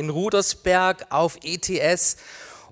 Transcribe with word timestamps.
in 0.00 0.08
Rudersberg 0.08 1.08
auf 1.10 1.36
ETS 1.42 2.16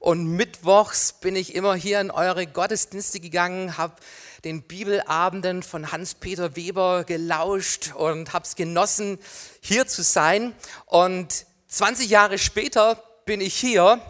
und 0.00 0.28
mittwochs 0.28 1.12
bin 1.12 1.36
ich 1.36 1.54
immer 1.54 1.74
hier 1.74 2.00
in 2.00 2.10
eure 2.10 2.46
Gottesdienste 2.46 3.20
gegangen, 3.20 3.76
habe 3.76 3.96
den 4.44 4.62
Bibelabenden 4.62 5.62
von 5.62 5.92
Hans-Peter 5.92 6.56
Weber 6.56 7.04
gelauscht 7.04 7.92
und 7.94 8.32
habe 8.32 8.46
es 8.46 8.56
genossen, 8.56 9.18
hier 9.61 9.86
zu 9.86 10.02
sein. 10.02 10.54
Und 10.86 11.45
20 11.68 12.09
Jahre 12.09 12.38
später 12.38 13.02
bin 13.27 13.43
ich 13.43 13.55
hier 13.55 14.01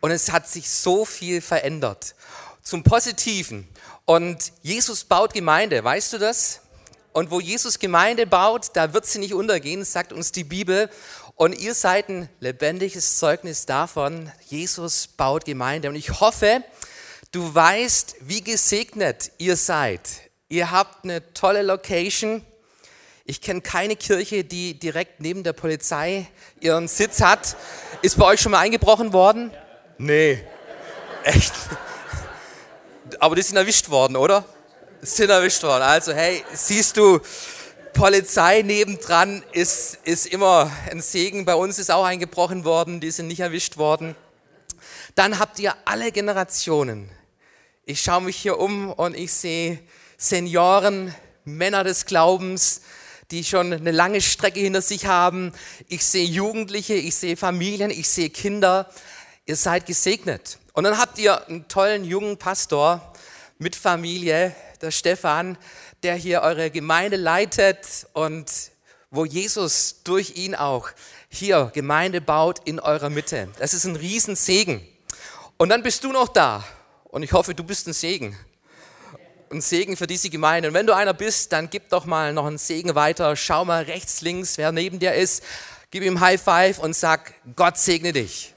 und 0.00 0.10
es 0.10 0.32
hat 0.32 0.48
sich 0.48 0.70
so 0.70 1.04
viel 1.04 1.42
verändert. 1.42 2.14
Zum 2.62 2.82
Positiven. 2.82 3.68
Und 4.06 4.52
Jesus 4.62 5.04
baut 5.04 5.34
Gemeinde, 5.34 5.84
weißt 5.84 6.14
du 6.14 6.18
das? 6.18 6.62
Und 7.12 7.30
wo 7.30 7.40
Jesus 7.40 7.78
Gemeinde 7.78 8.26
baut, 8.26 8.70
da 8.74 8.94
wird 8.94 9.04
sie 9.04 9.18
nicht 9.18 9.34
untergehen, 9.34 9.84
sagt 9.84 10.14
uns 10.14 10.32
die 10.32 10.44
Bibel. 10.44 10.88
Und 11.38 11.56
ihr 11.56 11.72
seid 11.72 12.08
ein 12.08 12.28
lebendiges 12.40 13.18
Zeugnis 13.18 13.64
davon, 13.64 14.32
Jesus 14.48 15.06
baut 15.06 15.44
Gemeinde. 15.44 15.88
Und 15.88 15.94
ich 15.94 16.18
hoffe, 16.18 16.64
du 17.30 17.54
weißt, 17.54 18.16
wie 18.22 18.42
gesegnet 18.42 19.30
ihr 19.38 19.54
seid. 19.56 20.00
Ihr 20.48 20.72
habt 20.72 21.04
eine 21.04 21.32
tolle 21.34 21.62
Location. 21.62 22.44
Ich 23.24 23.40
kenne 23.40 23.60
keine 23.60 23.94
Kirche, 23.94 24.42
die 24.42 24.80
direkt 24.80 25.20
neben 25.20 25.44
der 25.44 25.52
Polizei 25.52 26.26
ihren 26.58 26.88
Sitz 26.88 27.20
hat. 27.20 27.56
Ist 28.02 28.18
bei 28.18 28.24
euch 28.24 28.40
schon 28.40 28.50
mal 28.50 28.58
eingebrochen 28.58 29.12
worden? 29.12 29.52
Nee. 29.96 30.42
Echt? 31.22 31.52
Aber 33.20 33.36
die 33.36 33.42
sind 33.42 33.56
erwischt 33.56 33.90
worden, 33.90 34.16
oder? 34.16 34.44
Sind 35.02 35.30
erwischt 35.30 35.62
worden. 35.62 35.82
Also, 35.82 36.12
hey, 36.12 36.42
siehst 36.52 36.96
du, 36.96 37.20
Polizei 37.98 38.62
nebendran 38.62 39.42
ist, 39.50 39.98
ist 40.04 40.26
immer 40.26 40.70
ein 40.88 41.00
Segen. 41.00 41.44
Bei 41.44 41.56
uns 41.56 41.80
ist 41.80 41.90
auch 41.90 42.04
eingebrochen 42.04 42.64
worden, 42.64 43.00
die 43.00 43.10
sind 43.10 43.26
nicht 43.26 43.40
erwischt 43.40 43.76
worden. 43.76 44.14
Dann 45.16 45.40
habt 45.40 45.58
ihr 45.58 45.74
alle 45.84 46.12
Generationen. 46.12 47.10
Ich 47.86 48.00
schaue 48.00 48.22
mich 48.22 48.36
hier 48.36 48.60
um 48.60 48.92
und 48.92 49.16
ich 49.16 49.32
sehe 49.32 49.80
Senioren, 50.16 51.12
Männer 51.44 51.82
des 51.82 52.06
Glaubens, 52.06 52.82
die 53.32 53.42
schon 53.42 53.72
eine 53.72 53.90
lange 53.90 54.20
Strecke 54.20 54.60
hinter 54.60 54.80
sich 54.80 55.06
haben. 55.06 55.52
Ich 55.88 56.06
sehe 56.06 56.24
Jugendliche, 56.24 56.94
ich 56.94 57.16
sehe 57.16 57.36
Familien, 57.36 57.90
ich 57.90 58.08
sehe 58.08 58.30
Kinder. 58.30 58.88
Ihr 59.44 59.56
seid 59.56 59.86
gesegnet. 59.86 60.58
Und 60.72 60.84
dann 60.84 60.98
habt 60.98 61.18
ihr 61.18 61.48
einen 61.48 61.66
tollen 61.66 62.04
jungen 62.04 62.36
Pastor 62.36 63.12
mit 63.58 63.74
Familie, 63.74 64.54
der 64.80 64.92
Stefan, 64.92 65.58
der 66.08 66.16
hier 66.16 66.40
eure 66.40 66.70
Gemeinde 66.70 67.18
leitet 67.18 68.06
und 68.14 68.50
wo 69.10 69.26
Jesus 69.26 70.00
durch 70.04 70.36
ihn 70.36 70.54
auch 70.54 70.88
hier 71.28 71.70
Gemeinde 71.74 72.22
baut 72.22 72.60
in 72.64 72.80
eurer 72.80 73.10
Mitte. 73.10 73.50
Das 73.58 73.74
ist 73.74 73.84
ein 73.84 73.94
Riesensegen. 73.94 74.80
Und 75.58 75.68
dann 75.68 75.82
bist 75.82 76.04
du 76.04 76.10
noch 76.10 76.28
da 76.28 76.64
und 77.10 77.24
ich 77.24 77.34
hoffe, 77.34 77.54
du 77.54 77.62
bist 77.62 77.86
ein 77.88 77.92
Segen. 77.92 78.34
Ein 79.50 79.60
Segen 79.60 79.98
für 79.98 80.06
diese 80.06 80.30
Gemeinde. 80.30 80.68
Und 80.68 80.74
wenn 80.74 80.86
du 80.86 80.94
einer 80.94 81.12
bist, 81.12 81.52
dann 81.52 81.68
gib 81.68 81.90
doch 81.90 82.06
mal 82.06 82.32
noch 82.32 82.46
einen 82.46 82.56
Segen 82.56 82.94
weiter. 82.94 83.36
Schau 83.36 83.66
mal 83.66 83.82
rechts, 83.82 84.22
links, 84.22 84.56
wer 84.56 84.72
neben 84.72 84.98
dir 84.98 85.12
ist. 85.12 85.42
Gib 85.90 86.02
ihm 86.02 86.20
High 86.20 86.40
Five 86.40 86.78
und 86.78 86.96
sag, 86.96 87.34
Gott 87.54 87.76
segne 87.76 88.14
dich. 88.14 88.54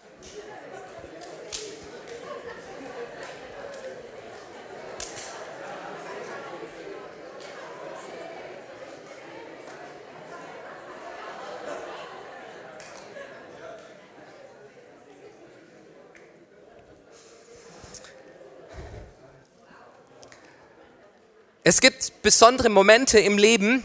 Es 21.63 21.79
gibt 21.79 22.23
besondere 22.23 22.69
Momente 22.69 23.19
im 23.19 23.37
Leben, 23.37 23.83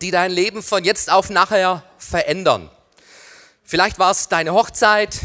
die 0.00 0.10
dein 0.10 0.30
Leben 0.30 0.62
von 0.62 0.82
jetzt 0.82 1.12
auf 1.12 1.28
nachher 1.28 1.84
verändern. 1.98 2.70
Vielleicht 3.62 3.98
war 3.98 4.10
es 4.10 4.28
deine 4.28 4.54
Hochzeit, 4.54 5.20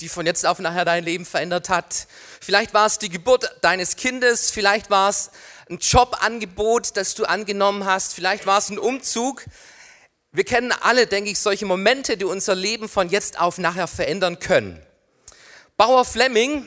die 0.00 0.08
von 0.08 0.26
jetzt 0.26 0.44
auf 0.44 0.58
nachher 0.58 0.84
dein 0.84 1.04
Leben 1.04 1.24
verändert 1.24 1.68
hat. 1.68 2.08
Vielleicht 2.40 2.74
war 2.74 2.86
es 2.86 2.98
die 2.98 3.10
Geburt 3.10 3.58
deines 3.60 3.94
Kindes, 3.94 4.50
vielleicht 4.50 4.90
war 4.90 5.08
es 5.08 5.30
ein 5.70 5.78
Jobangebot, 5.78 6.96
das 6.96 7.14
du 7.14 7.26
angenommen 7.26 7.84
hast, 7.84 8.12
vielleicht 8.12 8.44
war 8.46 8.58
es 8.58 8.68
ein 8.68 8.80
Umzug. 8.80 9.44
Wir 10.32 10.42
kennen 10.42 10.72
alle, 10.72 11.06
denke 11.06 11.30
ich, 11.30 11.38
solche 11.38 11.64
Momente, 11.64 12.16
die 12.16 12.24
unser 12.24 12.56
Leben 12.56 12.88
von 12.88 13.08
jetzt 13.08 13.38
auf 13.38 13.56
nachher 13.56 13.86
verändern 13.86 14.40
können. 14.40 14.84
Bauer 15.76 16.04
Fleming 16.04 16.66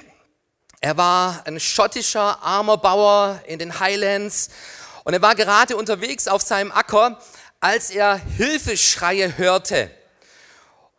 er 0.86 0.98
war 0.98 1.42
ein 1.48 1.60
schottischer 1.60 2.44
armer 2.44 2.78
Bauer 2.78 3.42
in 3.48 3.58
den 3.58 3.80
Highlands 3.80 4.50
und 5.04 5.16
er 5.16 5.22
war 5.24 5.34
gerade 5.34 5.78
unterwegs 5.78 6.28
auf 6.28 6.44
seinem 6.44 6.72
Acker, 6.72 7.20
als 7.60 7.90
er 7.90 8.18
Hilfeschreie 8.18 9.36
hörte. 9.36 9.90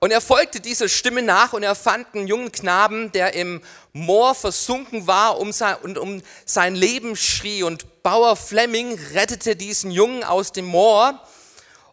Und 0.00 0.10
er 0.10 0.20
folgte 0.20 0.58
dieser 0.58 0.88
Stimme 0.88 1.22
nach 1.22 1.52
und 1.52 1.62
er 1.62 1.76
fand 1.76 2.16
einen 2.16 2.26
jungen 2.26 2.50
Knaben, 2.50 3.12
der 3.12 3.34
im 3.34 3.62
Moor 3.92 4.34
versunken 4.34 5.06
war 5.06 5.38
um 5.38 5.52
sein, 5.52 5.76
und 5.76 5.98
um 5.98 6.20
sein 6.44 6.74
Leben 6.74 7.14
schrie. 7.14 7.62
Und 7.62 8.03
Bauer 8.03 8.34
Fleming 8.34 8.98
rettete 9.14 9.54
diesen 9.54 9.92
Jungen 9.92 10.24
aus 10.24 10.50
dem 10.50 10.64
Moor. 10.64 11.22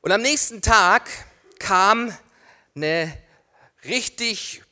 Und 0.02 0.12
am 0.12 0.22
nächsten 0.24 0.64
Tag 0.64 1.12
kam 1.60 2.12
eine 2.75 3.16
richtig 3.86 4.62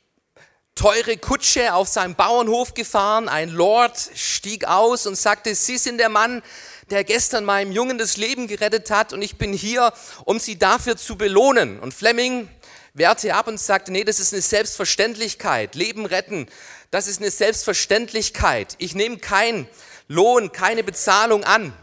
teure 0.81 1.16
Kutsche 1.16 1.75
auf 1.75 1.88
seinem 1.88 2.16
Bauernhof 2.16 2.74
gefahren. 2.74 3.30
Ein 3.30 3.50
Lord 3.50 3.96
stieg 4.16 4.66
aus 4.66 5.06
und 5.06 5.16
sagte, 5.16 5.53
Sie 5.53 5.78
sind 5.78 6.00
der 6.00 6.09
Mann, 6.09 6.42
der 6.90 7.03
gestern 7.03 7.46
meinem 7.46 7.72
Jungen 7.72 8.00
das 8.00 8.18
Leben 8.18 8.47
gerettet 8.47 8.90
hat 8.90 9.14
und 9.14 9.22
ich 9.22 9.38
bin 9.38 9.53
hier, 9.53 9.94
um 10.25 10.40
Sie 10.40 10.58
dafür 10.58 10.97
zu 10.97 11.20
belohnen. 11.20 11.80
Und 11.80 11.94
Fleming 11.94 12.50
wehrte 12.96 13.36
ab 13.36 13.47
und 13.47 13.59
sagte, 13.59 13.91
nee, 13.91 14.03
das 14.03 14.20
ist 14.20 14.34
eine 14.34 14.41
Selbstverständlichkeit. 14.41 15.75
Leben 15.75 16.08
retten, 16.08 16.47
das 16.90 17.06
ist 17.06 17.22
eine 17.22 17.30
Selbstverständlichkeit. 17.30 18.74
Ich 18.80 18.96
nehme 18.96 19.20
keinen 19.20 19.68
Lohn, 20.08 20.52
keine 20.52 20.84
Bezahlung 20.84 21.44
an. 21.44 21.74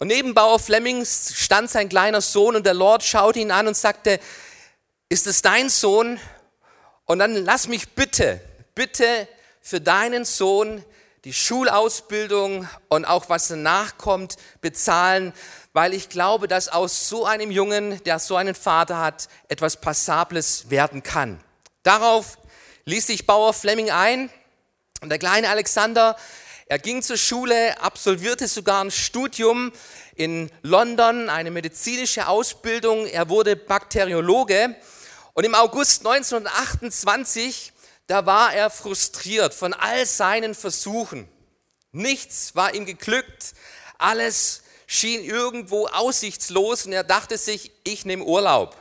Und 0.00 0.08
neben 0.08 0.34
Bauer 0.34 0.58
Flemings 0.58 1.32
stand 1.36 1.70
sein 1.70 1.88
kleiner 1.88 2.20
Sohn 2.20 2.56
und 2.56 2.66
der 2.66 2.74
Lord 2.74 3.04
schaute 3.04 3.38
ihn 3.38 3.52
an 3.52 3.68
und 3.68 3.76
sagte, 3.76 4.18
ist 5.08 5.28
es 5.28 5.42
dein 5.42 5.68
Sohn? 5.68 6.18
Und 7.06 7.20
dann 7.20 7.36
lass 7.36 7.68
mich 7.68 7.90
bitte, 7.90 8.40
bitte 8.74 9.28
für 9.62 9.80
deinen 9.80 10.24
Sohn 10.24 10.84
die 11.24 11.32
Schulausbildung 11.32 12.68
und 12.88 13.04
auch 13.04 13.28
was 13.28 13.48
danach 13.48 13.96
kommt 13.96 14.36
bezahlen, 14.60 15.32
weil 15.72 15.94
ich 15.94 16.08
glaube, 16.08 16.48
dass 16.48 16.68
aus 16.68 17.08
so 17.08 17.24
einem 17.24 17.52
Jungen, 17.52 18.02
der 18.04 18.18
so 18.18 18.34
einen 18.34 18.56
Vater 18.56 18.98
hat, 18.98 19.28
etwas 19.48 19.80
Passables 19.80 20.68
werden 20.70 21.04
kann. 21.04 21.40
Darauf 21.84 22.38
ließ 22.86 23.06
sich 23.06 23.24
Bauer 23.24 23.54
Fleming 23.54 23.90
ein 23.90 24.28
und 25.00 25.08
der 25.08 25.18
kleine 25.18 25.48
Alexander, 25.48 26.16
er 26.68 26.80
ging 26.80 27.02
zur 27.02 27.16
Schule, 27.16 27.80
absolvierte 27.80 28.48
sogar 28.48 28.82
ein 28.82 28.90
Studium 28.90 29.70
in 30.16 30.50
London, 30.62 31.28
eine 31.28 31.52
medizinische 31.52 32.26
Ausbildung, 32.26 33.06
er 33.06 33.28
wurde 33.28 33.54
Bakteriologe 33.54 34.74
und 35.36 35.44
im 35.44 35.54
August 35.54 36.04
1928, 36.06 37.72
da 38.06 38.24
war 38.24 38.54
er 38.54 38.70
frustriert 38.70 39.52
von 39.52 39.74
all 39.74 40.06
seinen 40.06 40.54
Versuchen. 40.54 41.28
Nichts 41.92 42.56
war 42.56 42.74
ihm 42.74 42.86
geglückt, 42.86 43.52
alles 43.98 44.62
schien 44.86 45.22
irgendwo 45.22 45.88
aussichtslos 45.88 46.86
und 46.86 46.94
er 46.94 47.04
dachte 47.04 47.36
sich, 47.36 47.70
ich 47.84 48.06
nehme 48.06 48.24
Urlaub. 48.24 48.74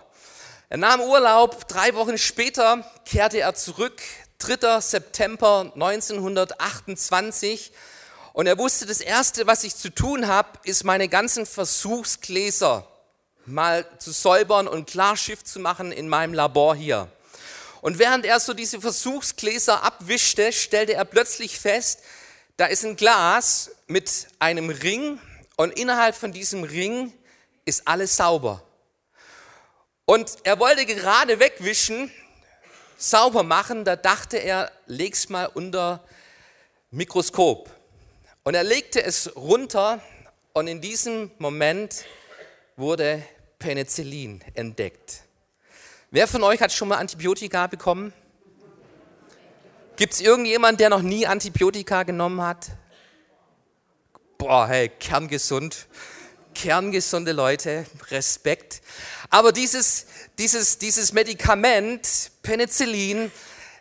Er 0.69 0.77
nahm 0.77 1.01
Urlaub, 1.01 1.67
drei 1.67 1.93
Wochen 1.95 2.17
später 2.17 2.89
kehrte 3.03 3.41
er 3.41 3.53
zurück, 3.53 4.01
3. 4.37 4.79
September 4.79 5.73
1928 5.73 7.73
und 8.31 8.47
er 8.47 8.57
wusste, 8.57 8.85
das 8.85 9.01
Erste, 9.01 9.45
was 9.45 9.65
ich 9.65 9.75
zu 9.75 9.93
tun 9.93 10.27
habe, 10.27 10.57
ist 10.63 10.85
meine 10.85 11.09
ganzen 11.09 11.45
Versuchsgläser 11.45 12.87
mal 13.45 13.85
zu 13.99 14.11
säubern 14.11 14.67
und 14.67 14.89
klar 14.89 15.17
Schiff 15.17 15.43
zu 15.43 15.59
machen 15.59 15.91
in 15.91 16.09
meinem 16.09 16.33
Labor 16.33 16.75
hier. 16.75 17.07
Und 17.81 17.99
während 17.99 18.25
er 18.25 18.39
so 18.39 18.53
diese 18.53 18.81
Versuchsgläser 18.81 19.83
abwischte, 19.83 20.51
stellte 20.51 20.93
er 20.93 21.05
plötzlich 21.05 21.59
fest, 21.59 21.99
da 22.57 22.65
ist 22.65 22.83
ein 22.83 22.95
Glas 22.95 23.71
mit 23.87 24.27
einem 24.39 24.69
Ring 24.69 25.19
und 25.57 25.77
innerhalb 25.77 26.15
von 26.15 26.31
diesem 26.31 26.63
Ring 26.63 27.13
ist 27.65 27.87
alles 27.87 28.17
sauber. 28.17 28.63
Und 30.05 30.37
er 30.43 30.59
wollte 30.59 30.85
gerade 30.85 31.39
wegwischen, 31.39 32.11
sauber 32.97 33.43
machen, 33.43 33.85
da 33.85 33.95
dachte 33.95 34.37
er, 34.37 34.71
leg's 34.85 35.29
mal 35.29 35.45
unter 35.45 36.03
Mikroskop. 36.91 37.69
Und 38.43 38.55
er 38.55 38.63
legte 38.63 39.03
es 39.03 39.35
runter 39.35 40.01
und 40.53 40.67
in 40.67 40.79
diesem 40.79 41.31
Moment 41.39 42.05
wurde 42.77 43.23
Penicillin 43.65 44.43
entdeckt. 44.53 45.23
Wer 46.11 46.27
von 46.27 46.43
euch 46.43 46.61
hat 46.61 46.71
schon 46.71 46.87
mal 46.87 46.97
Antibiotika 46.97 47.65
bekommen? 47.65 48.13
Gibt 49.95 50.13
es 50.13 50.21
irgendjemand, 50.21 50.79
der 50.79 50.89
noch 50.91 51.01
nie 51.01 51.25
Antibiotika 51.25 52.03
genommen 52.03 52.43
hat? 52.43 52.67
Boah, 54.37 54.67
hey, 54.67 54.89
kerngesund. 54.89 55.87
Kerngesunde 56.53 57.31
Leute, 57.31 57.87
Respekt. 58.11 58.83
Aber 59.31 59.51
dieses, 59.51 60.05
dieses, 60.37 60.77
dieses 60.77 61.11
Medikament, 61.11 62.33
Penicillin, 62.43 63.31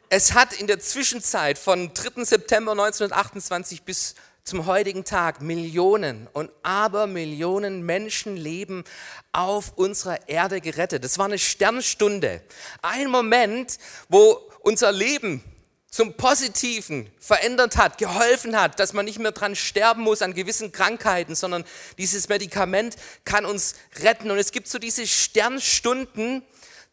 es 0.09 0.33
hat 0.33 0.55
in 0.55 0.67
der 0.67 0.81
Zwischenzeit 0.81 1.59
von 1.59 1.93
3. 1.93 2.25
September 2.25 2.73
1928 2.73 3.83
bis 3.83 4.15
zum 4.45 4.67
heutigen 4.67 5.05
Tag 5.05 5.41
Millionen 5.41 6.29
und 6.35 6.51
Abermillionen 6.63 7.83
Menschenleben 7.83 8.85
auf 9.33 9.73
unserer 9.77 10.29
Erde 10.29 10.61
gerettet. 10.61 11.03
Das 11.03 11.19
war 11.19 11.25
eine 11.25 11.39
Sternstunde. 11.39 12.43
Ein 12.83 13.11
Moment, 13.11 13.79
wo 14.11 14.39
unser 14.61 14.93
Leben 14.93 15.43
zum 15.91 16.15
Positiven 16.15 17.09
verändert 17.19 17.79
hat, 17.79 17.97
geholfen 17.97 18.61
hat, 18.61 18.79
dass 18.81 18.93
man 18.93 19.07
nicht 19.07 19.19
mehr 19.19 19.33
dran 19.33 19.57
sterben 19.57 20.03
muss 20.03 20.21
an 20.21 20.35
gewissen 20.35 20.73
Krankheiten, 20.73 21.35
sondern 21.35 21.65
dieses 21.97 22.29
Medikament 22.29 22.97
kann 23.25 23.47
uns 23.47 23.77
retten. 24.03 24.31
Und 24.31 24.37
es 24.37 24.53
gibt 24.53 24.69
so 24.69 24.79
diese 24.79 25.07
Sternstunden, 25.07 26.43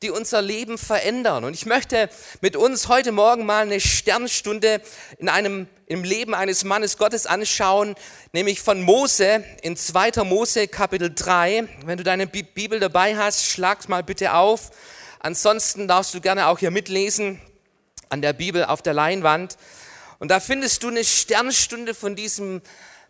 die 0.01 0.09
unser 0.09 0.41
Leben 0.41 0.79
verändern. 0.79 1.43
Und 1.43 1.53
ich 1.53 1.67
möchte 1.67 2.09
mit 2.41 2.55
uns 2.55 2.87
heute 2.87 3.11
Morgen 3.11 3.45
mal 3.45 3.61
eine 3.63 3.79
Sternstunde 3.79 4.81
in 5.19 5.29
einem, 5.29 5.67
im 5.85 6.03
Leben 6.03 6.33
eines 6.33 6.63
Mannes 6.63 6.97
Gottes 6.97 7.27
anschauen, 7.27 7.93
nämlich 8.33 8.61
von 8.61 8.81
Mose 8.81 9.43
in 9.61 9.77
2. 9.77 10.23
Mose 10.23 10.67
Kapitel 10.67 11.13
3. 11.13 11.67
Wenn 11.85 11.97
du 11.99 12.03
deine 12.03 12.25
Bibel 12.25 12.79
dabei 12.79 13.15
hast, 13.15 13.45
schlag's 13.45 13.87
mal 13.87 14.01
bitte 14.01 14.33
auf. 14.33 14.71
Ansonsten 15.19 15.87
darfst 15.87 16.15
du 16.15 16.21
gerne 16.21 16.47
auch 16.47 16.57
hier 16.57 16.71
mitlesen 16.71 17.39
an 18.09 18.23
der 18.23 18.33
Bibel 18.33 18.65
auf 18.65 18.81
der 18.81 18.95
Leinwand. 18.95 19.55
Und 20.17 20.31
da 20.31 20.39
findest 20.39 20.81
du 20.81 20.87
eine 20.87 21.03
Sternstunde 21.03 21.93
von 21.93 22.15
diesem 22.15 22.63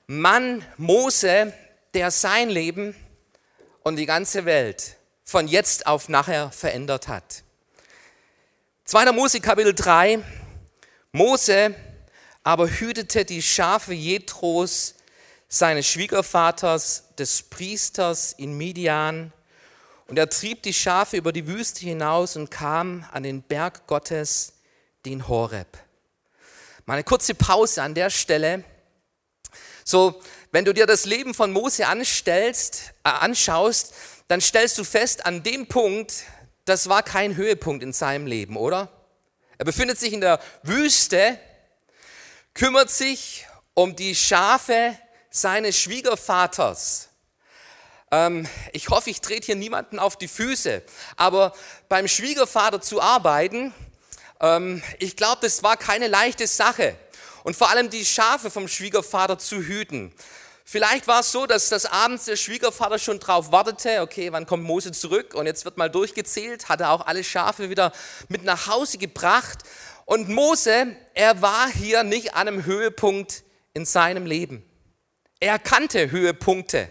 Mann 0.07 0.65
Mose, 0.75 1.53
der 1.93 2.11
sein 2.11 2.49
Leben 2.49 2.95
und 3.81 3.95
die 3.95 4.05
ganze 4.05 4.43
Welt 4.43 4.97
von 5.31 5.47
jetzt 5.47 5.87
auf 5.87 6.09
nachher 6.09 6.51
verändert 6.51 7.07
hat. 7.07 7.43
2. 8.83 9.13
Mose 9.13 9.39
Kapitel 9.39 9.73
3. 9.73 10.19
Mose 11.13 11.73
aber 12.43 12.67
hütete 12.67 13.23
die 13.23 13.41
Schafe 13.41 13.93
Jethros, 13.93 14.95
seines 15.47 15.87
Schwiegervaters, 15.87 17.05
des 17.17 17.43
Priesters 17.43 18.33
in 18.33 18.57
Midian. 18.57 19.31
Und 20.07 20.17
er 20.17 20.29
trieb 20.29 20.63
die 20.63 20.73
Schafe 20.73 21.15
über 21.15 21.31
die 21.31 21.47
Wüste 21.47 21.81
hinaus 21.81 22.35
und 22.35 22.51
kam 22.51 23.05
an 23.13 23.23
den 23.23 23.41
Berg 23.41 23.87
Gottes, 23.87 24.53
den 25.05 25.29
Horeb. 25.29 25.77
Mal 26.85 26.95
eine 26.95 27.03
kurze 27.05 27.35
Pause 27.35 27.83
an 27.83 27.95
der 27.95 28.09
Stelle. 28.09 28.65
So, 29.85 30.21
wenn 30.51 30.65
du 30.65 30.73
dir 30.73 30.85
das 30.85 31.05
Leben 31.05 31.33
von 31.33 31.51
Mose 31.53 31.87
anstellst, 31.87 32.93
äh, 33.05 33.09
anschaust, 33.09 33.93
dann 34.31 34.39
stellst 34.39 34.77
du 34.77 34.85
fest, 34.85 35.25
an 35.25 35.43
dem 35.43 35.67
Punkt, 35.67 36.23
das 36.63 36.87
war 36.87 37.03
kein 37.03 37.35
Höhepunkt 37.35 37.83
in 37.83 37.91
seinem 37.91 38.25
Leben, 38.25 38.55
oder? 38.55 38.87
Er 39.57 39.65
befindet 39.65 39.99
sich 39.99 40.13
in 40.13 40.21
der 40.21 40.39
Wüste, 40.63 41.37
kümmert 42.53 42.89
sich 42.89 43.45
um 43.73 43.93
die 43.93 44.15
Schafe 44.15 44.97
seines 45.29 45.77
Schwiegervaters. 45.77 47.09
Ähm, 48.09 48.47
ich 48.71 48.87
hoffe, 48.87 49.09
ich 49.09 49.19
trete 49.19 49.47
hier 49.47 49.57
niemanden 49.57 49.99
auf 49.99 50.15
die 50.15 50.29
Füße, 50.29 50.81
aber 51.17 51.53
beim 51.89 52.07
Schwiegervater 52.07 52.79
zu 52.79 53.01
arbeiten, 53.01 53.73
ähm, 54.39 54.81
ich 54.99 55.17
glaube, 55.17 55.39
das 55.41 55.61
war 55.61 55.75
keine 55.75 56.07
leichte 56.07 56.47
Sache. 56.47 56.95
Und 57.43 57.57
vor 57.57 57.69
allem 57.69 57.89
die 57.89 58.05
Schafe 58.05 58.49
vom 58.49 58.69
Schwiegervater 58.69 59.37
zu 59.37 59.57
hüten. 59.57 60.13
Vielleicht 60.71 61.05
war 61.05 61.19
es 61.19 61.33
so, 61.33 61.47
dass 61.47 61.67
das 61.67 61.85
abends 61.85 62.23
der 62.23 62.37
Schwiegervater 62.37 62.97
schon 62.97 63.19
drauf 63.19 63.51
wartete, 63.51 63.99
okay, 63.99 64.31
wann 64.31 64.45
kommt 64.45 64.63
Mose 64.63 64.93
zurück? 64.93 65.33
Und 65.33 65.45
jetzt 65.45 65.65
wird 65.65 65.75
mal 65.75 65.89
durchgezählt, 65.89 66.69
hat 66.69 66.79
er 66.79 66.91
auch 66.91 67.05
alle 67.07 67.25
Schafe 67.25 67.69
wieder 67.69 67.91
mit 68.29 68.45
nach 68.45 68.67
Hause 68.67 68.97
gebracht. 68.97 69.63
Und 70.05 70.29
Mose, 70.29 70.95
er 71.13 71.41
war 71.41 71.67
hier 71.69 72.05
nicht 72.05 72.35
an 72.35 72.47
einem 72.47 72.63
Höhepunkt 72.63 73.43
in 73.73 73.85
seinem 73.85 74.25
Leben. 74.25 74.63
Er 75.41 75.59
kannte 75.59 76.09
Höhepunkte. 76.09 76.89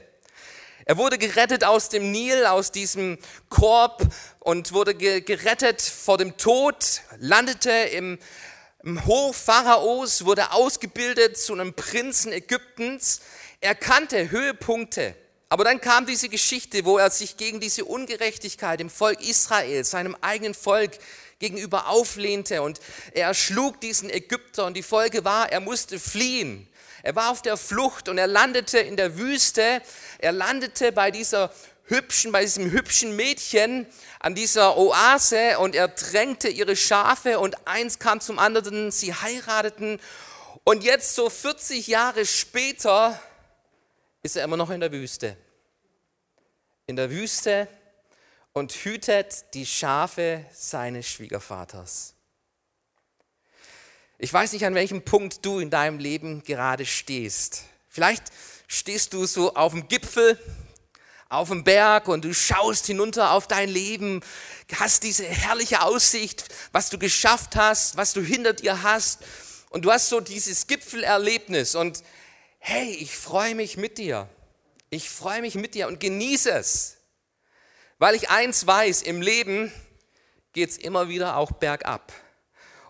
Er 0.84 0.98
wurde 0.98 1.16
gerettet 1.16 1.64
aus 1.64 1.88
dem 1.88 2.12
Nil, 2.12 2.44
aus 2.44 2.72
diesem 2.72 3.16
Korb 3.48 4.06
und 4.40 4.74
wurde 4.74 4.94
gerettet 4.94 5.80
vor 5.80 6.18
dem 6.18 6.36
Tod, 6.36 7.00
landete 7.16 7.70
im, 7.70 8.18
im 8.82 9.06
Hof 9.06 9.36
Pharaos, 9.36 10.26
wurde 10.26 10.52
ausgebildet 10.52 11.38
zu 11.38 11.54
einem 11.54 11.72
Prinzen 11.72 12.30
Ägyptens. 12.30 13.22
Er 13.62 13.74
kannte 13.74 14.30
Höhepunkte. 14.30 15.14
Aber 15.50 15.64
dann 15.64 15.80
kam 15.80 16.06
diese 16.06 16.28
Geschichte, 16.28 16.84
wo 16.84 16.96
er 16.96 17.10
sich 17.10 17.36
gegen 17.36 17.60
diese 17.60 17.84
Ungerechtigkeit 17.84 18.80
im 18.80 18.88
Volk 18.88 19.20
Israel, 19.20 19.84
seinem 19.84 20.16
eigenen 20.20 20.54
Volk 20.54 20.92
gegenüber 21.40 21.88
auflehnte 21.88 22.62
und 22.62 22.80
er 23.12 23.34
schlug 23.34 23.80
diesen 23.80 24.08
Ägypter 24.10 24.66
und 24.66 24.74
die 24.74 24.82
Folge 24.82 25.24
war, 25.24 25.50
er 25.50 25.60
musste 25.60 25.98
fliehen. 25.98 26.68
Er 27.02 27.16
war 27.16 27.30
auf 27.30 27.42
der 27.42 27.56
Flucht 27.56 28.08
und 28.08 28.16
er 28.16 28.26
landete 28.26 28.78
in 28.78 28.96
der 28.96 29.18
Wüste. 29.18 29.82
Er 30.18 30.32
landete 30.32 30.92
bei 30.92 31.10
dieser 31.10 31.52
hübschen, 31.84 32.30
bei 32.30 32.42
diesem 32.42 32.70
hübschen 32.70 33.16
Mädchen 33.16 33.86
an 34.20 34.34
dieser 34.34 34.76
Oase 34.76 35.58
und 35.58 35.74
er 35.74 35.88
drängte 35.88 36.48
ihre 36.48 36.76
Schafe 36.76 37.38
und 37.40 37.66
eins 37.66 37.98
kam 37.98 38.20
zum 38.20 38.38
anderen, 38.38 38.92
sie 38.92 39.12
heirateten 39.12 40.00
und 40.64 40.84
jetzt 40.84 41.14
so 41.14 41.28
40 41.28 41.86
Jahre 41.88 42.24
später 42.26 43.20
ist 44.22 44.36
er 44.36 44.44
immer 44.44 44.56
noch 44.56 44.70
in 44.70 44.80
der 44.80 44.92
Wüste. 44.92 45.36
In 46.86 46.96
der 46.96 47.10
Wüste 47.10 47.68
und 48.52 48.72
hütet 48.72 49.54
die 49.54 49.66
Schafe 49.66 50.44
seines 50.52 51.06
Schwiegervaters. 51.08 52.14
Ich 54.18 54.32
weiß 54.32 54.52
nicht, 54.52 54.66
an 54.66 54.74
welchem 54.74 55.02
Punkt 55.02 55.44
du 55.46 55.60
in 55.60 55.70
deinem 55.70 55.98
Leben 55.98 56.42
gerade 56.42 56.84
stehst. 56.84 57.62
Vielleicht 57.88 58.24
stehst 58.66 59.14
du 59.14 59.24
so 59.24 59.54
auf 59.54 59.72
dem 59.72 59.88
Gipfel, 59.88 60.38
auf 61.30 61.48
dem 61.48 61.64
Berg 61.64 62.08
und 62.08 62.24
du 62.24 62.34
schaust 62.34 62.86
hinunter 62.86 63.30
auf 63.30 63.46
dein 63.46 63.68
Leben, 63.68 64.20
hast 64.74 65.04
diese 65.04 65.24
herrliche 65.24 65.80
Aussicht, 65.82 66.44
was 66.72 66.90
du 66.90 66.98
geschafft 66.98 67.56
hast, 67.56 67.96
was 67.96 68.12
du 68.12 68.20
hinter 68.20 68.52
dir 68.52 68.82
hast 68.82 69.20
und 69.70 69.84
du 69.84 69.92
hast 69.92 70.08
so 70.08 70.20
dieses 70.20 70.66
Gipfelerlebnis 70.66 71.74
und 71.74 72.02
hey, 72.60 72.90
ich 72.92 73.16
freue 73.16 73.54
mich 73.54 73.76
mit 73.76 73.98
dir. 73.98 74.28
Ich 74.90 75.10
freue 75.10 75.40
mich 75.40 75.54
mit 75.54 75.74
dir 75.74 75.88
und 75.88 76.00
genieße 76.00 76.50
es, 76.50 76.98
weil 77.98 78.14
ich 78.14 78.30
eins 78.30 78.66
weiß, 78.66 79.02
im 79.02 79.22
Leben 79.22 79.72
geht 80.52 80.70
es 80.70 80.76
immer 80.76 81.08
wieder 81.08 81.36
auch 81.36 81.52
bergab. 81.52 82.12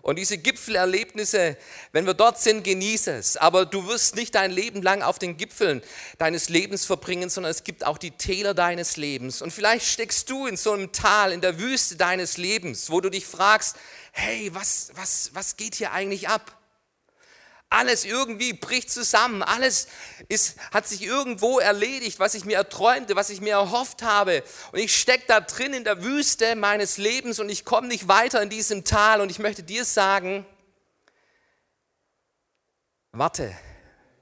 Und 0.01 0.17
diese 0.17 0.39
Gipfelerlebnisse, 0.39 1.57
wenn 1.91 2.07
wir 2.07 2.15
dort 2.15 2.39
sind, 2.39 2.63
genieße 2.63 3.11
es. 3.11 3.37
Aber 3.37 3.67
du 3.67 3.87
wirst 3.87 4.15
nicht 4.15 4.33
dein 4.33 4.49
Leben 4.49 4.81
lang 4.81 5.03
auf 5.03 5.19
den 5.19 5.37
Gipfeln 5.37 5.83
deines 6.17 6.49
Lebens 6.49 6.85
verbringen, 6.85 7.29
sondern 7.29 7.51
es 7.51 7.63
gibt 7.63 7.85
auch 7.85 7.99
die 7.99 8.09
Täler 8.09 8.55
deines 8.55 8.97
Lebens. 8.97 9.43
Und 9.43 9.51
vielleicht 9.51 9.85
steckst 9.85 10.27
du 10.31 10.47
in 10.47 10.57
so 10.57 10.71
einem 10.71 10.91
Tal, 10.91 11.31
in 11.31 11.41
der 11.41 11.59
Wüste 11.59 11.97
deines 11.97 12.37
Lebens, 12.37 12.89
wo 12.89 12.99
du 12.99 13.11
dich 13.11 13.27
fragst, 13.27 13.75
hey, 14.11 14.49
was, 14.53 14.91
was, 14.95 15.29
was 15.33 15.55
geht 15.55 15.75
hier 15.75 15.91
eigentlich 15.91 16.29
ab? 16.29 16.60
Alles 17.73 18.03
irgendwie 18.03 18.51
bricht 18.51 18.91
zusammen. 18.91 19.43
Alles 19.43 19.87
ist, 20.27 20.57
hat 20.73 20.85
sich 20.85 21.03
irgendwo 21.03 21.57
erledigt, 21.57 22.19
was 22.19 22.33
ich 22.33 22.43
mir 22.43 22.57
erträumte, 22.57 23.15
was 23.15 23.29
ich 23.29 23.39
mir 23.39 23.53
erhofft 23.53 24.03
habe. 24.03 24.43
Und 24.73 24.79
ich 24.79 24.93
stecke 24.93 25.23
da 25.25 25.39
drin 25.39 25.73
in 25.73 25.85
der 25.85 26.03
Wüste 26.03 26.57
meines 26.57 26.97
Lebens 26.97 27.39
und 27.39 27.47
ich 27.47 27.63
komme 27.63 27.87
nicht 27.87 28.09
weiter 28.09 28.41
in 28.41 28.49
diesem 28.49 28.83
Tal. 28.83 29.21
Und 29.21 29.31
ich 29.31 29.39
möchte 29.39 29.63
dir 29.63 29.85
sagen, 29.85 30.45
warte, 33.13 33.55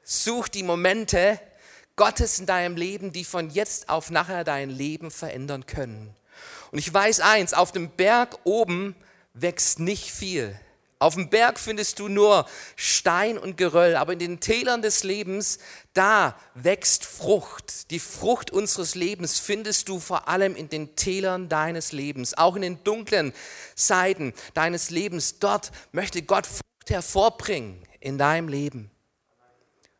such 0.03 0.47
die 0.49 0.63
Momente 0.63 1.39
Gottes 1.95 2.37
in 2.37 2.45
deinem 2.45 2.77
Leben, 2.77 3.11
die 3.11 3.25
von 3.25 3.49
jetzt 3.49 3.89
auf 3.89 4.11
nachher 4.11 4.43
dein 4.43 4.69
Leben 4.69 5.09
verändern 5.09 5.65
können. 5.65 6.15
Und 6.69 6.77
ich 6.77 6.93
weiß 6.93 7.21
eins, 7.21 7.55
auf 7.55 7.71
dem 7.71 7.89
Berg 7.89 8.37
oben 8.43 8.95
wächst 9.33 9.79
nicht 9.79 10.11
viel. 10.11 10.55
Auf 11.01 11.15
dem 11.15 11.29
Berg 11.29 11.57
findest 11.59 11.99
du 11.99 12.09
nur 12.09 12.45
Stein 12.75 13.37
und 13.37 13.55
Geröll, 13.55 13.95
aber 13.95 14.13
in 14.13 14.19
den 14.19 14.41
Tälern 14.41 14.81
des 14.81 15.05
Lebens, 15.05 15.59
da 15.93 16.37
wächst 16.55 17.05
Frucht. 17.05 17.89
Die 17.91 17.99
Frucht 17.99 18.51
unseres 18.51 18.95
Lebens 18.95 19.39
findest 19.39 19.87
du 19.87 20.01
vor 20.01 20.27
allem 20.27 20.57
in 20.57 20.67
den 20.67 20.97
Tälern 20.97 21.47
deines 21.47 21.93
Lebens, 21.93 22.37
auch 22.37 22.57
in 22.57 22.63
den 22.63 22.83
dunklen 22.83 23.33
Seiten 23.75 24.33
deines 24.53 24.89
Lebens. 24.89 25.39
Dort 25.39 25.71
möchte 25.93 26.21
Gott 26.21 26.45
Frucht 26.45 26.89
hervorbringen 26.89 27.81
in 28.01 28.17
deinem 28.17 28.49
Leben. 28.49 28.91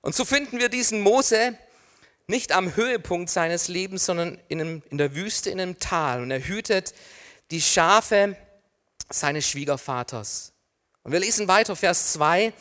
Und 0.01 0.15
so 0.15 0.25
finden 0.25 0.59
wir 0.59 0.67
diesen 0.67 0.99
Mose 0.99 1.57
nicht 2.27 2.51
am 2.51 2.75
Höhepunkt 2.75 3.29
seines 3.29 3.69
Lebens, 3.69 4.05
sondern 4.05 4.37
in, 4.49 4.83
der 4.91 5.15
Wüste, 5.15 5.49
in 5.49 5.61
einem 5.61 5.79
Tal. 5.79 6.21
Und 6.21 6.29
er 6.29 6.45
hütet 6.45 6.93
die 7.51 7.61
Schafe 7.61 8.35
seines 9.09 9.47
Schwiegervaters. 9.47 10.51
Und 11.03 11.11
wir 11.11 11.19
lesen 11.19 11.47
weiter, 11.47 11.75
Vers 11.75 12.13
2. 12.13 12.53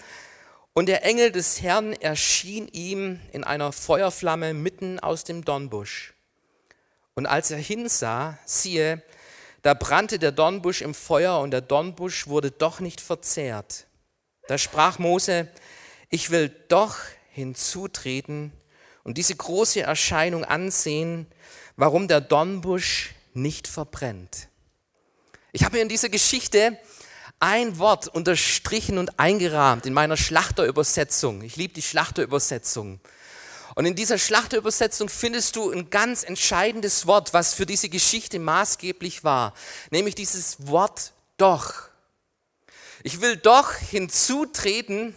Und 0.73 0.87
der 0.87 1.05
Engel 1.05 1.33
des 1.33 1.61
Herrn 1.61 1.93
erschien 1.93 2.69
ihm 2.69 3.21
in 3.33 3.43
einer 3.43 3.73
Feuerflamme 3.73 4.55
mitten 4.55 5.01
aus 5.01 5.25
dem 5.25 5.45
Dornbusch. 5.45 6.15
Und 7.15 7.27
als 7.27 7.51
er 7.51 7.59
hinsah, 7.59 8.39
siehe, 8.45 9.03
da 9.63 9.75
brannte 9.75 10.21
der 10.21 10.31
Dornbusch 10.31 10.83
im 10.83 10.95
Feuer 10.95 11.41
und 11.41 11.51
der 11.51 11.63
Dornbusch 11.63 12.29
wurde 12.29 12.53
doch 12.53 12.79
nicht 12.79 13.01
verzehrt. 13.01 13.87
Da 14.47 14.57
sprach 14.57 15.01
Mose, 15.01 15.49
ich 16.11 16.31
will 16.31 16.49
doch 16.69 16.97
hinzutreten 17.33 18.53
und 19.03 19.19
diese 19.19 19.35
große 19.35 19.83
Erscheinung 19.83 20.45
ansehen, 20.45 21.27
warum 21.77 22.07
der 22.07 22.21
Dornbusch 22.21 23.15
nicht 23.35 23.67
verbrennt. 23.67 24.49
Ich 25.53 25.65
habe 25.65 25.79
in 25.79 25.89
dieser 25.89 26.09
Geschichte 26.09 26.79
ein 27.41 27.79
Wort 27.79 28.09
unterstrichen 28.09 28.99
und 28.99 29.19
eingerahmt 29.19 29.87
in 29.87 29.93
meiner 29.93 30.17
Schlachterübersetzung. 30.17 31.43
Ich 31.43 31.57
liebe 31.57 31.75
die 31.75 31.83
Schlachterübersetzung. 31.83 33.01
Und 33.75 33.85
in 33.85 33.95
dieser 33.95 34.19
Schlachterübersetzung 34.19 35.09
findest 35.09 35.55
du 35.55 35.71
ein 35.71 35.89
ganz 35.91 36.25
entscheidendes 36.25 37.07
Wort, 37.07 37.33
was 37.33 37.55
für 37.55 37.65
diese 37.65 37.89
Geschichte 37.89 38.41
maßgeblich 38.41 39.23
war, 39.23 39.55
nämlich 39.91 40.17
dieses 40.17 40.67
Wort 40.67 41.13
doch. 41.37 41.75
Ich 43.05 43.21
will 43.21 43.37
doch 43.37 43.73
hinzutreten 43.75 45.15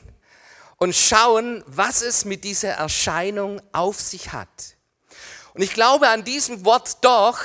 und 0.78 0.96
schauen, 0.96 1.63
was 1.66 2.04
es 2.04 2.25
mit 2.25 2.44
dieser 2.44 2.74
Erscheinung 2.74 3.62
auf 3.72 4.00
sich 4.00 4.32
hat. 4.32 4.75
Und 5.56 5.63
ich 5.63 5.74
glaube, 5.74 6.10
an 6.10 6.24
diesem 6.24 6.63
Wort 6.63 7.04
doch, 7.04 7.40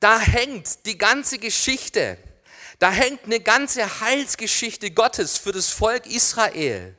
da 0.00 0.18
hängt 0.18 0.86
die 0.86 0.96
ganze 0.96 1.38
Geschichte 1.38 2.16
da 2.78 2.90
hängt 2.90 3.24
eine 3.24 3.40
ganze 3.40 4.00
Heilsgeschichte 4.00 4.90
Gottes 4.90 5.36
für 5.36 5.52
das 5.52 5.68
Volk 5.68 6.06
Israel. 6.06 6.96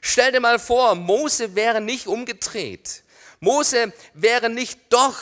Stell 0.00 0.32
dir 0.32 0.40
mal 0.40 0.58
vor, 0.58 0.94
Mose 0.94 1.54
wäre 1.56 1.80
nicht 1.80 2.06
umgedreht. 2.06 3.02
Mose 3.40 3.92
wäre 4.14 4.48
nicht 4.48 4.78
doch 4.90 5.16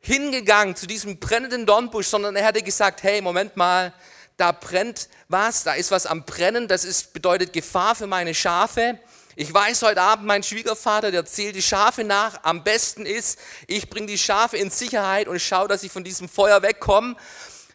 hingegangen 0.00 0.76
zu 0.76 0.86
diesem 0.86 1.18
brennenden 1.18 1.66
Dornbusch, 1.66 2.06
sondern 2.06 2.36
er 2.36 2.46
hätte 2.46 2.62
gesagt, 2.62 3.02
hey, 3.02 3.20
Moment 3.22 3.56
mal, 3.56 3.92
da 4.36 4.52
brennt 4.52 5.08
was, 5.28 5.64
da 5.64 5.74
ist 5.74 5.90
was 5.90 6.06
am 6.06 6.24
Brennen, 6.24 6.68
das 6.68 6.84
ist, 6.84 7.12
bedeutet 7.12 7.52
Gefahr 7.52 7.94
für 7.94 8.06
meine 8.06 8.34
Schafe. 8.34 8.98
Ich 9.36 9.52
weiß 9.52 9.82
heute 9.82 10.00
Abend, 10.02 10.26
mein 10.26 10.42
Schwiegervater, 10.42 11.10
der 11.10 11.24
zählt 11.24 11.54
die 11.54 11.62
Schafe 11.62 12.04
nach. 12.04 12.40
Am 12.42 12.64
besten 12.64 13.06
ist, 13.06 13.38
ich 13.66 13.88
bringe 13.88 14.06
die 14.06 14.18
Schafe 14.18 14.56
in 14.56 14.70
Sicherheit 14.70 15.28
und 15.28 15.40
schaue, 15.40 15.68
dass 15.68 15.82
ich 15.82 15.92
von 15.92 16.04
diesem 16.04 16.28
Feuer 16.28 16.62
wegkomme. 16.62 17.16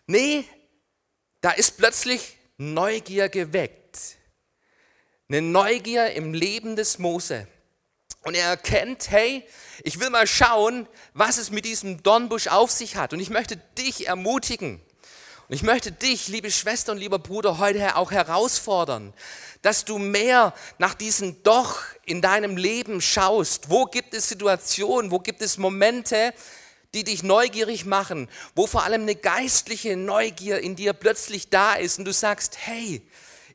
Nee, 0.08 0.46
da 1.46 1.52
ist 1.52 1.78
plötzlich 1.78 2.38
Neugier 2.58 3.30
geweckt. 3.30 4.18
Eine 5.30 5.44
Neugier 5.44 6.14
im 6.14 6.34
Leben 6.34 6.76
des 6.76 6.98
Mose. 6.98 7.48
Und 8.24 8.34
er 8.34 8.48
erkennt, 8.48 9.12
hey, 9.12 9.48
ich 9.84 10.00
will 10.00 10.10
mal 10.10 10.26
schauen, 10.26 10.88
was 11.14 11.38
es 11.38 11.52
mit 11.52 11.66
diesem 11.66 12.02
Dornbusch 12.02 12.48
auf 12.48 12.72
sich 12.72 12.96
hat. 12.96 13.14
Und 13.14 13.20
ich 13.20 13.30
möchte 13.30 13.58
dich 13.78 14.08
ermutigen. 14.08 14.82
Und 15.48 15.56
ich 15.56 15.62
möchte 15.62 15.92
dich, 15.92 16.30
liebe 16.30 16.50
Schwester 16.50 16.94
und 16.94 16.98
lieber 16.98 17.20
Bruder, 17.20 17.60
heute 17.60 17.96
auch 17.96 18.10
herausfordern, 18.10 19.14
dass 19.62 19.86
du 19.86 20.00
mehr 20.00 20.52
nach 20.80 20.96
diesem 20.96 21.44
Doch 21.44 21.80
in 22.06 22.24
deinem 22.24 22.58
Leben 22.58 23.02
schaust. 23.02 23.70
Wo 23.70 23.86
gibt 23.86 24.16
es 24.16 24.30
Situationen, 24.30 25.12
wo 25.12 25.20
gibt 25.20 25.44
es 25.44 25.60
Momente, 25.60 26.34
die 26.96 27.04
dich 27.04 27.24
neugierig 27.24 27.86
machen, 27.86 28.30
wo 28.56 28.66
vor 28.66 28.84
allem 28.84 29.02
eine 29.02 29.16
geistliche 29.16 29.98
Neugier 29.98 30.60
in 30.60 30.76
dir 30.76 30.94
plötzlich 30.94 31.50
da 31.50 31.74
ist 31.74 32.00
und 32.00 32.06
du 32.06 32.14
sagst, 32.14 32.58
hey, 32.58 33.06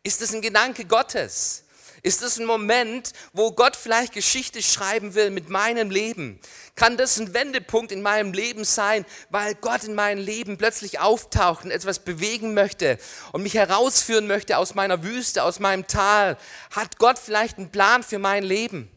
ist 0.03 0.21
das 0.21 0.33
ein 0.35 0.43
Gedanke 0.43 0.85
Gottes? 0.85 1.65
Ist 2.03 2.23
das 2.23 2.39
ein 2.39 2.47
Moment, 2.47 3.13
wo 3.33 3.53
Gott 3.53 3.77
vielleicht 3.77 4.15
Geschichte 4.15 4.63
schreiben 4.63 5.15
will 5.15 5.31
mit 5.31 5.51
meinem 5.51 5.91
Leben? 5.91 6.41
Kann 6.75 6.97
das 6.97 7.19
ein 7.19 7.35
Wendepunkt 7.35 7.93
in 7.93 8.01
meinem 8.01 8.33
Leben 8.33 8.65
sein, 8.65 9.05
weil 9.29 9.55
Gott 9.55 9.85
in 9.85 9.95
meinem 9.95 10.23
Leben 10.23 10.57
plötzlich 10.57 10.99
auftaucht 11.01 11.65
und 11.65 11.71
etwas 11.71 11.99
bewegen 11.99 12.55
möchte 12.55 12.99
und 13.33 13.43
mich 13.43 13.55
herausführen 13.55 14.27
möchte 14.27 14.57
aus 14.57 14.75
meiner 14.75 15.03
Wüste, 15.03 15.45
aus 15.45 15.61
meinem 15.61 15.87
Tal? 15.87 16.39
Hat 16.71 16.99
Gott 16.99 17.19
vielleicht 17.19 17.59
einen 17.59 17.71
Plan 17.71 18.03
für 18.03 18.19
mein 18.19 18.45
Leben? 18.45 18.91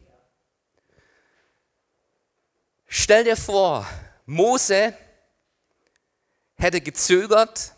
Stell 2.86 3.24
dir 3.24 3.36
vor, 3.36 3.86
Mose 4.26 4.94
hätte 6.56 6.80
gezögert 6.80 7.72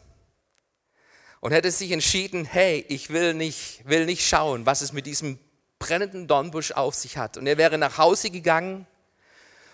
und 1.41 1.53
hätte 1.53 1.71
sich 1.71 1.91
entschieden, 1.91 2.45
hey, 2.45 2.85
ich 2.89 3.11
will 3.11 3.35
nicht, 3.35 3.87
will 3.89 4.07
nicht 4.07 4.27
schauen, 4.27 4.67
was 4.67 4.81
es 4.81 4.93
mit 4.93 5.07
diesem 5.07 5.39
brennenden 5.79 6.27
Dornbusch 6.27 6.73
auf 6.73 6.95
sich 6.95 7.17
hat. 7.17 7.37
Und 7.37 7.47
er 7.47 7.59
wäre 7.59 7.79
nach 7.79 7.99
Hause 7.99 8.31
gegangen. 8.31 8.87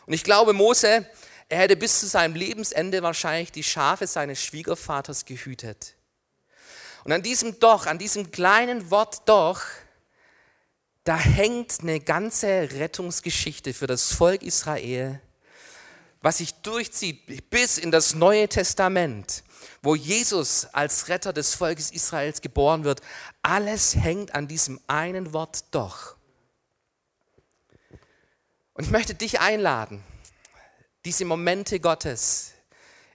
Und 0.06 0.12
ich 0.12 0.24
glaube, 0.24 0.52
Mose, 0.52 1.06
er 1.48 1.58
hätte 1.58 1.76
bis 1.76 2.00
zu 2.00 2.06
seinem 2.06 2.34
Lebensende 2.34 3.02
wahrscheinlich 3.02 3.52
die 3.52 3.62
Schafe 3.62 4.06
seines 4.06 4.42
Schwiegervaters 4.42 5.26
gehütet. 5.26 5.94
Und 7.04 7.12
an 7.12 7.22
diesem 7.22 7.58
Doch, 7.58 7.86
an 7.86 7.98
diesem 7.98 8.30
kleinen 8.30 8.90
Wort 8.90 9.28
Doch, 9.28 9.62
da 11.04 11.18
hängt 11.18 11.80
eine 11.80 12.00
ganze 12.00 12.46
Rettungsgeschichte 12.46 13.74
für 13.74 13.86
das 13.86 14.12
Volk 14.12 14.42
Israel 14.42 15.20
was 16.22 16.38
sich 16.38 16.54
durchzieht 16.54 17.50
bis 17.50 17.78
in 17.78 17.90
das 17.90 18.14
Neue 18.14 18.48
Testament, 18.48 19.42
wo 19.82 19.96
Jesus 19.96 20.66
als 20.72 21.08
Retter 21.08 21.32
des 21.32 21.54
Volkes 21.54 21.90
Israels 21.90 22.40
geboren 22.40 22.84
wird, 22.84 23.00
alles 23.42 23.96
hängt 23.96 24.34
an 24.34 24.46
diesem 24.48 24.80
einen 24.86 25.32
Wort 25.32 25.64
doch. 25.72 26.16
Und 28.74 28.84
ich 28.84 28.90
möchte 28.90 29.14
dich 29.14 29.40
einladen, 29.40 30.02
diese 31.04 31.24
Momente 31.24 31.80
Gottes 31.80 32.52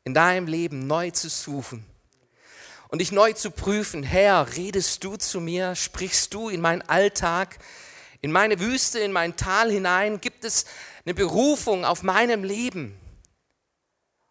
in 0.03 0.13
deinem 0.13 0.47
Leben 0.47 0.85
neu 0.85 1.11
zu 1.11 1.29
suchen 1.29 1.85
und 2.89 2.99
dich 2.99 3.11
neu 3.11 3.33
zu 3.33 3.51
prüfen. 3.51 4.03
Herr, 4.03 4.55
redest 4.55 5.03
du 5.03 5.15
zu 5.15 5.39
mir? 5.39 5.75
Sprichst 5.75 6.33
du 6.33 6.49
in 6.49 6.61
meinen 6.61 6.81
Alltag, 6.83 7.57
in 8.21 8.31
meine 8.31 8.59
Wüste, 8.59 8.99
in 8.99 9.11
mein 9.11 9.35
Tal 9.35 9.71
hinein? 9.71 10.19
Gibt 10.21 10.43
es 10.43 10.65
eine 11.07 11.13
Berufung 11.13 11.85
auf 11.85 12.03
meinem 12.03 12.43
Leben. 12.43 12.99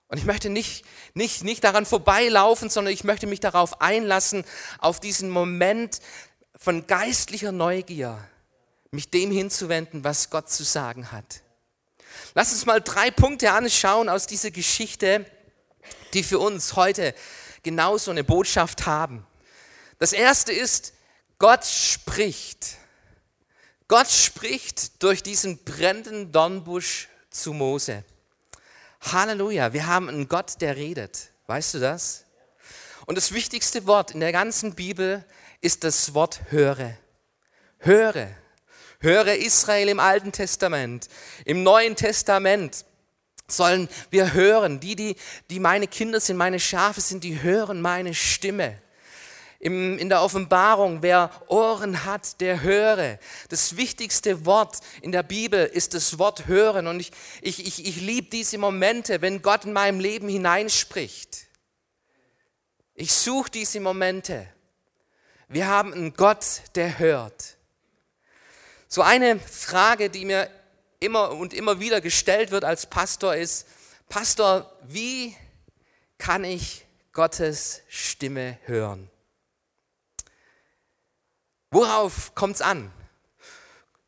Und 0.09 0.19
ich 0.19 0.27
möchte 0.27 0.51
nicht, 0.51 0.85
nicht, 1.15 1.43
nicht 1.43 1.65
daran 1.65 1.87
vorbeilaufen, 1.87 2.69
sondern 2.69 2.93
ich 2.93 3.03
möchte 3.03 3.27
mich 3.27 3.41
darauf 3.41 3.81
einlassen, 3.81 4.45
auf 4.79 5.01
diesen 5.01 5.31
Moment 5.31 6.01
von 6.55 6.87
geistlicher 6.87 7.51
Neugier, 7.51 8.19
mich 8.91 9.11
dem 9.11 9.31
hinzuwenden, 9.31 10.05
was 10.05 10.29
Gott 10.29 10.51
zu 10.51 10.65
sagen 10.65 11.13
hat. 11.13 11.41
Lass 12.35 12.53
uns 12.53 12.67
mal 12.67 12.83
drei 12.83 13.11
Punkte 13.11 13.53
anschauen 13.53 14.11
aus 14.11 14.27
dieser 14.27 14.51
Geschichte, 14.51 15.25
die 16.13 16.23
für 16.23 16.39
uns 16.39 16.77
heute 16.77 17.15
genauso 17.63 18.11
eine 18.11 18.23
Botschaft 18.23 18.85
haben. 18.85 19.27
Das 19.99 20.13
erste 20.13 20.53
ist, 20.53 20.93
Gott 21.39 21.65
spricht. 21.65 22.77
Gott 23.89 24.09
spricht 24.09 25.03
durch 25.03 25.23
diesen 25.23 25.59
brennenden 25.59 26.33
Dornbusch 26.33 27.09
zu 27.31 27.53
Mose. 27.53 28.03
Halleluja, 29.01 29.73
wir 29.73 29.87
haben 29.87 30.09
einen 30.09 30.29
Gott, 30.29 30.61
der 30.61 30.75
redet. 30.75 31.31
Weißt 31.47 31.75
du 31.75 31.79
das? 31.79 32.25
Und 33.07 33.17
das 33.17 33.33
wichtigste 33.33 33.87
Wort 33.87 34.11
in 34.11 34.21
der 34.21 34.33
ganzen 34.33 34.75
Bibel 34.75 35.25
ist 35.61 35.85
das 35.85 36.15
Wort 36.15 36.41
höre. 36.51 36.99
Höre. 37.79 38.29
Höre 38.99 39.37
Israel 39.37 39.89
im 39.89 40.01
Alten 40.01 40.33
Testament. 40.33 41.09
Im 41.45 41.63
Neuen 41.63 41.95
Testament 41.95 42.85
sollen 43.47 43.89
wir 44.11 44.33
hören. 44.33 44.81
Die, 44.81 44.97
die, 44.97 45.15
die 45.49 45.61
meine 45.61 45.87
Kinder 45.87 46.19
sind, 46.19 46.37
meine 46.37 46.59
Schafe 46.59 47.01
sind, 47.01 47.23
die 47.23 47.41
hören 47.41 47.81
meine 47.81 48.15
Stimme. 48.15 48.83
Im, 49.67 49.99
in 49.99 50.09
der 50.09 50.23
Offenbarung, 50.23 51.03
wer 51.03 51.29
Ohren 51.49 52.05
hat, 52.05 52.41
der 52.41 52.63
höre. 52.63 53.19
Das 53.49 53.77
wichtigste 53.77 54.47
Wort 54.47 54.79
in 55.03 55.11
der 55.11 55.25
Bibel 55.25 55.67
ist 55.67 55.93
das 55.93 56.21
Wort 56.21 56.47
hören. 56.47 56.87
Und 56.87 57.01
ich, 57.01 57.11
ich, 57.43 57.67
ich, 57.67 57.85
ich 57.85 57.97
liebe 57.97 58.31
diese 58.31 58.59
Momente, 58.59 59.21
wenn 59.23 59.43
Gott 59.43 59.65
in 59.65 59.73
meinem 59.73 59.99
Leben 59.99 60.29
hineinspricht. 60.29 61.49
Ich 62.95 63.13
suche 63.13 63.51
diese 63.51 63.81
Momente. 63.81 64.47
Wir 65.49 65.67
haben 65.67 65.93
einen 65.93 66.15
Gott, 66.15 66.45
der 66.77 67.01
hört. 67.01 67.57
So 68.87 69.03
eine 69.03 69.37
Frage, 69.41 70.11
die 70.11 70.27
mir 70.27 70.49
immer 71.01 71.33
und 71.33 71.53
immer 71.53 71.81
wieder 71.81 72.01
gestellt 72.01 72.53
wird 72.53 72.65
als 72.65 72.87
Pastor 72.87 73.35
ist, 73.35 73.67
Pastor, 74.09 74.73
wie 74.85 75.37
kann 76.19 76.45
ich 76.45 76.87
Gottes 77.13 77.83
Stimme 77.89 78.61
hören? 78.67 79.11
Worauf 81.77 82.35
kommt 82.35 82.55
es 82.55 82.63
an? 82.63 82.91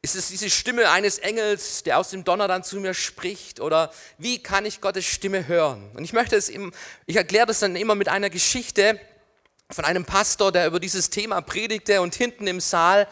Ist 0.01 0.17
es 0.17 0.29
diese 0.29 0.49
Stimme 0.49 0.89
eines 0.89 1.19
Engels, 1.19 1.83
der 1.83 1.99
aus 1.99 2.09
dem 2.09 2.25
Donner 2.25 2.49
dann 2.49 2.65
zu 2.65 2.81
mir 2.81 2.95
spricht? 2.95 3.61
Oder 3.61 3.93
wie 4.17 4.43
kann 4.43 4.65
ich 4.65 4.81
Gottes 4.81 5.05
Stimme 5.05 5.49
hören? 5.49 5.91
Und 5.95 6.03
ich 6.03 6.15
möchte 6.15 6.35
es 6.35 6.49
eben, 6.49 6.73
ich 7.05 7.17
erkläre 7.17 7.45
das 7.45 7.59
dann 7.59 7.77
immer 7.77 7.95
mit 7.95 8.09
einer 8.09 8.31
Geschichte 8.31 8.99
von 9.71 9.85
einem 9.85 10.07
Pastor, 10.07 10.51
der 10.51 10.67
über 10.67 10.81
dieses 10.81 11.11
Thema 11.11 11.43
predigte 11.43 12.01
und 12.01 12.15
hinten 12.15 12.47
im 12.47 12.61
Saal, 12.61 13.07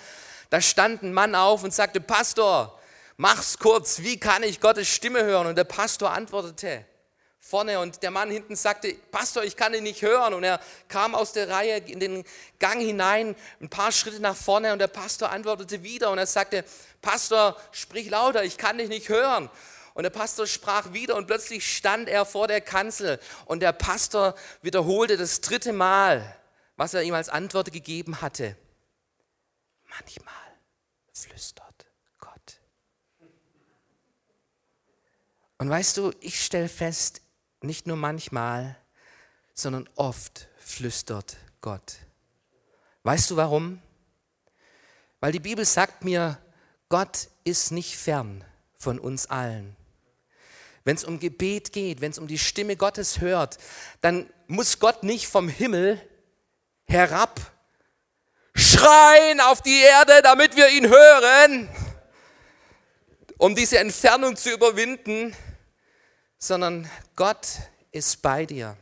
da 0.48 0.62
stand 0.62 1.02
ein 1.02 1.12
Mann 1.12 1.34
auf 1.34 1.62
und 1.62 1.74
sagte, 1.74 2.00
Pastor, 2.00 2.80
mach's 3.18 3.58
kurz, 3.58 3.98
wie 3.98 4.18
kann 4.18 4.42
ich 4.42 4.62
Gottes 4.62 4.88
Stimme 4.88 5.22
hören? 5.22 5.48
Und 5.48 5.58
der 5.58 5.64
Pastor 5.64 6.12
antwortete, 6.12 6.86
vorne 7.48 7.78
und 7.78 8.02
der 8.02 8.10
Mann 8.10 8.28
hinten 8.28 8.56
sagte, 8.56 8.92
Pastor, 9.12 9.44
ich 9.44 9.56
kann 9.56 9.72
ihn 9.72 9.84
nicht 9.84 10.02
hören. 10.02 10.34
Und 10.34 10.42
er 10.42 10.60
kam 10.88 11.14
aus 11.14 11.32
der 11.32 11.48
Reihe 11.48 11.78
in 11.78 12.00
den 12.00 12.24
Gang 12.58 12.80
hinein, 12.80 13.36
ein 13.60 13.68
paar 13.68 13.92
Schritte 13.92 14.20
nach 14.20 14.36
vorne 14.36 14.72
und 14.72 14.80
der 14.80 14.88
Pastor 14.88 15.30
antwortete 15.30 15.84
wieder 15.84 16.10
und 16.10 16.18
er 16.18 16.26
sagte, 16.26 16.64
Pastor, 17.02 17.56
sprich 17.70 18.10
lauter, 18.10 18.42
ich 18.42 18.58
kann 18.58 18.78
dich 18.78 18.88
nicht 18.88 19.08
hören. 19.08 19.48
Und 19.94 20.02
der 20.02 20.10
Pastor 20.10 20.46
sprach 20.46 20.92
wieder 20.92 21.14
und 21.14 21.26
plötzlich 21.26 21.76
stand 21.76 22.08
er 22.08 22.26
vor 22.26 22.48
der 22.48 22.60
Kanzel 22.60 23.20
und 23.44 23.60
der 23.60 23.72
Pastor 23.72 24.34
wiederholte 24.60 25.16
das 25.16 25.40
dritte 25.40 25.72
Mal, 25.72 26.36
was 26.76 26.94
er 26.94 27.02
ihm 27.02 27.14
als 27.14 27.28
Antwort 27.28 27.72
gegeben 27.72 28.20
hatte. 28.20 28.56
Manchmal 29.88 30.34
flüstert 31.12 31.86
Gott. 32.18 32.60
Und 35.58 35.70
weißt 35.70 35.96
du, 35.96 36.12
ich 36.20 36.44
stelle 36.44 36.68
fest, 36.68 37.22
nicht 37.62 37.86
nur 37.86 37.96
manchmal, 37.96 38.76
sondern 39.54 39.88
oft 39.96 40.48
flüstert 40.58 41.36
Gott. 41.60 41.96
Weißt 43.02 43.30
du 43.30 43.36
warum? 43.36 43.80
Weil 45.20 45.32
die 45.32 45.40
Bibel 45.40 45.64
sagt 45.64 46.04
mir, 46.04 46.38
Gott 46.88 47.28
ist 47.44 47.72
nicht 47.72 47.96
fern 47.96 48.44
von 48.78 48.98
uns 48.98 49.26
allen. 49.26 49.76
Wenn 50.84 50.96
es 50.96 51.04
um 51.04 51.18
Gebet 51.18 51.72
geht, 51.72 52.00
wenn 52.00 52.12
es 52.12 52.18
um 52.18 52.28
die 52.28 52.38
Stimme 52.38 52.76
Gottes 52.76 53.20
hört, 53.20 53.58
dann 54.00 54.30
muss 54.46 54.78
Gott 54.78 55.02
nicht 55.02 55.26
vom 55.26 55.48
Himmel 55.48 56.00
herab 56.84 57.40
schreien 58.56 59.40
auf 59.40 59.62
die 59.62 59.80
Erde, 59.80 60.22
damit 60.22 60.56
wir 60.56 60.68
ihn 60.68 60.88
hören, 60.88 61.68
um 63.38 63.54
diese 63.54 63.78
Entfernung 63.78 64.36
zu 64.36 64.50
überwinden, 64.50 65.36
sondern 66.38 66.90
Gott 67.14 67.46
ist 67.92 68.22
bei 68.22 68.46
dir. 68.46 68.76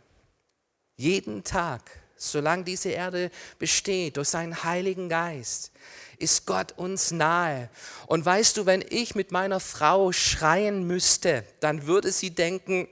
Jeden 0.97 1.45
Tag, 1.45 1.83
solange 2.17 2.65
diese 2.65 2.91
Erde 2.91 3.31
besteht, 3.59 4.17
durch 4.17 4.29
seinen 4.29 4.65
Heiligen 4.65 5.09
Geist, 5.09 5.73
ist 6.19 6.47
Gott 6.47 6.73
uns 6.73 7.11
nahe. 7.11 7.69
Und 8.07 8.25
weißt 8.25 8.57
du, 8.57 8.67
wenn 8.67 8.85
ich 8.89 9.15
mit 9.15 9.33
meiner 9.33 9.61
Frau 9.61 10.13
schreien 10.13 10.87
müsste, 10.87 11.45
dann 11.61 11.87
würde 11.87 12.13
sie 12.13 12.31
denken, 12.31 12.89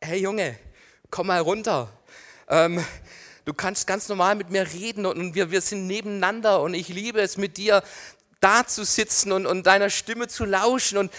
hey 0.00 0.20
Junge, 0.20 0.58
komm 1.10 1.28
mal 1.28 1.40
runter. 1.40 1.92
Ähm, 2.48 2.84
du 3.44 3.54
kannst 3.54 3.86
ganz 3.86 4.08
normal 4.08 4.34
mit 4.34 4.50
mir 4.50 4.70
reden 4.72 5.06
und 5.06 5.34
wir, 5.34 5.50
wir 5.50 5.60
sind 5.60 5.86
nebeneinander 5.86 6.62
und 6.62 6.74
ich 6.74 6.88
liebe 6.88 7.20
es 7.20 7.36
mit 7.36 7.56
dir 7.56 7.82
da 8.40 8.66
zu 8.66 8.84
sitzen 8.84 9.32
und, 9.32 9.46
und 9.46 9.66
deiner 9.66 9.90
Stimme 9.90 10.28
zu 10.28 10.44
lauschen. 10.44 10.98
Und 10.98 11.12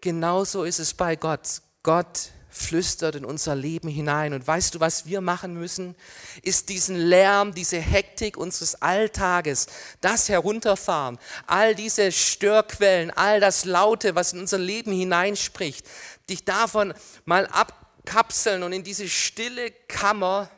genauso 0.00 0.64
ist 0.64 0.78
es 0.78 0.92
bei 0.92 1.16
Gott. 1.16 1.62
Gott 1.86 2.32
flüstert 2.50 3.14
in 3.14 3.24
unser 3.24 3.54
Leben 3.54 3.88
hinein. 3.88 4.34
Und 4.34 4.44
weißt 4.44 4.74
du, 4.74 4.80
was 4.80 5.06
wir 5.06 5.20
machen 5.20 5.54
müssen? 5.54 5.94
Ist 6.42 6.68
diesen 6.68 6.96
Lärm, 6.96 7.54
diese 7.54 7.78
Hektik 7.78 8.36
unseres 8.36 8.82
Alltages, 8.82 9.68
das 10.00 10.28
herunterfahren, 10.28 11.16
all 11.46 11.76
diese 11.76 12.10
Störquellen, 12.10 13.12
all 13.12 13.38
das 13.38 13.64
Laute, 13.64 14.16
was 14.16 14.32
in 14.32 14.40
unser 14.40 14.58
Leben 14.58 14.90
hineinspricht, 14.90 15.86
dich 16.28 16.44
davon 16.44 16.92
mal 17.24 17.46
abkapseln 17.46 18.64
und 18.64 18.72
in 18.72 18.82
diese 18.82 19.08
stille 19.08 19.70
Kammer 19.70 20.50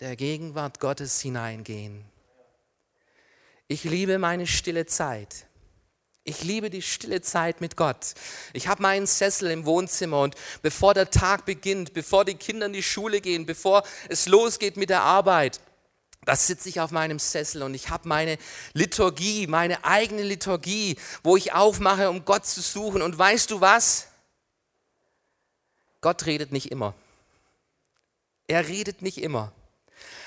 der 0.00 0.16
Gegenwart 0.16 0.80
Gottes 0.80 1.20
hineingehen. 1.20 2.06
Ich 3.68 3.84
liebe 3.84 4.16
meine 4.16 4.46
stille 4.46 4.86
Zeit. 4.86 5.46
Ich 6.24 6.42
liebe 6.42 6.68
die 6.68 6.82
stille 6.82 7.22
Zeit 7.22 7.60
mit 7.60 7.76
Gott. 7.76 8.14
Ich 8.52 8.68
habe 8.68 8.82
meinen 8.82 9.06
Sessel 9.06 9.50
im 9.50 9.64
Wohnzimmer 9.64 10.20
und 10.20 10.34
bevor 10.62 10.92
der 10.92 11.10
Tag 11.10 11.46
beginnt, 11.46 11.94
bevor 11.94 12.24
die 12.24 12.34
Kinder 12.34 12.66
in 12.66 12.74
die 12.74 12.82
Schule 12.82 13.20
gehen, 13.20 13.46
bevor 13.46 13.82
es 14.08 14.26
losgeht 14.26 14.76
mit 14.76 14.90
der 14.90 15.02
Arbeit, 15.02 15.60
da 16.26 16.36
sitze 16.36 16.68
ich 16.68 16.80
auf 16.80 16.90
meinem 16.90 17.18
Sessel 17.18 17.62
und 17.62 17.74
ich 17.74 17.88
habe 17.88 18.06
meine 18.06 18.36
Liturgie, 18.74 19.46
meine 19.46 19.84
eigene 19.84 20.22
Liturgie, 20.22 20.96
wo 21.22 21.36
ich 21.36 21.54
aufmache, 21.54 22.10
um 22.10 22.26
Gott 22.26 22.44
zu 22.44 22.60
suchen. 22.60 23.00
Und 23.00 23.18
weißt 23.18 23.50
du 23.50 23.62
was? 23.62 24.08
Gott 26.02 26.26
redet 26.26 26.52
nicht 26.52 26.70
immer. 26.70 26.94
Er 28.46 28.68
redet 28.68 29.00
nicht 29.00 29.18
immer. 29.18 29.52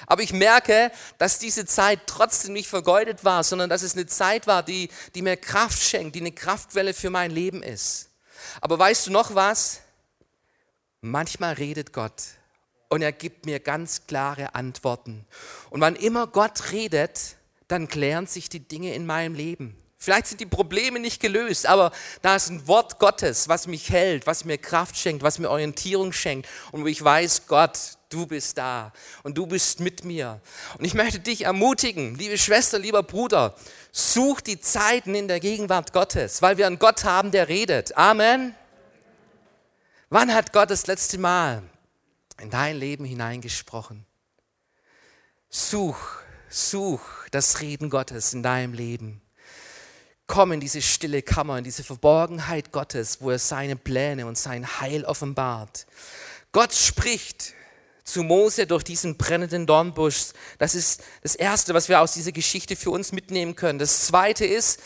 Aber 0.07 0.21
ich 0.21 0.33
merke, 0.33 0.91
dass 1.17 1.39
diese 1.39 1.65
Zeit 1.65 2.01
trotzdem 2.07 2.53
nicht 2.53 2.69
vergeudet 2.69 3.23
war, 3.23 3.43
sondern 3.43 3.69
dass 3.69 3.81
es 3.81 3.93
eine 3.93 4.05
Zeit 4.05 4.47
war, 4.47 4.63
die, 4.63 4.89
die 5.15 5.21
mir 5.21 5.37
Kraft 5.37 5.81
schenkt, 5.81 6.15
die 6.15 6.21
eine 6.21 6.31
Kraftquelle 6.31 6.93
für 6.93 7.09
mein 7.09 7.31
Leben 7.31 7.63
ist. 7.63 8.09
Aber 8.61 8.77
weißt 8.77 9.07
du 9.07 9.11
noch 9.11 9.35
was? 9.35 9.81
Manchmal 11.01 11.53
redet 11.53 11.91
Gott 11.93 12.13
und 12.89 13.01
er 13.01 13.11
gibt 13.11 13.45
mir 13.45 13.59
ganz 13.59 14.07
klare 14.07 14.55
Antworten. 14.55 15.25
Und 15.69 15.81
wann 15.81 15.95
immer 15.95 16.27
Gott 16.27 16.71
redet, 16.71 17.35
dann 17.67 17.87
klären 17.87 18.27
sich 18.27 18.49
die 18.49 18.59
Dinge 18.59 18.93
in 18.93 19.05
meinem 19.05 19.33
Leben. 19.33 19.75
Vielleicht 19.97 20.27
sind 20.27 20.41
die 20.41 20.45
Probleme 20.45 20.99
nicht 20.99 21.21
gelöst, 21.21 21.65
aber 21.65 21.91
da 22.21 22.35
ist 22.35 22.49
ein 22.49 22.67
Wort 22.67 22.99
Gottes, 22.99 23.47
was 23.47 23.67
mich 23.67 23.89
hält, 23.89 24.27
was 24.27 24.43
mir 24.43 24.57
Kraft 24.57 24.97
schenkt, 24.97 25.23
was 25.23 25.39
mir 25.39 25.49
Orientierung 25.49 26.11
schenkt 26.11 26.47
und 26.71 26.83
wo 26.83 26.87
ich 26.87 27.01
weiß, 27.01 27.47
Gott, 27.47 27.79
du 28.13 28.25
bist 28.27 28.57
da 28.57 28.91
und 29.23 29.37
du 29.37 29.47
bist 29.47 29.79
mit 29.79 30.03
mir. 30.03 30.39
Und 30.77 30.85
ich 30.85 30.93
möchte 30.93 31.19
dich 31.19 31.45
ermutigen, 31.45 32.15
liebe 32.15 32.37
Schwester, 32.37 32.79
lieber 32.79 33.03
Bruder, 33.03 33.55
such 33.91 34.41
die 34.41 34.59
Zeiten 34.59 35.15
in 35.15 35.27
der 35.27 35.39
Gegenwart 35.39 35.93
Gottes, 35.93 36.41
weil 36.41 36.57
wir 36.57 36.67
einen 36.67 36.79
Gott 36.79 37.03
haben, 37.03 37.31
der 37.31 37.47
redet. 37.49 37.97
Amen. 37.97 38.55
Wann 40.09 40.33
hat 40.33 40.53
Gott 40.53 40.69
das 40.69 40.85
letzte 40.87 41.17
Mal 41.17 41.63
in 42.39 42.49
dein 42.49 42.77
Leben 42.77 43.05
hineingesprochen? 43.05 44.05
Such, 45.49 45.97
such 46.49 47.01
das 47.31 47.61
Reden 47.61 47.89
Gottes 47.89 48.33
in 48.33 48.43
deinem 48.43 48.73
Leben. 48.73 49.21
Komm 50.27 50.51
in 50.51 50.59
diese 50.59 50.81
stille 50.81 51.21
Kammer, 51.21 51.57
in 51.57 51.63
diese 51.63 51.83
Verborgenheit 51.83 52.71
Gottes, 52.71 53.21
wo 53.21 53.29
er 53.31 53.39
seine 53.39 53.75
Pläne 53.75 54.25
und 54.25 54.37
sein 54.37 54.79
Heil 54.79 55.03
offenbart. 55.03 55.85
Gott 56.51 56.73
spricht 56.73 57.53
zu 58.03 58.23
Mose 58.23 58.67
durch 58.67 58.83
diesen 58.83 59.17
brennenden 59.17 59.65
Dornbusch. 59.65 60.33
Das 60.57 60.75
ist 60.75 61.03
das 61.21 61.35
Erste, 61.35 61.73
was 61.73 61.89
wir 61.89 62.01
aus 62.01 62.13
dieser 62.13 62.31
Geschichte 62.31 62.75
für 62.75 62.91
uns 62.91 63.11
mitnehmen 63.11 63.55
können. 63.55 63.79
Das 63.79 64.05
Zweite 64.07 64.45
ist, 64.45 64.79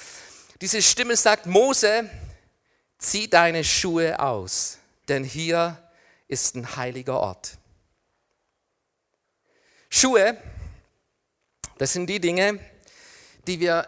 diese 0.61 0.81
Stimme 0.81 1.15
sagt, 1.15 1.45
Mose, 1.45 2.09
zieh 2.99 3.29
deine 3.29 3.63
Schuhe 3.63 4.19
aus, 4.19 4.77
denn 5.07 5.23
hier 5.23 5.81
ist 6.27 6.55
ein 6.55 6.75
heiliger 6.75 7.19
Ort. 7.19 7.57
Schuhe, 9.89 10.37
das 11.77 11.93
sind 11.93 12.07
die 12.07 12.19
Dinge, 12.19 12.59
die 13.47 13.59
wir 13.59 13.87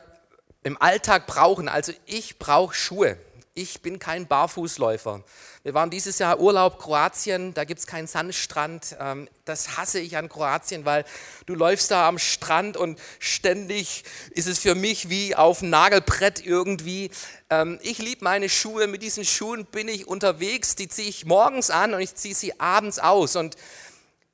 im 0.63 0.81
Alltag 0.81 1.27
brauchen. 1.27 1.67
Also 1.67 1.91
ich 2.05 2.39
brauche 2.39 2.73
Schuhe. 2.73 3.17
Ich 3.55 3.81
bin 3.81 3.97
kein 3.97 4.27
Barfußläufer. 4.27 5.23
Wir 5.63 5.73
waren 5.73 5.89
dieses 5.89 6.19
Jahr 6.19 6.39
Urlaub 6.39 6.79
Kroatien, 6.79 7.55
da 7.55 7.63
gibt 7.63 7.79
es 7.79 7.87
keinen 7.87 8.05
Sandstrand. 8.05 8.95
Ähm, 8.99 9.27
das 9.43 9.75
hasse 9.75 9.99
ich 9.99 10.17
an 10.17 10.29
Kroatien, 10.29 10.85
weil 10.85 11.03
du 11.47 11.55
läufst 11.55 11.89
da 11.89 12.07
am 12.07 12.19
Strand 12.19 12.77
und 12.77 12.99
ständig 13.17 14.03
ist 14.31 14.47
es 14.47 14.59
für 14.59 14.75
mich 14.75 15.09
wie 15.09 15.35
auf 15.35 15.59
dem 15.59 15.71
Nagelbrett 15.71 16.45
irgendwie. 16.45 17.09
Ähm, 17.49 17.79
ich 17.81 17.97
liebe 17.97 18.23
meine 18.23 18.49
Schuhe, 18.49 18.85
mit 18.85 19.01
diesen 19.01 19.25
Schuhen 19.25 19.65
bin 19.65 19.87
ich 19.87 20.07
unterwegs, 20.07 20.75
die 20.75 20.87
ziehe 20.87 21.09
ich 21.09 21.25
morgens 21.25 21.71
an 21.71 21.95
und 21.95 22.01
ich 22.01 22.13
ziehe 22.13 22.35
sie 22.35 22.59
abends 22.59 22.99
aus. 22.99 23.35
Und 23.35 23.57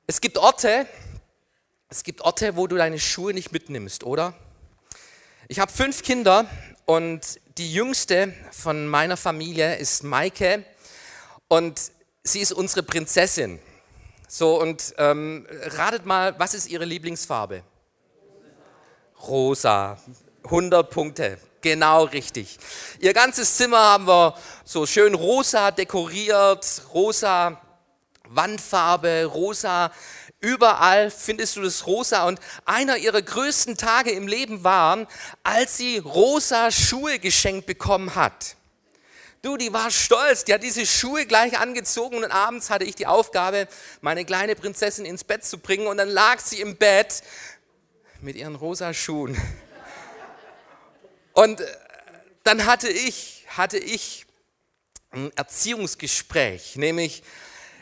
es 0.06 0.20
gibt 0.20 0.36
Orte, 0.36 0.86
es 1.88 2.04
gibt 2.04 2.20
Orte, 2.20 2.56
wo 2.56 2.66
du 2.66 2.76
deine 2.76 2.98
Schuhe 2.98 3.32
nicht 3.32 3.50
mitnimmst, 3.50 4.04
oder? 4.04 4.34
Ich 5.48 5.58
habe 5.58 5.72
fünf 5.72 6.02
Kinder 6.02 6.46
und 6.84 7.40
die 7.58 7.72
jüngste 7.72 8.34
von 8.52 8.86
meiner 8.86 9.16
Familie 9.16 9.76
ist 9.76 10.04
Maike 10.04 10.64
und 11.48 11.80
sie 12.22 12.40
ist 12.40 12.52
unsere 12.52 12.82
Prinzessin. 12.82 13.58
So, 14.28 14.60
und 14.60 14.94
ähm, 14.98 15.46
ratet 15.50 16.04
mal, 16.04 16.38
was 16.38 16.52
ist 16.52 16.68
ihre 16.68 16.84
Lieblingsfarbe? 16.84 17.62
Rosa. 19.22 19.98
100 20.44 20.90
Punkte. 20.90 21.38
Genau 21.60 22.04
richtig. 22.04 22.58
Ihr 23.00 23.12
ganzes 23.12 23.56
Zimmer 23.56 23.78
haben 23.78 24.06
wir 24.06 24.34
so 24.64 24.86
schön 24.86 25.14
rosa 25.14 25.70
dekoriert, 25.70 26.82
rosa 26.92 27.60
Wandfarbe, 28.28 29.24
rosa 29.24 29.90
Überall 30.40 31.10
findest 31.10 31.56
du 31.56 31.62
das 31.62 31.86
rosa 31.86 32.26
und 32.26 32.40
einer 32.66 32.98
ihrer 32.98 33.22
größten 33.22 33.76
Tage 33.76 34.10
im 34.10 34.28
Leben 34.28 34.64
waren, 34.64 35.06
als 35.42 35.78
sie 35.78 35.98
rosa 35.98 36.70
Schuhe 36.70 37.18
geschenkt 37.18 37.66
bekommen 37.66 38.14
hat. 38.14 38.56
Du, 39.42 39.56
die 39.56 39.72
war 39.72 39.90
stolz, 39.90 40.44
die 40.44 40.52
hat 40.52 40.62
diese 40.62 40.84
Schuhe 40.84 41.24
gleich 41.24 41.58
angezogen 41.58 42.16
und 42.16 42.30
abends 42.30 42.68
hatte 42.68 42.84
ich 42.84 42.96
die 42.96 43.06
Aufgabe, 43.06 43.68
meine 44.00 44.24
kleine 44.24 44.56
Prinzessin 44.56 45.04
ins 45.04 45.24
Bett 45.24 45.44
zu 45.44 45.58
bringen 45.58 45.86
und 45.86 45.96
dann 45.96 46.08
lag 46.08 46.40
sie 46.40 46.60
im 46.60 46.76
Bett 46.76 47.22
mit 48.20 48.36
ihren 48.36 48.56
rosa 48.56 48.92
Schuhen. 48.92 49.40
Und 51.32 51.60
äh, 51.60 51.66
dann 52.44 52.64
hatte 52.64 52.88
ich, 52.88 53.44
hatte 53.48 53.76
ich 53.78 54.24
ein 55.10 55.30
Erziehungsgespräch, 55.36 56.76
nämlich 56.76 57.22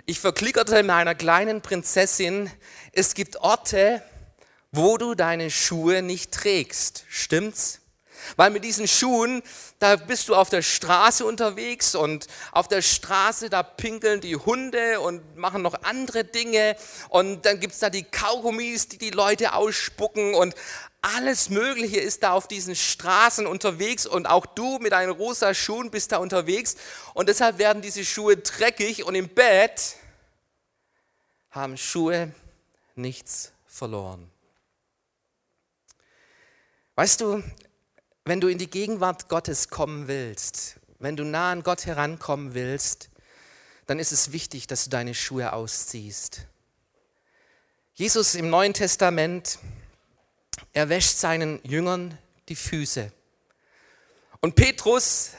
ich 0.07 0.21
verklickerte 0.21 0.83
meiner 0.83 1.15
kleinen 1.15 1.63
Prinzessin, 1.63 2.51
es 2.93 3.15
gibt 3.15 3.37
Orte, 3.39 4.03
wo 4.71 4.99
du 4.99 5.15
deine 5.15 5.51
Schuhe 5.51 6.03
nicht 6.03 6.33
trägst. 6.33 7.05
Stimmt's? 7.09 7.81
Weil 8.37 8.51
mit 8.51 8.65
diesen 8.65 8.89
Schuhen, 8.89 9.43
da 9.79 9.97
bist 9.97 10.29
du 10.29 10.35
auf 10.35 10.49
der 10.49 10.63
Straße 10.63 11.25
unterwegs 11.25 11.95
und 11.95 12.27
auf 12.53 12.69
der 12.69 12.81
Straße, 12.81 13.51
da 13.51 13.63
pinkeln 13.63 14.21
die 14.21 14.37
Hunde 14.37 15.01
und 15.01 15.37
machen 15.37 15.63
noch 15.63 15.83
andere 15.83 16.25
Dinge 16.25 16.77
und 17.11 17.45
dann 17.45 17.61
gibt 17.61 17.75
es 17.75 17.81
da 17.81 17.91
die 17.91 18.03
Kaugummis, 18.03 18.89
die 18.89 18.99
die 18.99 19.11
Leute 19.11 19.53
ausspucken 19.55 20.35
und 20.35 20.55
alles 21.05 21.51
Mögliche 21.51 22.01
ist 22.01 22.23
da 22.23 22.33
auf 22.33 22.49
diesen 22.49 22.75
Straßen 22.75 23.47
unterwegs 23.47 24.07
und 24.07 24.27
auch 24.27 24.47
du 24.47 24.79
mit 24.79 24.93
deinen 24.93 25.11
rosa 25.11 25.53
Schuhen 25.53 25.91
bist 25.91 26.13
da 26.13 26.17
unterwegs 26.17 26.77
und 27.13 27.29
deshalb 27.29 27.59
werden 27.59 27.83
diese 27.83 28.07
Schuhe 28.07 28.39
dreckig 28.39 29.05
und 29.05 29.15
im 29.15 29.29
Bett 29.29 29.97
haben 31.51 31.77
Schuhe 31.77 32.33
nichts 32.95 33.53
verloren. 33.67 34.31
Weißt 36.95 37.21
du, 37.21 37.43
wenn 38.25 38.41
du 38.41 38.49
in 38.49 38.57
die 38.57 38.71
Gegenwart 38.71 39.29
Gottes 39.29 39.69
kommen 39.69 40.09
willst, 40.09 40.77
wenn 41.01 41.17
du 41.17 41.25
nah 41.25 41.53
an 41.53 41.63
Gott 41.63 41.85
herankommen 41.85 42.55
willst, 42.55 43.11
dann 43.87 43.99
ist 43.99 44.13
es 44.13 44.33
wichtig, 44.33 44.69
dass 44.69 44.85
du 44.85 44.91
deine 44.91 45.15
Schuhe 45.15 45.53
ausziehst. 45.53 46.47
Jesus 47.93 48.35
im 48.35 48.49
Neuen 48.49 48.73
Testament, 48.73 49.59
er 50.75 50.89
wäscht 50.89 51.17
seinen 51.17 51.61
Jüngern 51.63 52.19
die 52.49 52.57
Füße. 52.57 53.11
Und 54.41 54.57
Petrus, 54.57 55.31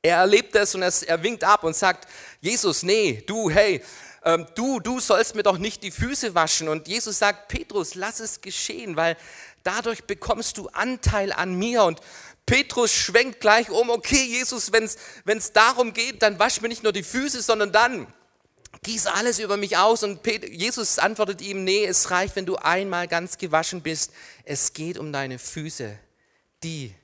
er 0.00 0.18
erlebt 0.18 0.54
das 0.54 0.74
und 0.74 0.82
er 0.82 1.22
winkt 1.22 1.44
ab 1.44 1.64
und 1.64 1.76
sagt, 1.76 2.08
Jesus, 2.40 2.82
nee, 2.82 3.22
du, 3.26 3.50
hey, 3.50 3.82
ähm, 4.24 4.46
du, 4.54 4.80
du 4.80 5.00
sollst 5.00 5.34
mir 5.34 5.42
doch 5.42 5.58
nicht 5.58 5.82
die 5.82 5.90
Füße 5.90 6.34
waschen. 6.34 6.68
Und 6.68 6.88
Jesus 6.88 7.18
sagt, 7.18 7.48
Petrus, 7.48 7.94
lass 7.96 8.20
es 8.20 8.40
geschehen, 8.40 8.96
weil 8.96 9.16
dadurch 9.62 10.04
bekommst 10.04 10.56
du 10.56 10.68
Anteil 10.68 11.32
an 11.32 11.54
mir. 11.54 11.82
Und 11.84 12.00
Petrus 12.46 12.92
schwenkt 12.92 13.40
gleich 13.40 13.70
um, 13.70 13.90
okay, 13.90 14.24
Jesus, 14.24 14.72
wenn 14.72 14.84
es 14.84 15.52
darum 15.52 15.92
geht, 15.92 16.22
dann 16.22 16.38
wasch 16.38 16.60
mir 16.60 16.68
nicht 16.68 16.82
nur 16.82 16.92
die 16.92 17.02
Füße, 17.02 17.42
sondern 17.42 17.72
dann 17.72 18.06
gieß 18.82 19.06
alles 19.06 19.38
über 19.38 19.56
mich 19.56 19.76
aus. 19.76 20.02
Und 20.02 20.20
Jesus 20.26 20.98
antwortet 20.98 21.42
ihm, 21.42 21.64
nee, 21.64 21.84
es 21.84 22.10
reicht, 22.10 22.36
wenn 22.36 22.46
du 22.46 22.56
einmal 22.56 23.08
ganz 23.08 23.38
gewaschen 23.38 23.82
bist. 23.82 24.12
Es 24.44 24.72
geht 24.72 24.98
um 24.98 25.12
deine 25.12 25.38
Füße. 25.38 25.98
Die 26.62 26.94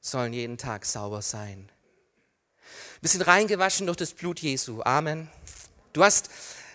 sollen 0.00 0.32
jeden 0.32 0.58
Tag 0.58 0.84
sauber 0.84 1.22
sein. 1.22 1.70
Wir 3.00 3.08
sind 3.08 3.22
reingewaschen 3.22 3.86
durch 3.86 3.96
das 3.96 4.12
Blut 4.12 4.40
Jesu. 4.40 4.82
Amen. 4.82 5.30
Du 5.92 6.02
hast 6.02 6.30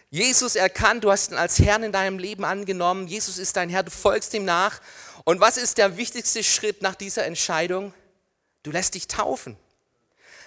Jesus 0.09 0.55
erkannt, 0.55 1.03
du 1.03 1.11
hast 1.11 1.31
ihn 1.31 1.37
als 1.37 1.59
Herrn 1.59 1.83
in 1.83 1.91
deinem 1.91 2.19
Leben 2.19 2.45
angenommen. 2.45 3.07
Jesus 3.07 3.37
ist 3.37 3.55
dein 3.55 3.69
Herr, 3.69 3.83
du 3.83 3.91
folgst 3.91 4.33
ihm 4.33 4.45
nach. 4.45 4.79
Und 5.25 5.39
was 5.39 5.57
ist 5.57 5.77
der 5.77 5.97
wichtigste 5.97 6.43
Schritt 6.43 6.81
nach 6.81 6.95
dieser 6.95 7.25
Entscheidung? 7.25 7.93
Du 8.61 8.71
lässt 8.71 8.93
dich 8.93 9.07
taufen. 9.07 9.57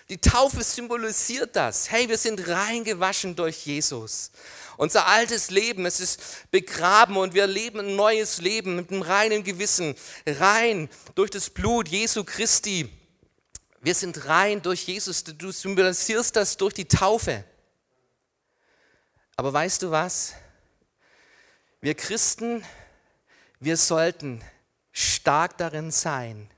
Die 0.08 0.18
Taufe 0.18 0.62
symbolisiert 0.62 1.56
das. 1.56 1.90
Hey, 1.90 2.08
wir 2.08 2.18
sind 2.18 2.46
reingewaschen 2.46 3.34
durch 3.34 3.66
Jesus. 3.66 4.30
Unser 4.76 5.06
altes 5.06 5.50
Leben, 5.50 5.84
es 5.84 5.98
ist 5.98 6.50
begraben 6.50 7.16
und 7.16 7.34
wir 7.34 7.46
leben 7.46 7.80
ein 7.80 7.96
neues 7.96 8.38
Leben 8.38 8.76
mit 8.76 8.90
einem 8.90 9.02
reinen 9.02 9.42
Gewissen. 9.42 9.96
Rein 10.26 10.88
durch 11.16 11.30
das 11.30 11.50
Blut 11.50 11.88
Jesu 11.88 12.22
Christi. 12.22 12.88
Wir 13.80 13.94
sind 13.94 14.26
rein 14.26 14.62
durch 14.62 14.84
Jesus. 14.84 15.24
Du 15.24 15.50
symbolisierst 15.50 16.36
das 16.36 16.56
durch 16.56 16.74
die 16.74 16.86
Taufe. 16.86 17.44
Aber 19.34 19.52
weißt 19.52 19.82
du 19.82 19.90
was? 19.90 20.34
Wir 21.80 21.94
Christen, 21.94 22.64
wir 23.58 23.76
sollten 23.76 24.42
stark 24.92 25.58
darin 25.58 25.90
sein, 25.90 26.48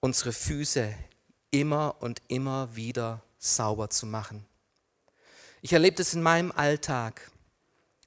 unsere 0.00 0.32
Füße 0.32 0.94
immer 1.52 1.94
und 2.00 2.20
immer 2.26 2.74
wieder 2.74 3.22
sauber 3.38 3.88
zu 3.90 4.06
machen. 4.06 4.44
Ich 5.60 5.72
erlebe 5.72 5.96
das 5.96 6.12
in 6.12 6.22
meinem 6.22 6.50
Alltag. 6.50 7.30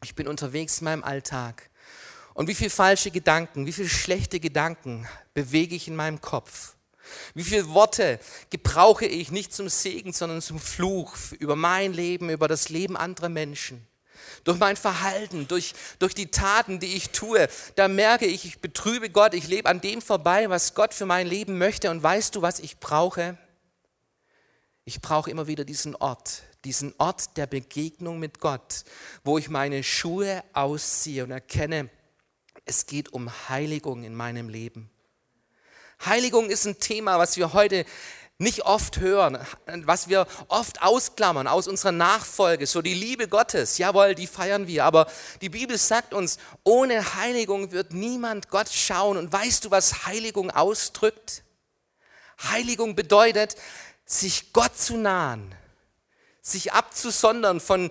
Ich 0.04 0.14
bin 0.14 0.28
unterwegs 0.28 0.80
in 0.80 0.86
meinem 0.86 1.04
Alltag. 1.04 1.70
Und 2.34 2.50
wie 2.50 2.56
viele 2.56 2.70
falsche 2.70 3.12
Gedanken, 3.12 3.66
wie 3.66 3.72
viele 3.72 3.88
schlechte 3.88 4.42
Gedanken 4.42 5.08
bewege 5.34 5.74
ich 5.74 5.88
in 5.88 5.96
meinem 5.96 6.20
Kopf? 6.20 6.76
Wie 7.34 7.44
viele 7.44 7.70
Worte 7.70 8.20
gebrauche 8.50 9.06
ich 9.06 9.32
nicht 9.32 9.54
zum 9.54 9.70
Segen, 9.70 10.12
sondern 10.12 10.42
zum 10.42 10.60
Fluch 10.60 11.16
über 11.40 11.56
mein 11.56 11.94
Leben, 11.94 12.30
über 12.30 12.50
das 12.50 12.68
Leben 12.70 12.98
anderer 12.98 13.30
Menschen? 13.30 13.88
Durch 14.44 14.60
mein 14.60 14.76
Verhalten, 14.76 15.48
durch, 15.48 15.74
durch 16.00 16.14
die 16.14 16.32
Taten, 16.32 16.80
die 16.80 16.96
ich 16.96 17.10
tue, 17.12 17.48
da 17.76 17.88
merke 17.88 18.26
ich, 18.26 18.46
ich 18.46 18.60
betrübe 18.60 19.10
Gott, 19.10 19.34
ich 19.34 19.48
lebe 19.48 19.70
an 19.70 19.82
dem 19.82 20.02
vorbei, 20.02 20.50
was 20.50 20.74
Gott 20.74 20.94
für 20.94 21.06
mein 21.06 21.28
Leben 21.28 21.58
möchte. 21.58 21.90
Und 21.92 22.04
weißt 22.04 22.36
du, 22.36 22.42
was 22.42 22.60
ich 22.60 22.80
brauche? 22.80 23.38
Ich 24.84 25.02
brauche 25.02 25.32
immer 25.32 25.48
wieder 25.48 25.66
diesen 25.66 25.96
Ort, 25.96 26.44
diesen 26.64 26.94
Ort 27.00 27.38
der 27.38 27.48
Begegnung 27.48 28.20
mit 28.20 28.40
Gott, 28.40 28.84
wo 29.24 29.38
ich 29.38 29.50
meine 29.50 29.84
Schuhe 29.84 30.44
ausziehe 30.54 31.24
und 31.24 31.32
erkenne, 31.32 31.90
es 32.66 32.86
geht 32.86 33.14
um 33.14 33.32
Heiligung 33.50 34.04
in 34.04 34.16
meinem 34.16 34.50
Leben. 34.50 34.90
Heiligung 36.04 36.50
ist 36.50 36.66
ein 36.66 36.80
Thema, 36.80 37.20
was 37.20 37.38
wir 37.38 37.54
heute 37.54 37.86
nicht 38.38 38.66
oft 38.66 39.00
hören, 39.00 39.38
was 39.86 40.10
wir 40.10 40.28
oft 40.50 40.82
ausklammern 40.82 41.48
aus 41.48 41.68
unserer 41.68 41.94
Nachfolge, 41.94 42.68
so 42.68 42.82
die 42.82 42.94
Liebe 42.94 43.30
Gottes, 43.30 43.78
jawohl, 43.78 44.14
die 44.14 44.28
feiern 44.28 44.68
wir, 44.68 44.84
aber 44.84 45.08
die 45.40 45.50
Bibel 45.50 45.78
sagt 45.78 46.14
uns, 46.14 46.38
ohne 46.64 47.16
Heiligung 47.16 47.72
wird 47.72 47.94
niemand 47.94 48.50
Gott 48.50 48.70
schauen. 48.70 49.16
Und 49.18 49.32
weißt 49.32 49.66
du, 49.66 49.72
was 49.72 50.06
Heiligung 50.06 50.52
ausdrückt? 50.52 51.44
Heiligung 52.44 52.96
bedeutet, 52.96 53.56
sich 54.06 54.52
Gott 54.52 54.78
zu 54.78 54.98
nahen, 54.98 55.56
sich 56.42 56.74
abzusondern 56.74 57.62
von 57.62 57.90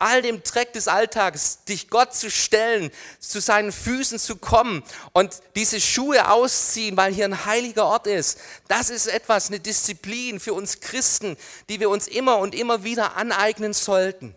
all 0.00 0.22
dem 0.22 0.42
Dreck 0.42 0.72
des 0.72 0.88
Alltags, 0.88 1.62
dich 1.64 1.90
Gott 1.90 2.14
zu 2.14 2.30
stellen, 2.30 2.90
zu 3.20 3.40
seinen 3.40 3.70
Füßen 3.70 4.18
zu 4.18 4.36
kommen 4.36 4.82
und 5.12 5.42
diese 5.54 5.80
Schuhe 5.80 6.30
ausziehen, 6.30 6.96
weil 6.96 7.12
hier 7.12 7.26
ein 7.26 7.44
heiliger 7.44 7.86
Ort 7.86 8.06
ist. 8.06 8.38
Das 8.66 8.90
ist 8.90 9.06
etwas, 9.06 9.48
eine 9.48 9.60
Disziplin 9.60 10.40
für 10.40 10.54
uns 10.54 10.80
Christen, 10.80 11.36
die 11.68 11.80
wir 11.80 11.90
uns 11.90 12.08
immer 12.08 12.38
und 12.38 12.54
immer 12.54 12.82
wieder 12.82 13.16
aneignen 13.16 13.74
sollten. 13.74 14.34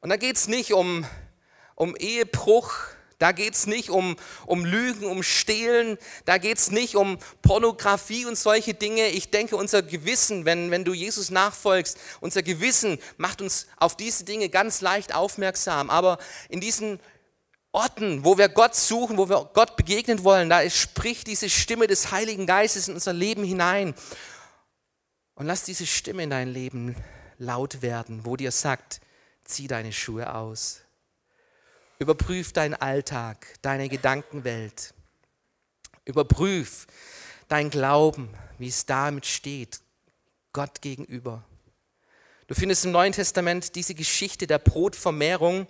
Und 0.00 0.10
da 0.10 0.16
geht 0.16 0.36
es 0.36 0.48
nicht 0.48 0.72
um, 0.74 1.06
um 1.74 1.96
Ehebruch, 1.96 2.74
da 3.20 3.32
geht 3.32 3.54
es 3.54 3.66
nicht 3.66 3.90
um, 3.90 4.16
um 4.46 4.64
Lügen, 4.64 5.04
um 5.04 5.22
Stehlen, 5.22 5.98
da 6.24 6.38
geht 6.38 6.56
es 6.56 6.70
nicht 6.70 6.96
um 6.96 7.18
Pornografie 7.42 8.24
und 8.24 8.36
solche 8.36 8.72
Dinge. 8.72 9.08
Ich 9.08 9.30
denke, 9.30 9.56
unser 9.56 9.82
Gewissen, 9.82 10.46
wenn, 10.46 10.70
wenn 10.70 10.86
du 10.86 10.94
Jesus 10.94 11.30
nachfolgst, 11.30 11.98
unser 12.20 12.42
Gewissen 12.42 12.98
macht 13.18 13.42
uns 13.42 13.66
auf 13.76 13.94
diese 13.94 14.24
Dinge 14.24 14.48
ganz 14.48 14.80
leicht 14.80 15.14
aufmerksam. 15.14 15.90
Aber 15.90 16.16
in 16.48 16.62
diesen 16.62 16.98
Orten, 17.72 18.24
wo 18.24 18.38
wir 18.38 18.48
Gott 18.48 18.74
suchen, 18.74 19.18
wo 19.18 19.28
wir 19.28 19.50
Gott 19.52 19.76
begegnen 19.76 20.24
wollen, 20.24 20.48
da 20.48 20.68
spricht 20.70 21.26
diese 21.26 21.50
Stimme 21.50 21.88
des 21.88 22.12
Heiligen 22.12 22.46
Geistes 22.46 22.88
in 22.88 22.94
unser 22.94 23.12
Leben 23.12 23.44
hinein. 23.44 23.94
Und 25.34 25.44
lass 25.44 25.64
diese 25.64 25.86
Stimme 25.86 26.22
in 26.22 26.30
dein 26.30 26.48
Leben 26.48 26.96
laut 27.36 27.82
werden, 27.82 28.24
wo 28.24 28.36
dir 28.36 28.50
sagt, 28.50 29.02
zieh 29.44 29.68
deine 29.68 29.92
Schuhe 29.92 30.34
aus. 30.34 30.80
Überprüf 32.00 32.54
deinen 32.54 32.72
Alltag, 32.72 33.46
deine 33.60 33.90
Gedankenwelt. 33.90 34.94
Überprüf 36.06 36.86
dein 37.46 37.68
Glauben, 37.68 38.30
wie 38.58 38.68
es 38.68 38.86
damit 38.86 39.26
steht, 39.26 39.80
Gott 40.54 40.80
gegenüber. 40.80 41.44
Du 42.46 42.54
findest 42.54 42.86
im 42.86 42.92
Neuen 42.92 43.12
Testament 43.12 43.76
diese 43.76 43.94
Geschichte 43.94 44.46
der 44.46 44.58
Brotvermehrung. 44.58 45.66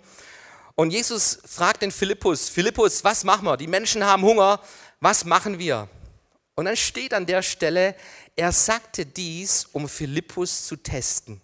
Und 0.75 0.91
Jesus 0.91 1.39
fragt 1.45 1.81
den 1.81 1.91
Philippus, 1.91 2.47
Philippus, 2.47 3.03
was 3.03 3.25
machen 3.25 3.45
wir? 3.45 3.57
Die 3.57 3.67
Menschen 3.67 4.05
haben 4.05 4.23
Hunger, 4.23 4.61
was 5.01 5.25
machen 5.25 5.59
wir? 5.59 5.89
Und 6.55 6.63
dann 6.63 6.77
steht 6.77 7.13
an 7.13 7.25
der 7.25 7.41
Stelle, 7.41 7.93
er 8.37 8.53
sagte 8.53 9.05
dies, 9.05 9.67
um 9.73 9.89
Philippus 9.89 10.65
zu 10.65 10.77
testen. 10.77 11.41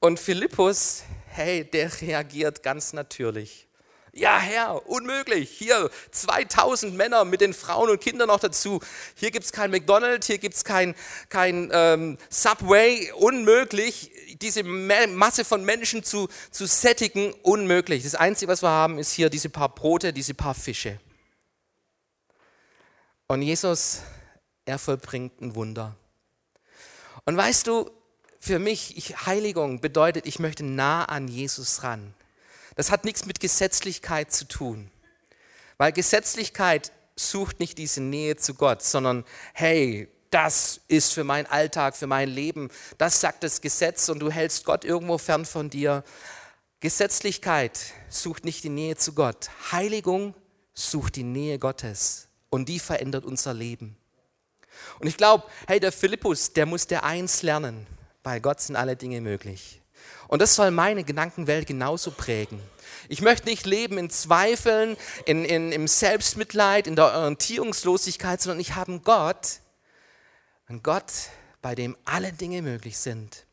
Und 0.00 0.18
Philippus 0.18 1.04
hey, 1.38 1.64
der 1.64 2.00
reagiert 2.00 2.62
ganz 2.62 2.92
natürlich. 2.92 3.68
Ja, 4.12 4.40
Herr, 4.40 4.88
unmöglich. 4.88 5.50
Hier 5.50 5.90
2000 6.10 6.96
Männer 6.96 7.24
mit 7.24 7.40
den 7.40 7.54
Frauen 7.54 7.90
und 7.90 8.00
Kindern 8.00 8.26
noch 8.26 8.40
dazu. 8.40 8.80
Hier 9.14 9.30
gibt 9.30 9.44
es 9.44 9.52
kein 9.52 9.70
McDonald's, 9.70 10.26
hier 10.26 10.38
gibt 10.38 10.56
es 10.56 10.64
kein, 10.64 10.96
kein 11.28 11.70
ähm, 11.72 12.18
Subway. 12.28 13.12
Unmöglich, 13.12 14.10
diese 14.40 14.64
Masse 14.64 15.44
von 15.44 15.64
Menschen 15.64 16.02
zu, 16.02 16.28
zu 16.50 16.66
sättigen. 16.66 17.32
Unmöglich. 17.42 18.02
Das 18.02 18.16
Einzige, 18.16 18.50
was 18.50 18.62
wir 18.62 18.70
haben, 18.70 18.98
ist 18.98 19.12
hier 19.12 19.30
diese 19.30 19.50
paar 19.50 19.72
Brote, 19.72 20.12
diese 20.12 20.34
paar 20.34 20.54
Fische. 20.54 20.98
Und 23.28 23.42
Jesus, 23.42 24.00
er 24.64 24.80
vollbringt 24.80 25.40
ein 25.40 25.54
Wunder. 25.54 25.94
Und 27.24 27.36
weißt 27.36 27.68
du, 27.68 27.90
für 28.38 28.58
mich, 28.58 28.96
ich, 28.96 29.26
Heiligung 29.26 29.80
bedeutet, 29.80 30.26
ich 30.26 30.38
möchte 30.38 30.64
nah 30.64 31.04
an 31.04 31.28
Jesus 31.28 31.82
ran. 31.82 32.14
Das 32.76 32.90
hat 32.90 33.04
nichts 33.04 33.26
mit 33.26 33.40
Gesetzlichkeit 33.40 34.32
zu 34.32 34.46
tun. 34.46 34.90
Weil 35.76 35.92
Gesetzlichkeit 35.92 36.92
sucht 37.16 37.60
nicht 37.60 37.78
diese 37.78 38.00
Nähe 38.00 38.36
zu 38.36 38.54
Gott, 38.54 38.82
sondern 38.82 39.24
hey, 39.54 40.08
das 40.30 40.80
ist 40.88 41.12
für 41.12 41.24
meinen 41.24 41.46
Alltag, 41.46 41.96
für 41.96 42.06
mein 42.06 42.28
Leben, 42.28 42.70
das 42.98 43.20
sagt 43.20 43.42
das 43.42 43.60
Gesetz 43.60 44.08
und 44.08 44.20
du 44.20 44.30
hältst 44.30 44.64
Gott 44.64 44.84
irgendwo 44.84 45.18
fern 45.18 45.46
von 45.46 45.70
dir. 45.70 46.04
Gesetzlichkeit 46.80 47.78
sucht 48.08 48.44
nicht 48.44 48.62
die 48.62 48.68
Nähe 48.68 48.96
zu 48.96 49.14
Gott. 49.14 49.50
Heiligung 49.72 50.34
sucht 50.74 51.16
die 51.16 51.24
Nähe 51.24 51.58
Gottes 51.58 52.28
und 52.50 52.68
die 52.68 52.78
verändert 52.78 53.24
unser 53.24 53.54
Leben. 53.54 53.96
Und 55.00 55.08
ich 55.08 55.16
glaube, 55.16 55.44
hey, 55.66 55.80
der 55.80 55.92
Philippus, 55.92 56.52
der 56.52 56.66
musste 56.66 57.02
eins 57.02 57.42
lernen. 57.42 57.86
Bei 58.22 58.40
Gott 58.40 58.60
sind 58.60 58.76
alle 58.76 58.96
Dinge 58.96 59.20
möglich. 59.20 59.80
Und 60.28 60.42
das 60.42 60.54
soll 60.54 60.70
meine 60.70 61.04
Gedankenwelt 61.04 61.66
genauso 61.66 62.10
prägen. 62.10 62.60
Ich 63.08 63.22
möchte 63.22 63.48
nicht 63.48 63.66
leben 63.66 63.98
in 63.98 64.10
Zweifeln, 64.10 64.96
in, 65.24 65.44
in, 65.44 65.72
im 65.72 65.88
Selbstmitleid, 65.88 66.86
in 66.86 66.96
der 66.96 67.06
Orientierungslosigkeit, 67.06 68.40
sondern 68.40 68.60
ich 68.60 68.74
habe 68.74 68.92
einen 68.92 69.02
Gott, 69.02 69.60
einen 70.66 70.82
Gott, 70.82 71.12
bei 71.62 71.74
dem 71.74 71.96
alle 72.04 72.32
Dinge 72.32 72.62
möglich 72.62 72.98
sind, 72.98 73.46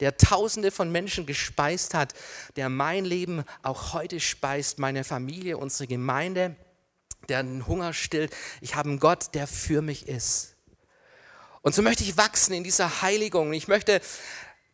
der 0.00 0.16
Tausende 0.16 0.70
von 0.70 0.90
Menschen 0.90 1.26
gespeist 1.26 1.94
hat, 1.94 2.14
der 2.56 2.68
mein 2.68 3.04
Leben 3.04 3.44
auch 3.62 3.92
heute 3.92 4.20
speist, 4.20 4.78
meine 4.78 5.04
Familie, 5.04 5.58
unsere 5.58 5.86
Gemeinde, 5.86 6.56
der 7.28 7.42
den 7.42 7.66
Hunger 7.66 7.92
stillt. 7.92 8.34
Ich 8.60 8.74
habe 8.74 8.90
einen 8.90 9.00
Gott, 9.00 9.34
der 9.34 9.46
für 9.46 9.82
mich 9.82 10.08
ist. 10.08 10.53
Und 11.64 11.74
so 11.74 11.80
möchte 11.80 12.04
ich 12.04 12.18
wachsen 12.18 12.52
in 12.52 12.62
dieser 12.62 13.00
Heiligung. 13.00 13.54
Ich 13.54 13.68
möchte 13.68 14.00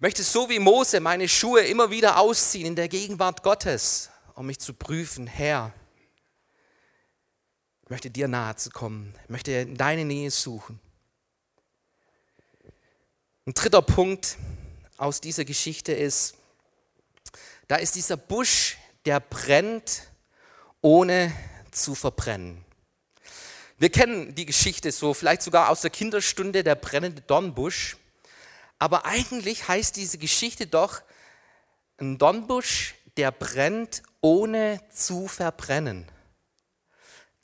möchte 0.00 0.24
so 0.24 0.48
wie 0.48 0.58
Mose 0.58 0.98
meine 0.98 1.28
Schuhe 1.28 1.60
immer 1.60 1.90
wieder 1.90 2.18
ausziehen 2.18 2.66
in 2.66 2.74
der 2.74 2.88
Gegenwart 2.88 3.44
Gottes, 3.44 4.10
um 4.34 4.46
mich 4.46 4.58
zu 4.58 4.74
prüfen, 4.74 5.28
Herr, 5.28 5.72
ich 7.84 7.90
möchte 7.90 8.10
dir 8.10 8.26
nahe 8.26 8.56
zu 8.56 8.70
kommen, 8.70 9.14
ich 9.22 9.28
möchte 9.30 9.66
deine 9.66 10.04
Nähe 10.04 10.32
suchen. 10.32 10.80
Ein 13.46 13.54
dritter 13.54 13.82
Punkt 13.82 14.36
aus 14.96 15.20
dieser 15.20 15.44
Geschichte 15.44 15.92
ist, 15.92 16.34
da 17.68 17.76
ist 17.76 17.94
dieser 17.94 18.16
Busch, 18.16 18.78
der 19.04 19.20
brennt, 19.20 20.08
ohne 20.80 21.32
zu 21.70 21.94
verbrennen. 21.94 22.64
Wir 23.80 23.88
kennen 23.88 24.34
die 24.34 24.44
Geschichte 24.44 24.92
so, 24.92 25.14
vielleicht 25.14 25.40
sogar 25.40 25.70
aus 25.70 25.80
der 25.80 25.88
Kinderstunde, 25.88 26.62
der 26.62 26.74
brennende 26.74 27.22
Dornbusch. 27.22 27.96
Aber 28.78 29.06
eigentlich 29.06 29.68
heißt 29.68 29.96
diese 29.96 30.18
Geschichte 30.18 30.66
doch, 30.66 31.00
ein 31.96 32.18
Dornbusch, 32.18 32.94
der 33.16 33.32
brennt, 33.32 34.02
ohne 34.20 34.82
zu 34.92 35.28
verbrennen. 35.28 36.06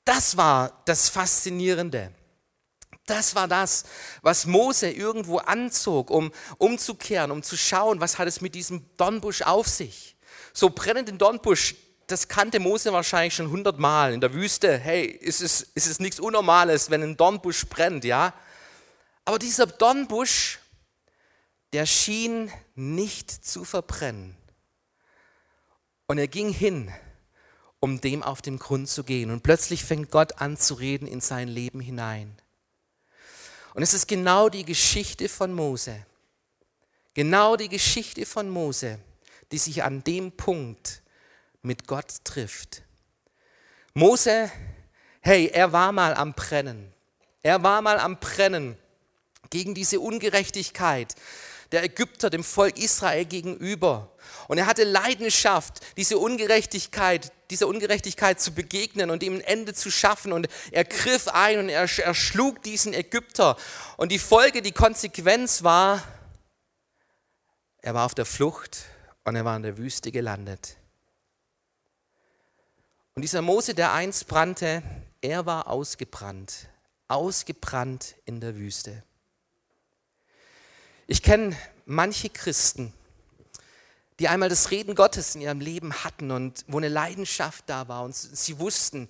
Das 0.05 0.37
war 0.37 0.83
das 0.85 1.09
Faszinierende. 1.09 2.13
Das 3.07 3.35
war 3.35 3.49
das, 3.49 3.85
was 4.21 4.45
Mose 4.45 4.91
irgendwo 4.91 5.39
anzog, 5.39 6.11
um 6.11 6.33
umzukehren, 6.59 7.31
um 7.31 7.43
zu 7.43 7.57
schauen, 7.57 7.99
was 8.03 8.19
hat 8.19 8.29
es 8.29 8.43
mit 8.43 8.55
diesem 8.55 8.85
Dornbusch 8.99 9.41
auf 9.41 9.69
sich. 9.69 10.17
So 10.53 10.69
brennenden 10.69 11.17
Dornbusch, 11.17 11.77
das 12.07 12.29
kannte 12.29 12.61
Mose 12.61 12.93
wahrscheinlich 12.93 13.35
schon 13.35 13.51
hundertmal 13.51 14.13
in 14.13 14.21
der 14.21 14.33
Wüste. 14.33 14.79
Hey, 14.79 15.05
ist 15.07 15.41
es, 15.41 15.63
ist 15.75 15.87
es 15.87 15.99
nichts 15.99 16.21
Unnormales, 16.21 16.91
wenn 16.91 17.03
ein 17.03 17.17
Dornbusch 17.17 17.67
brennt, 17.67 18.05
ja? 18.05 18.33
Aber 19.25 19.39
dieser 19.39 19.67
Dornbusch, 19.67 20.61
der 21.73 21.85
schien 21.85 22.51
nicht 22.77 23.31
zu 23.31 23.65
verbrennen. 23.65 24.37
Und 26.07 26.19
er 26.19 26.29
ging 26.29 26.53
hin, 26.53 26.93
um 27.81 28.01
dem 28.01 28.23
auf 28.23 28.41
den 28.41 28.61
Grund 28.61 28.89
zu 28.89 29.03
gehen. 29.03 29.33
Und 29.33 29.43
plötzlich 29.43 29.85
fängt 29.85 30.13
Gott 30.13 30.41
an 30.41 30.57
zu 30.57 30.75
reden 30.75 31.09
in 31.09 31.21
sein 31.21 31.49
Leben 31.49 31.81
hinein. 31.81 32.37
Und 33.75 33.83
es 33.83 33.93
ist 33.93 34.07
genau 34.07 34.49
die 34.49 34.65
Geschichte 34.65 35.29
von 35.29 35.53
Mose. 35.53 36.07
Genau 37.15 37.57
die 37.57 37.69
Geschichte 37.69 38.25
von 38.27 38.49
Mose, 38.49 39.01
die 39.51 39.59
sich 39.59 39.83
an 39.83 40.05
dem 40.05 40.31
Punkt 40.33 41.03
mit 41.67 41.87
Gott 41.87 42.25
trifft. 42.25 42.83
Mose, 43.95 44.51
hey, 45.21 45.51
er 45.53 45.73
war 45.73 45.93
mal 45.93 46.15
am 46.15 46.33
Brennen. 46.33 46.93
Er 47.43 47.63
war 47.63 47.83
mal 47.83 47.99
am 47.99 48.19
Brennen 48.19 48.77
gegen 49.51 49.75
diese 49.75 50.01
Ungerechtigkeit, 50.01 51.15
der 51.73 51.85
Ägypter 51.85 52.31
dem 52.31 52.45
Volk 52.45 52.79
Israel 52.79 53.25
gegenüber. 53.25 54.13
Und 54.49 54.59
er 54.59 54.67
hatte 54.67 54.85
Leidenschaft, 54.85 55.81
diese 55.97 56.19
Ungerechtigkeit, 56.19 57.33
dieser 57.51 57.69
Ungerechtigkeit 57.69 58.41
zu 58.41 58.53
begegnen 58.53 59.11
und 59.11 59.23
ihm 59.23 59.35
ein 59.35 59.41
Ende 59.41 59.75
zu 59.75 59.91
schaffen. 59.91 60.33
Und 60.33 60.49
er 60.73 60.85
griff 60.85 61.29
ein 61.29 61.59
und 61.59 61.69
er 61.69 61.89
erschlug 61.99 62.63
diesen 62.63 62.95
Ägypter. 62.95 63.57
Und 63.97 64.13
die 64.13 64.19
Folge, 64.19 64.63
die 64.63 64.73
Konsequenz 64.73 65.63
war, 65.63 66.03
er 67.83 67.95
war 67.95 68.05
auf 68.05 68.15
der 68.15 68.27
Flucht 68.27 68.85
und 69.25 69.37
er 69.37 69.45
war 69.45 69.57
in 69.57 69.63
der 69.63 69.79
Wüste 69.79 70.11
gelandet. 70.11 70.77
Und 73.17 73.23
dieser 73.23 73.41
Mose, 73.41 73.73
der 73.73 73.95
einst 73.95 74.29
brannte, 74.29 74.83
er 75.23 75.47
war 75.47 75.69
ausgebrannt, 75.69 76.69
ausgebrannt 77.09 78.15
in 78.27 78.41
der 78.41 78.57
Wüste. 78.57 79.03
Ich 81.07 81.23
kenne 81.23 81.57
manche 81.87 82.29
Christen, 82.29 82.93
die 84.19 84.29
einmal 84.29 84.51
das 84.51 84.71
Reden 84.71 84.95
Gottes 84.95 85.35
in 85.35 85.41
ihrem 85.41 85.61
Leben 85.61 86.05
hatten 86.05 86.31
und 86.31 86.67
wo 86.69 86.77
eine 86.77 86.91
Leidenschaft 86.91 87.65
da 87.69 87.89
war 87.89 88.05
und 88.05 88.15
sie 88.15 88.59
wussten, 88.59 89.09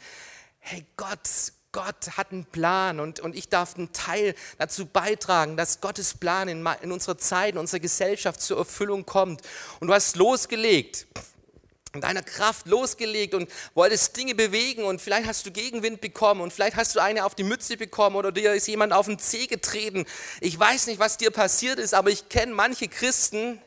hey 0.60 0.86
Gott, 0.96 1.28
Gott 1.72 2.16
hat 2.16 2.30
einen 2.30 2.44
Plan 2.44 3.00
und, 3.00 3.18
und 3.18 3.34
ich 3.34 3.48
darf 3.48 3.74
einen 3.74 3.92
Teil 3.92 4.36
dazu 4.56 4.86
beitragen, 4.86 5.56
dass 5.56 5.80
Gottes 5.80 6.14
Plan 6.14 6.46
in, 6.46 6.64
in 6.80 6.92
unserer 6.92 7.18
Zeit, 7.18 7.54
in 7.54 7.58
unserer 7.58 7.80
Gesellschaft 7.80 8.40
zur 8.40 8.58
Erfüllung 8.58 9.04
kommt. 9.04 9.42
Und 9.80 9.88
du 9.88 9.94
hast 9.94 10.14
losgelegt 10.14 11.08
in 11.96 12.00
deiner 12.00 12.22
Kraft 12.22 12.66
losgelegt 12.66 13.34
und 13.34 13.50
wolltest 13.74 14.16
Dinge 14.16 14.34
bewegen 14.34 14.84
und 14.84 15.00
vielleicht 15.00 15.26
hast 15.26 15.44
du 15.46 15.50
Gegenwind 15.50 16.00
bekommen 16.00 16.40
und 16.40 16.52
vielleicht 16.52 16.76
hast 16.76 16.94
du 16.94 17.00
eine 17.00 17.24
auf 17.24 17.34
die 17.34 17.42
Mütze 17.42 17.76
bekommen 17.76 18.16
oder 18.16 18.32
dir 18.32 18.54
ist 18.54 18.68
jemand 18.68 18.92
auf 18.92 19.06
den 19.06 19.18
Zeh 19.18 19.46
getreten. 19.46 20.06
Ich 20.40 20.58
weiß 20.58 20.86
nicht, 20.86 20.98
was 20.98 21.16
dir 21.16 21.30
passiert 21.30 21.78
ist, 21.78 21.94
aber 21.94 22.10
ich 22.10 22.28
kenne 22.28 22.54
manche 22.54 22.88
Christen, 22.88 23.60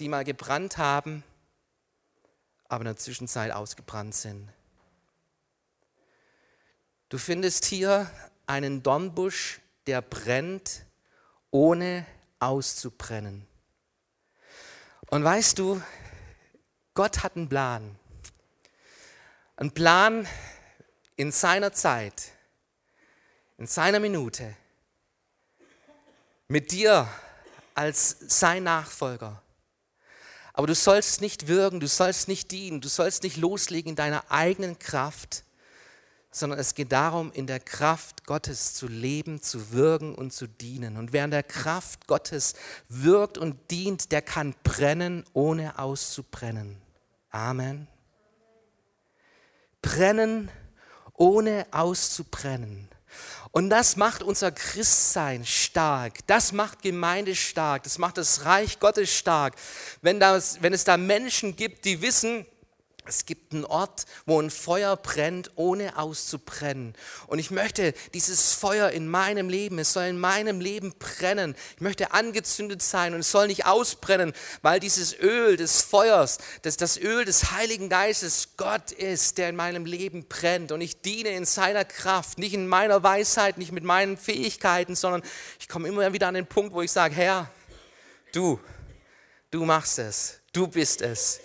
die 0.00 0.08
mal 0.08 0.24
gebrannt 0.24 0.78
haben, 0.78 1.24
aber 2.68 2.82
in 2.82 2.86
der 2.86 2.96
Zwischenzeit 2.96 3.52
ausgebrannt 3.52 4.14
sind. 4.14 4.48
Du 7.08 7.18
findest 7.18 7.64
hier 7.66 8.10
einen 8.46 8.82
Dornbusch, 8.82 9.60
der 9.86 10.00
brennt, 10.00 10.84
ohne 11.50 12.06
auszubrennen. 12.38 13.46
Und 15.08 15.22
weißt 15.22 15.58
du, 15.58 15.82
Gott 16.94 17.22
hat 17.22 17.36
einen 17.36 17.48
Plan. 17.48 17.96
Ein 19.56 19.70
Plan 19.70 20.26
in 21.16 21.32
seiner 21.32 21.72
Zeit, 21.72 22.32
in 23.56 23.66
seiner 23.66 24.00
Minute, 24.00 24.56
mit 26.48 26.72
dir 26.72 27.08
als 27.74 28.16
sein 28.28 28.64
Nachfolger. 28.64 29.42
Aber 30.52 30.66
du 30.66 30.74
sollst 30.74 31.22
nicht 31.22 31.48
wirken, 31.48 31.80
du 31.80 31.88
sollst 31.88 32.28
nicht 32.28 32.50
dienen, 32.50 32.82
du 32.82 32.88
sollst 32.88 33.22
nicht 33.22 33.38
loslegen 33.38 33.90
in 33.90 33.96
deiner 33.96 34.30
eigenen 34.30 34.78
Kraft, 34.78 35.44
sondern 36.30 36.58
es 36.58 36.74
geht 36.74 36.92
darum, 36.92 37.32
in 37.32 37.46
der 37.46 37.60
Kraft 37.60 38.26
Gottes 38.26 38.74
zu 38.74 38.86
leben, 38.86 39.40
zu 39.40 39.72
wirken 39.72 40.14
und 40.14 40.32
zu 40.32 40.46
dienen. 40.46 40.98
Und 40.98 41.14
wer 41.14 41.24
in 41.24 41.30
der 41.30 41.42
Kraft 41.42 42.06
Gottes 42.06 42.54
wirkt 42.88 43.38
und 43.38 43.70
dient, 43.70 44.12
der 44.12 44.20
kann 44.20 44.54
brennen, 44.62 45.24
ohne 45.32 45.78
auszubrennen. 45.78 46.81
Amen. 47.32 47.88
Brennen, 49.80 50.50
ohne 51.14 51.66
auszubrennen. 51.72 52.88
Und 53.50 53.70
das 53.70 53.96
macht 53.96 54.22
unser 54.22 54.52
Christsein 54.52 55.44
stark. 55.44 56.26
Das 56.26 56.52
macht 56.52 56.82
Gemeinde 56.82 57.34
stark. 57.34 57.82
Das 57.82 57.98
macht 57.98 58.18
das 58.18 58.44
Reich 58.44 58.78
Gottes 58.80 59.14
stark. 59.14 59.54
Wenn, 60.02 60.20
das, 60.20 60.62
wenn 60.62 60.72
es 60.72 60.84
da 60.84 60.96
Menschen 60.96 61.56
gibt, 61.56 61.84
die 61.84 62.00
wissen, 62.00 62.46
es 63.04 63.26
gibt 63.26 63.52
einen 63.52 63.64
Ort, 63.64 64.04
wo 64.26 64.40
ein 64.40 64.50
Feuer 64.50 64.96
brennt, 64.96 65.50
ohne 65.56 65.98
auszubrennen. 65.98 66.94
Und 67.26 67.40
ich 67.40 67.50
möchte 67.50 67.94
dieses 68.14 68.52
Feuer 68.52 68.90
in 68.90 69.08
meinem 69.08 69.48
Leben, 69.48 69.80
es 69.80 69.92
soll 69.92 70.04
in 70.04 70.20
meinem 70.20 70.60
Leben 70.60 70.94
brennen. 70.98 71.56
Ich 71.74 71.80
möchte 71.80 72.12
angezündet 72.12 72.80
sein 72.80 73.14
und 73.14 73.20
es 73.20 73.32
soll 73.32 73.48
nicht 73.48 73.66
ausbrennen, 73.66 74.32
weil 74.62 74.78
dieses 74.78 75.18
Öl 75.18 75.56
des 75.56 75.82
Feuers, 75.82 76.38
das, 76.62 76.76
das 76.76 76.96
Öl 76.96 77.24
des 77.24 77.50
Heiligen 77.50 77.88
Geistes 77.88 78.50
Gott 78.56 78.92
ist, 78.92 79.36
der 79.36 79.48
in 79.48 79.56
meinem 79.56 79.84
Leben 79.84 80.28
brennt. 80.28 80.70
Und 80.70 80.80
ich 80.80 81.00
diene 81.00 81.30
in 81.30 81.44
seiner 81.44 81.84
Kraft, 81.84 82.38
nicht 82.38 82.54
in 82.54 82.68
meiner 82.68 83.02
Weisheit, 83.02 83.58
nicht 83.58 83.72
mit 83.72 83.82
meinen 83.82 84.16
Fähigkeiten, 84.16 84.94
sondern 84.94 85.22
ich 85.58 85.68
komme 85.68 85.88
immer 85.88 86.12
wieder 86.12 86.28
an 86.28 86.34
den 86.34 86.46
Punkt, 86.46 86.72
wo 86.72 86.82
ich 86.82 86.92
sage, 86.92 87.16
Herr, 87.16 87.50
du, 88.32 88.60
du 89.50 89.64
machst 89.64 89.98
es, 89.98 90.38
du 90.52 90.68
bist 90.68 91.02
es 91.02 91.40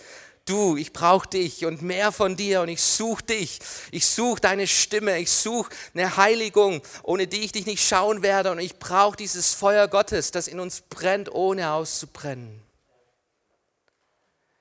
du, 0.48 0.76
ich 0.76 0.92
brauche 0.92 1.28
dich 1.28 1.64
und 1.64 1.82
mehr 1.82 2.12
von 2.12 2.36
dir 2.36 2.62
und 2.62 2.68
ich 2.68 2.80
suche 2.80 3.22
dich. 3.22 3.58
Ich 3.90 4.06
suche 4.06 4.40
deine 4.40 4.66
Stimme, 4.66 5.18
ich 5.18 5.30
suche 5.30 5.70
eine 5.94 6.16
Heiligung, 6.16 6.82
ohne 7.02 7.26
die 7.26 7.40
ich 7.40 7.52
dich 7.52 7.66
nicht 7.66 7.86
schauen 7.86 8.22
werde 8.22 8.50
und 8.50 8.58
ich 8.58 8.78
brauche 8.78 9.16
dieses 9.16 9.54
Feuer 9.54 9.88
Gottes, 9.88 10.30
das 10.30 10.48
in 10.48 10.60
uns 10.60 10.80
brennt, 10.80 11.32
ohne 11.32 11.72
auszubrennen. 11.72 12.62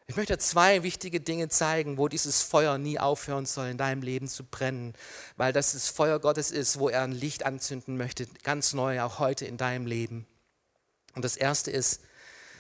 Ich 0.10 0.16
möchte 0.16 0.38
zwei 0.38 0.84
wichtige 0.84 1.20
Dinge 1.20 1.50
zeigen, 1.50 1.98
wo 1.98 2.08
dieses 2.08 2.42
Feuer 2.42 2.78
nie 2.78 2.98
aufhören 2.98 3.46
soll, 3.46 3.68
in 3.68 3.78
deinem 3.78 4.02
Leben 4.02 4.30
zu 4.30 4.46
brennen, 4.46 4.94
weil 5.36 5.52
das 5.52 5.74
das 5.74 5.90
Feuer 5.90 6.20
Gottes 6.20 6.50
ist, 6.50 6.80
wo 6.80 6.88
er 6.88 7.02
ein 7.02 7.12
Licht 7.12 7.46
anzünden 7.46 7.98
möchte, 7.98 8.26
ganz 8.44 8.74
neu, 8.74 9.02
auch 9.02 9.20
heute 9.20 9.46
in 9.46 9.58
deinem 9.58 9.86
Leben. 9.86 10.26
Und 11.14 11.26
das 11.26 11.36
erste 11.36 11.72
ist 11.72 12.02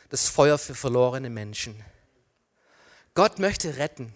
das 0.09 0.27
Feuer 0.27 0.57
für 0.57 0.75
verlorene 0.75 1.29
Menschen. 1.29 1.81
Gott 3.17 3.39
möchte 3.39 3.77
retten. 3.77 4.13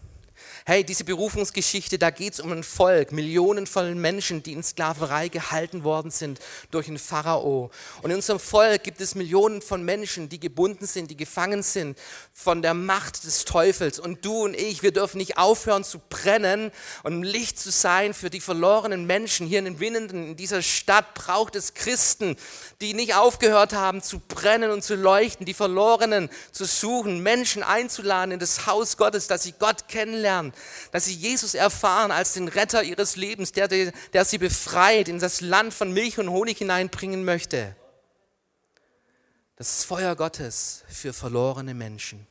Hey, 0.63 0.84
diese 0.84 1.04
Berufungsgeschichte, 1.04 1.97
da 1.97 2.12
geht 2.12 2.34
es 2.34 2.39
um 2.39 2.52
ein 2.52 2.63
Volk, 2.63 3.12
Millionen 3.12 3.65
von 3.65 4.00
Menschen, 4.00 4.43
die 4.43 4.54
in 4.54 4.62
Sklaverei 4.62 5.28
gehalten 5.28 5.84
worden 5.84 6.12
sind 6.12 6.39
durch 6.69 6.86
den 6.86 7.00
Pharao. 7.00 7.71
Und 8.04 8.12
in 8.12 8.17
unserem 8.17 8.39
Volk 8.39 8.84
gibt 8.84 9.02
es 9.02 9.15
Millionen 9.15 9.63
von 9.63 9.82
Menschen, 9.82 10.30
die 10.30 10.39
gebunden 10.39 10.86
sind, 10.86 11.10
die 11.10 11.17
gefangen 11.17 11.63
sind 11.63 11.97
von 12.32 12.62
der 12.62 12.76
Macht 12.76 13.24
des 13.24 13.43
Teufels. 13.43 13.97
Und 13.97 14.24
du 14.24 14.43
und 14.43 14.56
ich, 14.56 14.84
wir 14.84 14.91
dürfen 14.91 15.17
nicht 15.17 15.39
aufhören 15.39 15.84
zu 15.84 15.97
brennen 15.97 16.71
und 17.02 17.24
Licht 17.24 17.58
zu 17.58 17.71
sein 17.71 18.13
für 18.13 18.30
die 18.30 18.39
verlorenen 18.39 19.08
Menschen. 19.08 19.47
Hier 19.47 19.60
in 19.60 19.65
den 19.65 19.80
Winnenden, 19.80 20.28
in 20.28 20.36
dieser 20.36 20.62
Stadt 20.62 21.15
braucht 21.15 21.56
es 21.56 21.74
Christen, 21.74 22.36
die 22.82 22.93
nicht 22.93 23.15
aufgehört 23.15 23.74
haben 23.74 24.04
zu 24.04 24.19
brennen 24.19 24.69
und 24.69 24.84
zu 24.84 24.93
leuchten, 24.93 25.47
die 25.47 25.56
Verlorenen 25.56 26.30
zu 26.52 26.65
suchen, 26.65 27.24
Menschen 27.24 27.63
einzuladen 27.63 28.32
in 28.32 28.39
das 28.39 28.67
Haus 28.67 28.97
Gottes, 28.97 29.26
dass 29.26 29.41
sie 29.41 29.54
Gott 29.54 29.88
kennenlernen, 29.88 30.51
dass 30.92 31.06
sie 31.06 31.16
Jesus 31.16 31.54
erfahren 31.54 32.12
als 32.12 32.34
den 32.34 32.48
Retter 32.48 32.84
ihres 32.84 33.16
Lebens, 33.16 33.52
der, 33.52 33.68
der 33.68 34.26
sie 34.26 34.38
befreit, 34.38 35.08
in 35.08 35.20
das 35.20 35.42
Land 35.42 35.74
von 35.74 35.92
Milch 35.94 36.20
und 36.20 36.30
Honig 36.30 36.58
hineinbringen 36.58 37.24
möchte. 37.24 37.76
Das 39.56 39.84
Feuer 39.84 40.16
Gottes 40.16 40.84
für 40.88 41.14
verlorene 41.14 41.74
Menschen. 41.74 42.26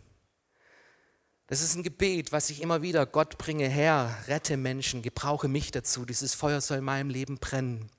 Das 1.50 1.62
ist 1.62 1.74
ein 1.74 1.82
Gebet, 1.82 2.30
was 2.30 2.48
ich 2.50 2.62
immer 2.62 2.80
wieder, 2.80 3.06
Gott 3.06 3.36
bringe 3.36 3.68
her, 3.68 4.16
rette 4.28 4.56
Menschen, 4.56 5.02
gebrauche 5.02 5.48
mich 5.48 5.72
dazu. 5.72 6.04
Dieses 6.04 6.32
Feuer 6.32 6.60
soll 6.60 6.78
in 6.78 6.84
meinem 6.84 7.10
Leben 7.10 7.38
brennen. 7.38 7.90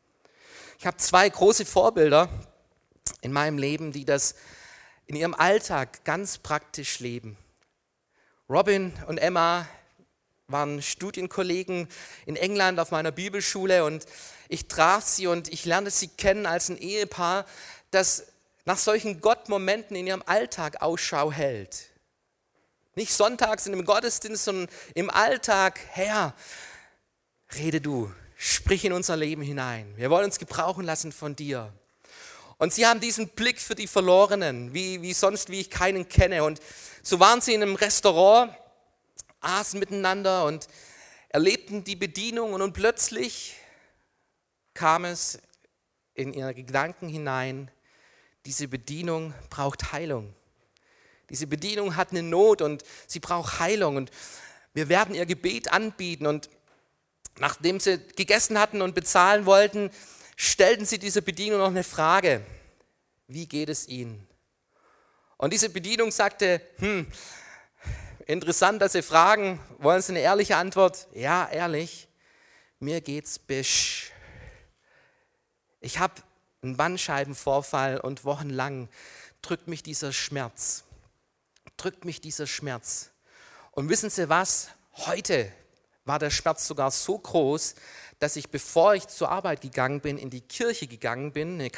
Ich 0.79 0.86
habe 0.86 0.97
zwei 0.97 1.27
große 1.27 1.65
Vorbilder 1.65 2.29
in 3.19 3.34
meinem 3.34 3.57
Leben, 3.57 3.91
die 3.91 4.05
das 4.05 4.36
in 5.05 5.17
ihrem 5.17 5.34
Alltag 5.34 6.05
ganz 6.05 6.38
praktisch 6.38 7.01
leben. 7.01 7.38
Robin 8.49 8.93
und 9.07 9.17
Emma 9.17 9.67
waren 10.51 10.81
Studienkollegen 10.81 11.87
in 12.25 12.35
England 12.35 12.79
auf 12.79 12.91
meiner 12.91 13.11
Bibelschule 13.11 13.83
und 13.83 14.05
ich 14.49 14.67
traf 14.67 15.05
sie 15.05 15.27
und 15.27 15.51
ich 15.51 15.65
lernte 15.65 15.91
sie 15.91 16.07
kennen 16.07 16.45
als 16.45 16.69
ein 16.69 16.77
Ehepaar, 16.77 17.45
das 17.91 18.27
nach 18.65 18.77
solchen 18.77 19.21
Gottmomenten 19.21 19.95
in 19.95 20.07
ihrem 20.07 20.23
Alltag 20.25 20.81
Ausschau 20.81 21.31
hält. 21.31 21.89
Nicht 22.95 23.13
sonntags 23.13 23.65
in 23.65 23.73
einem 23.73 23.85
Gottesdienst, 23.85 24.43
sondern 24.43 24.67
im 24.95 25.09
Alltag, 25.09 25.79
Herr, 25.91 26.35
rede 27.55 27.79
du, 27.79 28.11
Sprich 28.43 28.85
in 28.85 28.91
unser 28.91 29.15
Leben 29.15 29.43
hinein. 29.43 29.93
Wir 29.97 30.09
wollen 30.09 30.25
uns 30.25 30.39
gebrauchen 30.39 30.83
lassen 30.83 31.11
von 31.11 31.35
dir. 31.35 31.71
Und 32.57 32.73
sie 32.73 32.87
haben 32.87 32.99
diesen 32.99 33.27
Blick 33.27 33.61
für 33.61 33.75
die 33.75 33.85
Verlorenen, 33.85 34.73
wie, 34.73 35.03
wie 35.03 35.13
sonst, 35.13 35.51
wie 35.51 35.59
ich 35.59 35.69
keinen 35.69 36.09
kenne. 36.09 36.43
Und 36.43 36.59
so 37.03 37.19
waren 37.19 37.39
sie 37.39 37.53
in 37.53 37.61
einem 37.61 37.75
Restaurant, 37.75 38.51
aßen 39.41 39.80
miteinander 39.80 40.45
und 40.45 40.67
erlebten 41.30 41.84
die 41.84 41.95
Bedienung. 41.95 42.54
Und, 42.54 42.73
plötzlich 42.73 43.56
kam 44.73 45.06
es 45.06 45.39
in 46.13 46.34
ihre 46.34 46.54
Gedanken 46.54 47.10
hinein, 47.10 47.69
diese 48.45 48.67
Bedienung 48.67 49.34
braucht 49.49 49.91
Heilung. 49.91 50.34
Diese 51.30 51.47
Bedienung 51.47 51.95
hat 51.95 52.12
eine 52.12 52.23
Not 52.23 52.62
und 52.62 52.84
sie 53.08 53.19
braucht 53.19 53.60
Heilung. 53.60 53.97
Und 53.97 54.12
wir 54.73 54.89
werden 54.89 55.13
ihr 55.15 55.25
Gebet 55.25 55.71
anbieten. 55.71 56.25
Und 56.25 56.49
Nachdem 57.39 57.80
sie 57.80 57.99
gegessen 58.15 58.60
hatten 58.60 58.82
und 58.82 58.93
bezahlen 58.93 59.45
wollten, 59.45 59.89
stellten 60.36 60.86
sie 60.86 60.99
dieser 60.99 61.21
Bedienung 61.21 61.60
noch 61.60 61.67
eine 61.67 61.84
Frage. 61.84 62.41
Wie 63.27 63.47
geht 63.47 63.69
es 63.69 63.88
Ihnen? 63.88 64.27
Und 65.38 65.54
diese 65.54 65.69
Bedienung 65.69 66.12
sagte, 66.12 66.62
hm, 66.77 67.08
interessant, 68.27 68.81
dass 68.81 68.93
Sie 68.93 69.01
fragen, 69.01 69.60
wollen 69.77 70.01
Sie 70.01 70.13
eine 70.13 70.21
ehrliche 70.21 70.57
Antwort? 70.57 71.07
Ja, 71.13 71.49
ehrlich, 71.49 72.07
mir 72.79 73.01
geht's 73.01 73.39
bisch. 73.39 74.12
Ich 75.79 75.99
habe 75.99 76.15
einen 76.62 76.77
Bandscheibenvorfall 76.77 77.99
und 77.99 78.23
wochenlang 78.25 78.89
drückt 79.41 79.67
mich 79.67 79.84
dieser 79.84 80.13
Schmerz. 80.13 80.84
Drückt 81.77 82.05
mich 82.05 82.21
dieser 82.21 82.47
Schmerz. 82.47 83.12
Und 83.71 83.89
wissen 83.89 84.10
Sie 84.10 84.29
was? 84.29 84.69
Heute 84.93 85.51
war 86.05 86.19
der 86.19 86.29
Schmerz 86.29 86.67
sogar 86.67 86.91
so 86.91 87.17
groß, 87.17 87.75
dass 88.19 88.36
ich, 88.36 88.49
bevor 88.49 88.93
ich 88.93 89.07
zur 89.07 89.29
Arbeit 89.29 89.62
gegangen 89.62 90.01
bin, 90.01 90.17
in 90.17 90.29
die 90.29 90.41
Kirche 90.41 90.86
gegangen 90.88 91.31
bin, 91.31 91.55
eine 91.55 91.69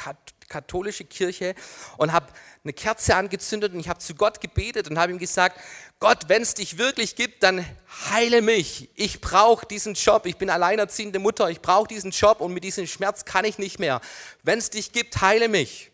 katholische 0.48 1.04
Kirche, 1.04 1.54
und 1.96 2.12
habe 2.12 2.26
eine 2.64 2.72
Kerze 2.72 3.14
angezündet 3.16 3.74
und 3.74 3.80
ich 3.80 3.88
habe 3.88 3.98
zu 3.98 4.14
Gott 4.14 4.40
gebetet 4.40 4.88
und 4.88 4.98
habe 4.98 5.12
ihm 5.12 5.18
gesagt, 5.18 5.60
Gott, 6.00 6.28
wenn 6.28 6.42
es 6.42 6.54
dich 6.54 6.78
wirklich 6.78 7.16
gibt, 7.16 7.42
dann 7.42 7.64
heile 8.10 8.42
mich. 8.42 8.90
Ich 8.94 9.20
brauche 9.20 9.66
diesen 9.66 9.94
Job. 9.94 10.26
Ich 10.26 10.36
bin 10.36 10.50
alleinerziehende 10.50 11.18
Mutter. 11.18 11.50
Ich 11.50 11.60
brauche 11.60 11.88
diesen 11.88 12.10
Job 12.10 12.40
und 12.40 12.52
mit 12.52 12.64
diesem 12.64 12.86
Schmerz 12.86 13.24
kann 13.24 13.44
ich 13.44 13.58
nicht 13.58 13.78
mehr. 13.78 14.00
Wenn 14.42 14.58
es 14.58 14.70
dich 14.70 14.92
gibt, 14.92 15.20
heile 15.20 15.48
mich. 15.48 15.90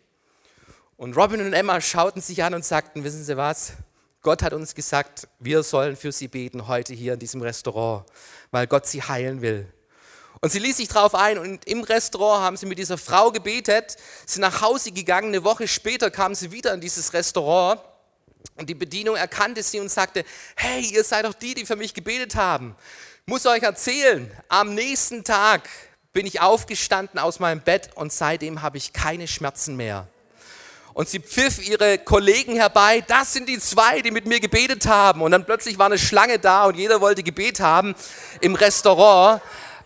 Und 0.97 1.17
Robin 1.17 1.41
und 1.41 1.53
Emma 1.53 1.81
schauten 1.81 2.21
sich 2.21 2.43
an 2.43 2.53
und 2.53 2.63
sagten, 2.63 3.03
wissen 3.03 3.23
Sie 3.23 3.35
was? 3.35 3.73
Gott 4.21 4.43
hat 4.43 4.53
uns 4.53 4.75
gesagt, 4.75 5.27
wir 5.39 5.63
sollen 5.63 5.95
für 5.95 6.11
sie 6.11 6.27
beten 6.27 6.67
heute 6.67 6.93
hier 6.93 7.13
in 7.13 7.19
diesem 7.19 7.41
Restaurant, 7.41 8.05
weil 8.51 8.67
Gott 8.67 8.85
sie 8.85 9.01
heilen 9.01 9.41
will. 9.41 9.67
Und 10.43 10.51
sie 10.51 10.57
ließ 10.57 10.77
sich 10.77 10.87
darauf 10.87 11.13
ein 11.13 11.37
und 11.37 11.65
im 11.65 11.81
Restaurant 11.81 12.43
haben 12.43 12.57
sie 12.57 12.65
mit 12.65 12.79
dieser 12.79 12.97
Frau 12.97 13.31
gebetet, 13.31 13.97
sind 14.25 14.41
nach 14.41 14.61
Hause 14.61 14.91
gegangen. 14.91 15.27
Eine 15.27 15.43
Woche 15.43 15.67
später 15.67 16.09
kamen 16.09 16.33
sie 16.33 16.51
wieder 16.51 16.73
in 16.73 16.81
dieses 16.81 17.13
Restaurant 17.13 17.79
und 18.55 18.67
die 18.67 18.73
Bedienung 18.73 19.15
erkannte 19.15 19.61
sie 19.61 19.79
und 19.79 19.89
sagte, 19.89 20.25
hey, 20.55 20.81
ihr 20.81 21.03
seid 21.03 21.25
doch 21.25 21.35
die, 21.35 21.53
die 21.53 21.65
für 21.65 21.75
mich 21.75 21.93
gebetet 21.93 22.35
haben. 22.35 22.75
Muss 23.27 23.45
euch 23.45 23.61
erzählen, 23.61 24.31
am 24.49 24.73
nächsten 24.73 25.23
Tag 25.23 25.69
bin 26.11 26.25
ich 26.25 26.41
aufgestanden 26.41 27.19
aus 27.19 27.39
meinem 27.39 27.61
Bett 27.61 27.91
und 27.93 28.11
seitdem 28.11 28.63
habe 28.63 28.77
ich 28.77 28.93
keine 28.93 29.27
Schmerzen 29.27 29.75
mehr. 29.75 30.07
Und 30.93 31.07
sie 31.07 31.19
pfiff 31.19 31.65
ihre 31.65 31.99
Kollegen 31.99 32.55
herbei, 32.55 33.01
das 33.07 33.31
sind 33.31 33.47
die 33.47 33.59
zwei, 33.59 34.01
die 34.01 34.11
mit 34.11 34.25
mir 34.25 34.39
gebetet 34.39 34.87
haben. 34.87 35.21
Und 35.21 35.31
dann 35.31 35.45
plötzlich 35.45 35.77
war 35.77 35.85
eine 35.85 35.99
Schlange 35.99 36.39
da 36.39 36.65
und 36.65 36.75
jeder 36.77 36.99
wollte 36.99 37.21
Gebet 37.21 37.59
haben 37.59 37.95
im 38.41 38.55
Restaurant. 38.55 39.41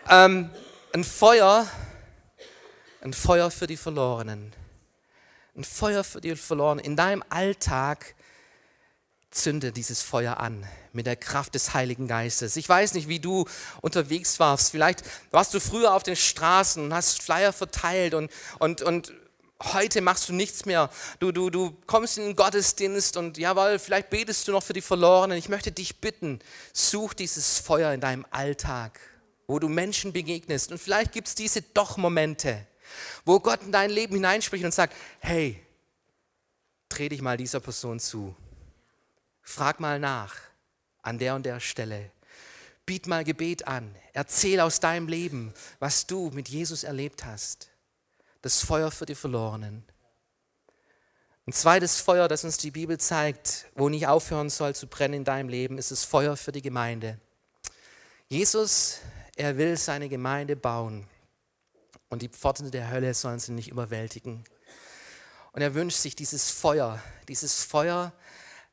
Ähm, 0.08 0.52
ein 0.94 1.04
Feuer, 1.04 1.68
ein 3.02 3.13
Feuer 3.13 3.50
für 3.50 3.65
die 3.65 3.78
Verlorenen. 3.78 4.54
Ein 5.56 5.63
Feuer 5.63 6.04
für 6.04 6.22
die 6.22 6.36
Verlorenen. 6.36 6.86
In 6.86 6.96
deinem 6.96 7.24
Alltag 7.30 8.13
zünde 9.32 9.72
dieses 9.72 10.03
Feuer 10.03 10.38
an 10.38 10.64
mit 10.93 11.08
der 11.08 11.16
Kraft 11.16 11.56
des 11.56 11.74
Heiligen 11.74 12.08
Geistes. 12.08 12.56
Ich 12.56 12.70
weiß 12.70 12.93
nicht, 12.93 13.08
wie 13.08 13.20
du 13.20 13.45
unterwegs 13.82 14.39
warst. 14.39 14.70
Vielleicht 14.70 15.03
warst 15.32 15.56
du 15.56 15.60
früher 15.60 15.95
auf 15.95 16.03
den 16.03 16.16
Straßen 16.16 16.84
und 16.84 16.93
hast 16.93 17.24
Flyer 17.24 17.51
verteilt 17.51 18.14
und, 18.14 18.32
und, 18.60 18.84
und 18.84 19.12
heute 19.74 20.01
machst 20.01 20.30
du 20.30 20.34
nichts 20.34 20.66
mehr. 20.66 20.91
Du, 21.20 21.32
du, 21.32 21.49
du 21.49 21.76
kommst 21.88 22.20
in 22.20 22.26
den 22.26 22.36
Gottesdienst 22.36 23.18
und 23.18 23.39
jawohl, 23.39 23.80
vielleicht 23.80 24.12
betest 24.12 24.47
du 24.47 24.51
noch 24.51 24.64
für 24.64 24.74
die 24.74 24.82
Verlorenen. 24.82 25.38
Ich 25.38 25.49
möchte 25.49 25.72
dich 25.72 25.99
bitten, 25.99 26.39
such 26.74 27.16
dieses 27.16 27.58
Feuer 27.58 27.91
in 27.91 28.01
deinem 28.01 28.26
Alltag 28.30 28.99
wo 29.48 29.60
du 29.60 29.68
Menschen 29.68 30.14
begegnest. 30.14 30.72
Und 30.72 30.78
vielleicht 30.80 31.12
gibt 31.12 31.28
es 31.28 31.36
diese 31.36 31.62
Doch-Momente, 31.62 32.66
wo 33.26 33.39
Gott 33.39 33.62
in 33.64 33.72
dein 33.72 33.89
Leben 33.89 34.16
hineinspricht 34.16 34.66
und 34.66 34.74
sagt, 34.74 34.96
hey, 35.20 35.62
dreh 36.89 37.10
dich 37.10 37.22
mal 37.22 37.38
dieser 37.38 37.60
Person 37.60 38.00
zu. 38.00 38.36
Frag 39.41 39.80
mal 39.80 40.00
nach 40.00 40.36
an 41.02 41.20
der 41.20 41.36
und 41.36 41.46
der 41.46 41.60
Stelle. 41.60 42.12
Biet 42.86 43.08
mal 43.08 43.24
Gebet 43.24 43.68
an. 43.68 43.96
Erzähl 44.14 44.60
aus 44.60 44.80
deinem 44.80 45.08
Leben, 45.08 45.54
was 45.80 46.08
du 46.08 46.30
mit 46.32 46.50
Jesus 46.50 46.84
erlebt 46.84 47.26
hast. 47.26 47.70
Das 48.41 48.64
Feuer 48.64 48.91
für 48.91 49.06
die 49.06 49.16
Verlorenen. 49.16 49.84
Ein 51.48 51.54
zweites 51.54 52.00
Feuer, 52.00 52.28
das 52.28 52.43
uns 52.43 52.58
die 52.58 52.72
Bibel 52.72 53.00
zeigt, 53.00 53.68
wo 53.76 53.88
nicht 53.88 54.08
aufhören 54.08 54.50
soll 54.50 54.74
zu 54.74 54.88
brennen 54.88 55.14
in 55.14 55.24
deinem 55.24 55.50
Leben, 55.50 55.78
ist 55.78 55.91
das 55.91 56.04
Feuer 56.04 56.36
für 56.38 56.52
die 56.52 56.64
Gemeinde. 56.64 57.20
Jesus, 58.28 59.00
er 59.36 59.57
will 59.57 59.77
seine 59.77 60.09
Gemeinde 60.09 60.55
bauen 60.55 61.07
und 62.09 62.21
die 62.21 62.29
Pforten 62.29 62.71
der 62.71 62.89
Hölle 62.89 63.13
sollen 63.13 63.39
sie 63.39 63.51
nicht 63.51 63.69
überwältigen. 63.69 64.43
Und 65.51 65.61
er 65.61 65.73
wünscht 65.73 65.97
sich 65.97 66.15
dieses 66.15 66.49
Feuer, 66.51 67.01
dieses 67.27 67.63
Feuer, 67.63 68.13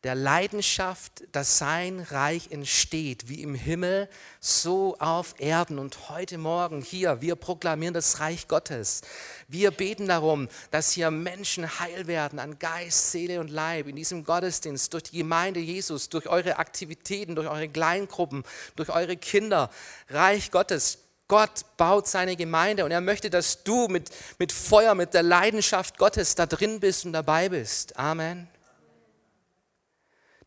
der 0.05 0.17
Leidenschaft, 0.17 1.23
dass 1.31 1.59
sein 1.59 2.01
Reich 2.01 2.51
entsteht, 2.51 3.29
wie 3.29 3.41
im 3.41 3.55
Himmel, 3.55 4.09
so 4.41 4.97
auf 4.99 5.37
Erden. 5.39 5.79
Und 5.79 6.09
heute 6.09 6.39
Morgen 6.39 6.83
hier, 6.83 7.21
wir 7.21 7.37
proklamieren 7.37 7.95
das 7.95 8.19
Reich 8.19 8.49
Gottes. 8.49 9.03
Wir 9.47 9.71
beten 9.71 10.09
darum, 10.09 10.49
dass 10.73 10.91
hier 10.91 11.13
Menschen 11.13 11.79
heil 11.79 12.09
werden 12.09 12.41
an 12.41 12.59
Geist, 12.59 13.13
Seele 13.13 13.39
und 13.39 13.49
Leib 13.49 13.87
in 13.87 13.95
diesem 13.95 14.25
Gottesdienst, 14.25 14.93
durch 14.93 15.05
die 15.05 15.19
Gemeinde 15.19 15.61
Jesus, 15.61 16.09
durch 16.09 16.27
eure 16.27 16.57
Aktivitäten, 16.59 17.37
durch 17.37 17.49
eure 17.49 17.69
Kleingruppen, 17.69 18.43
durch 18.75 18.91
eure 18.91 19.17
Kinder. 19.17 19.71
Reich 20.09 20.51
Gottes. 20.51 20.99
Gott 21.29 21.65
baut 21.77 22.09
seine 22.09 22.35
Gemeinde 22.37 22.85
und 22.85 22.91
er 22.91 23.01
möchte, 23.01 23.31
dass 23.31 23.63
du 23.63 23.87
mit, 23.87 24.11
mit 24.39 24.53
Feuer, 24.53 24.95
mit 24.95 25.15
der 25.15 25.23
Leidenschaft 25.23 25.97
Gottes 25.97 26.35
da 26.35 26.45
drin 26.47 26.81
bist 26.81 27.07
und 27.07 27.13
dabei 27.13 27.49
bist. 27.49 27.97
Amen 27.97 28.49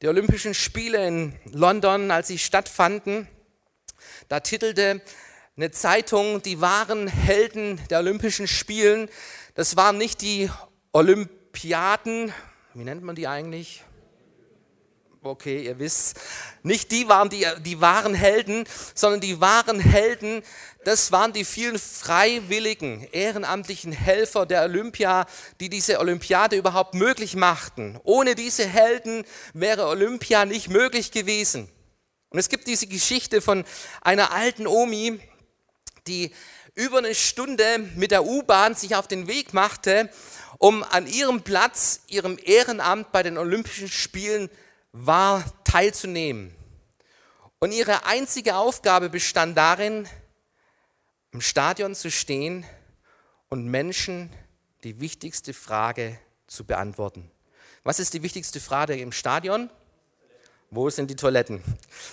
die 0.02 0.08
Olympischen 0.08 0.54
Spiele 0.54 1.08
in 1.08 1.34
London, 1.46 2.12
als 2.12 2.28
sie 2.28 2.38
stattfanden, 2.38 3.28
da 4.28 4.40
titelte 4.40 5.02
eine 5.56 5.72
Zeitung, 5.72 6.42
die 6.42 6.60
wahren 6.60 7.08
Helden 7.08 7.80
der 7.90 8.00
Olympischen 8.00 8.48
Spielen, 8.48 9.10
das 9.54 9.78
waren 9.78 9.98
nicht 9.98 10.22
die 10.22 10.50
Olympiaden, 10.92 12.34
wie 12.74 12.84
nennt 12.84 13.04
man 13.04 13.16
die 13.16 13.28
eigentlich? 13.28 13.84
Okay, 15.26 15.64
ihr 15.64 15.80
wisst, 15.80 16.20
nicht 16.62 16.92
die 16.92 17.08
waren 17.08 17.30
die, 17.30 17.48
die 17.62 17.82
wahren 17.82 18.14
Helden, 18.14 18.66
sondern 18.94 19.22
die 19.22 19.42
wahren 19.42 19.80
Helden, 19.80 20.44
das 20.84 21.12
waren 21.12 21.34
die 21.34 21.46
vielen 21.46 21.80
freiwilligen, 21.80 23.08
ehrenamtlichen 23.12 23.92
Helfer 23.92 24.46
der 24.46 24.62
Olympia, 24.62 25.26
die 25.60 25.70
diese 25.70 26.00
Olympiade 26.00 26.58
überhaupt 26.58 26.94
möglich 26.94 27.36
machten. 27.36 28.00
Ohne 28.04 28.36
diese 28.36 28.68
Helden 28.68 29.26
wäre 29.56 29.88
Olympia 29.88 30.46
nicht 30.46 30.70
möglich 30.70 31.10
gewesen. 31.10 31.70
Und 32.30 32.38
es 32.38 32.48
gibt 32.48 32.68
diese 32.68 32.86
Geschichte 32.86 33.42
von 33.42 33.66
einer 34.02 34.32
alten 34.32 34.68
Omi, 34.68 35.20
die 36.06 36.32
über 36.76 37.00
eine 37.00 37.16
Stunde 37.16 37.80
mit 37.96 38.12
der 38.12 38.26
U-Bahn 38.26 38.76
sich 38.76 38.96
auf 38.96 39.08
den 39.08 39.28
Weg 39.28 39.56
machte, 39.56 40.08
um 40.60 40.84
an 40.84 41.08
ihrem 41.08 41.42
Platz, 41.42 42.02
ihrem 42.10 42.38
Ehrenamt 42.44 43.12
bei 43.12 43.24
den 43.24 43.40
Olympischen 43.40 43.88
Spielen 43.88 44.52
war, 44.96 45.44
teilzunehmen. 45.66 46.56
Und 47.60 47.74
ihre 47.74 48.06
einzige 48.06 48.56
Aufgabe 48.56 49.10
bestand 49.10 49.58
darin, 49.58 50.08
im 51.32 51.42
Stadion 51.42 51.96
zu 51.96 52.10
stehen 52.10 52.66
und 53.50 53.66
Menschen 53.66 54.32
die 54.84 55.02
wichtigste 55.02 55.54
Frage 55.54 56.18
zu 56.48 56.64
beantworten. 56.64 57.30
Was 57.84 58.00
ist 58.00 58.14
die 58.14 58.24
wichtigste 58.24 58.62
Frage 58.62 58.96
im 58.96 59.12
Stadion? 59.12 59.70
Wo 60.72 60.90
sind 60.90 61.12
die 61.12 61.16
Toiletten? 61.16 61.62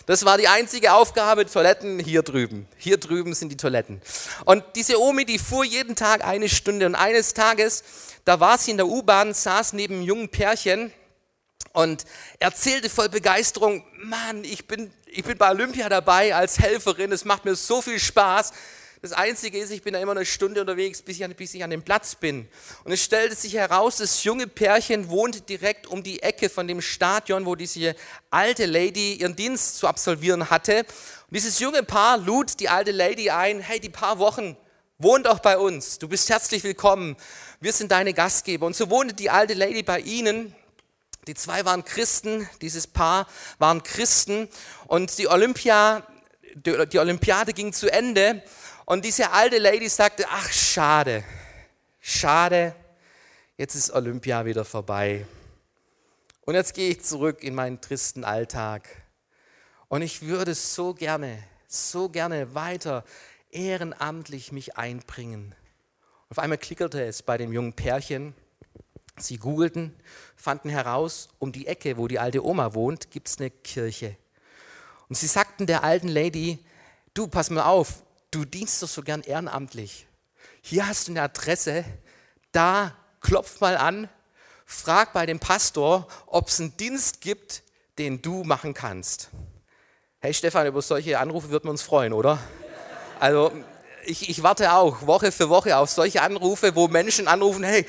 Das 0.07 0.25
war 0.25 0.39
die 0.39 0.49
einzige 0.49 0.93
Aufgabe, 0.93 1.47
Toiletten 1.47 1.99
hier 2.01 2.23
drüben. 2.23 2.69
Hier 2.77 2.99
drüben 2.99 3.35
sind 3.35 3.51
die 3.51 3.57
Toiletten. 3.57 4.03
Und 4.45 4.65
diese 4.75 5.01
Omi, 5.01 5.25
die 5.25 5.39
fuhr 5.39 5.65
jeden 5.65 5.95
Tag 5.95 6.25
eine 6.25 6.49
Stunde 6.49 6.87
und 6.87 6.95
eines 6.95 7.33
Tages, 7.33 7.85
da 8.25 8.41
war 8.41 8.59
sie 8.59 8.73
in 8.73 8.77
der 8.77 8.87
U-Bahn, 8.87 9.35
saß 9.35 9.73
neben 9.73 9.95
einem 9.95 10.03
jungen 10.03 10.29
Pärchen 10.29 10.93
und 11.73 12.05
erzählte 12.39 12.91
voll 12.91 13.09
Begeisterung, 13.09 13.85
Mann, 13.99 14.45
ich 14.45 14.67
bin, 14.67 14.93
ich 15.07 15.25
bin 15.25 15.39
bei 15.39 15.51
Olympia 15.51 15.89
dabei 15.89 16.35
als 16.35 16.59
Helferin, 16.59 17.13
es 17.13 17.25
macht 17.25 17.45
mir 17.45 17.55
so 17.55 17.83
viel 17.83 17.99
Spaß. 17.99 18.53
Das 19.03 19.13
Einzige 19.13 19.59
ist, 19.59 19.73
ich 19.73 19.83
bin 19.83 19.95
da 19.95 20.01
immer 20.01 20.13
eine 20.13 20.25
Stunde 20.25 20.61
unterwegs, 20.61 21.03
bis 21.03 21.19
ich, 21.19 21.37
bis 21.37 21.55
ich 21.55 21.65
an 21.65 21.71
dem 21.71 21.83
Platz 21.83 22.15
bin. 22.15 22.47
Und 22.85 22.93
es 22.93 23.03
stellte 23.03 23.35
sich 23.35 23.55
heraus, 23.55 23.97
das 23.97 24.23
junge 24.23 24.47
Pärchen 24.47 25.09
wohnte 25.09 25.41
direkt 25.41 25.89
um 25.89 26.05
die 26.05 26.23
Ecke 26.23 26.49
von 26.49 26.69
dem 26.69 26.81
Stadion, 26.81 27.45
wo 27.45 27.57
diese 27.57 27.97
alte 28.31 28.65
Lady 28.65 29.15
ihren 29.15 29.35
Dienst 29.35 29.79
zu 29.79 29.89
absolvieren 29.89 30.51
hatte. 30.51 30.79
Und 30.79 31.35
dieses 31.35 31.59
junge 31.59 31.83
Paar 31.83 32.17
lud 32.17 32.61
die 32.61 32.69
alte 32.69 32.93
Lady 32.93 33.29
ein, 33.31 33.59
hey, 33.59 33.81
die 33.81 33.89
paar 33.89 34.21
Wochen, 34.21 34.57
wohn 34.99 35.25
doch 35.25 35.41
bei 35.41 35.59
uns, 35.59 35.99
du 35.99 36.07
bist 36.07 36.31
herzlich 36.31 36.63
willkommen, 36.63 37.17
wir 37.61 37.73
sind 37.73 37.91
deine 37.91 38.15
Gastgeber. 38.15 38.67
Und 38.67 38.77
so 38.77 38.89
wohnte 38.89 39.15
die 39.15 39.31
alte 39.31 39.55
Lady 39.55 39.83
bei 39.83 39.99
ihnen. 39.99 40.55
Die 41.29 41.35
zwei 41.35 41.65
waren 41.65 41.85
Christen, 41.85 42.49
dieses 42.61 42.87
Paar 42.87 43.29
waren 43.59 43.83
Christen 43.83 44.49
und 44.89 45.17
die, 45.19 45.29
Olympia, 45.29 46.05
die 46.55 46.99
Olympiade 46.99 47.53
ging 47.53 47.73
zu 47.73 47.93
Ende 47.93 48.43
und 48.87 49.05
diese 49.05 49.31
alte 49.31 49.59
Lady 49.59 49.89
sagte, 49.89 50.27
ach 50.29 50.51
schade, 50.51 51.23
schade, 52.01 52.75
jetzt 53.57 53.77
ist 53.77 53.93
Olympia 53.93 54.45
wieder 54.45 54.65
vorbei. 54.65 55.25
Und 56.45 56.57
jetzt 56.57 56.75
gehe 56.75 56.91
ich 56.91 57.05
zurück 57.05 57.45
in 57.45 57.55
meinen 57.55 57.81
tristen 57.81 58.25
Alltag. 58.25 58.89
Und 59.87 60.03
ich 60.03 60.23
würde 60.23 60.57
so 60.57 60.93
gerne, 60.93 61.41
so 61.69 62.09
gerne 62.09 62.55
weiter 62.57 63.05
ehrenamtlich 63.51 64.51
mich 64.51 64.77
einbringen. 64.77 65.55
Auf 66.31 66.41
einmal 66.41 66.59
klickerte 66.59 67.05
es 67.05 67.23
bei 67.23 67.39
dem 67.39 67.53
jungen 67.53 67.75
Pärchen. 67.75 68.35
Sie 69.17 69.37
googelten, 69.37 69.95
fanden 70.37 70.69
heraus, 70.69 71.29
um 71.39 71.53
die 71.53 71.67
Ecke, 71.67 71.97
wo 71.97 72.09
die 72.09 72.19
alte 72.19 72.45
Oma 72.45 72.75
wohnt, 72.75 73.11
gibt 73.11 73.29
es 73.29 73.39
eine 73.39 73.51
Kirche. 73.51 74.17
Und 75.09 75.17
sie 75.17 75.27
sagten 75.27 75.67
der 75.67 75.85
alten 75.85 76.09
Lady, 76.09 76.59
du, 77.15 77.29
pass 77.29 77.51
mal 77.51 77.65
auf, 77.65 78.03
du 78.31 78.45
dienst 78.45 78.83
doch 78.83 78.89
so 78.89 79.03
gern 79.03 79.23
ehrenamtlich. 79.23 80.07
Hier 80.63 80.87
hast 80.87 81.09
du 81.09 81.13
eine 81.13 81.23
Adresse, 81.23 81.85
da 82.53 82.97
klopf 83.21 83.61
mal 83.61 83.77
an, 83.77 84.09
frag 84.65 85.13
bei 85.13 85.27
dem 85.27 85.39
Pastor, 85.39 86.09
ob 86.27 86.49
es 86.49 86.61
einen 86.61 86.77
Dienst 86.77 87.21
gibt, 87.21 87.63
den 87.99 88.23
du 88.23 88.43
machen 88.45 88.73
kannst. 88.73 89.29
Hey 90.21 90.33
Stefan, 90.33 90.67
über 90.67 90.81
solche 90.81 91.19
Anrufe 91.19 91.51
würden 91.51 91.65
wir 91.65 91.73
uns 91.73 91.83
freuen, 91.83 92.13
oder? 92.13 92.39
Also 93.21 93.53
ich, 94.05 94.29
ich 94.29 94.43
warte 94.43 94.73
auch 94.73 95.07
Woche 95.07 95.33
für 95.33 95.49
Woche 95.49 95.77
auf 95.77 95.91
solche 95.91 96.23
Anrufe, 96.23 96.75
wo 96.75 96.89
Menschen 96.89 97.29
anrufen, 97.29 97.65
hey, 97.65 97.87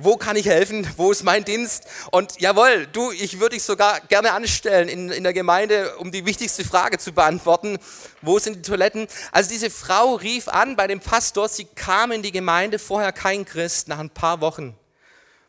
wo 0.00 0.16
kann 0.16 0.36
ich 0.36 0.46
helfen? 0.46 0.86
Wo 0.96 1.10
ist 1.10 1.22
mein 1.22 1.44
Dienst? 1.44 1.84
Und 2.10 2.40
jawohl, 2.40 2.86
du, 2.86 3.12
ich 3.12 3.40
würde 3.40 3.56
dich 3.56 3.62
sogar 3.62 4.00
gerne 4.00 4.32
anstellen 4.32 4.88
in, 4.88 5.10
in 5.10 5.22
der 5.22 5.32
Gemeinde, 5.32 5.96
um 5.98 6.10
die 6.10 6.26
wichtigste 6.26 6.64
Frage 6.64 6.98
zu 6.98 7.12
beantworten. 7.12 7.78
Wo 8.22 8.38
sind 8.38 8.56
die 8.56 8.62
Toiletten? 8.62 9.06
Also 9.32 9.50
diese 9.50 9.70
Frau 9.70 10.14
rief 10.14 10.48
an 10.48 10.76
bei 10.76 10.86
dem 10.86 11.00
Pastor, 11.00 11.48
sie 11.48 11.64
kam 11.64 12.12
in 12.12 12.22
die 12.22 12.32
Gemeinde, 12.32 12.78
vorher 12.78 13.12
kein 13.12 13.44
Christ. 13.44 13.88
Nach 13.88 13.98
ein 13.98 14.10
paar 14.10 14.40
Wochen, 14.40 14.76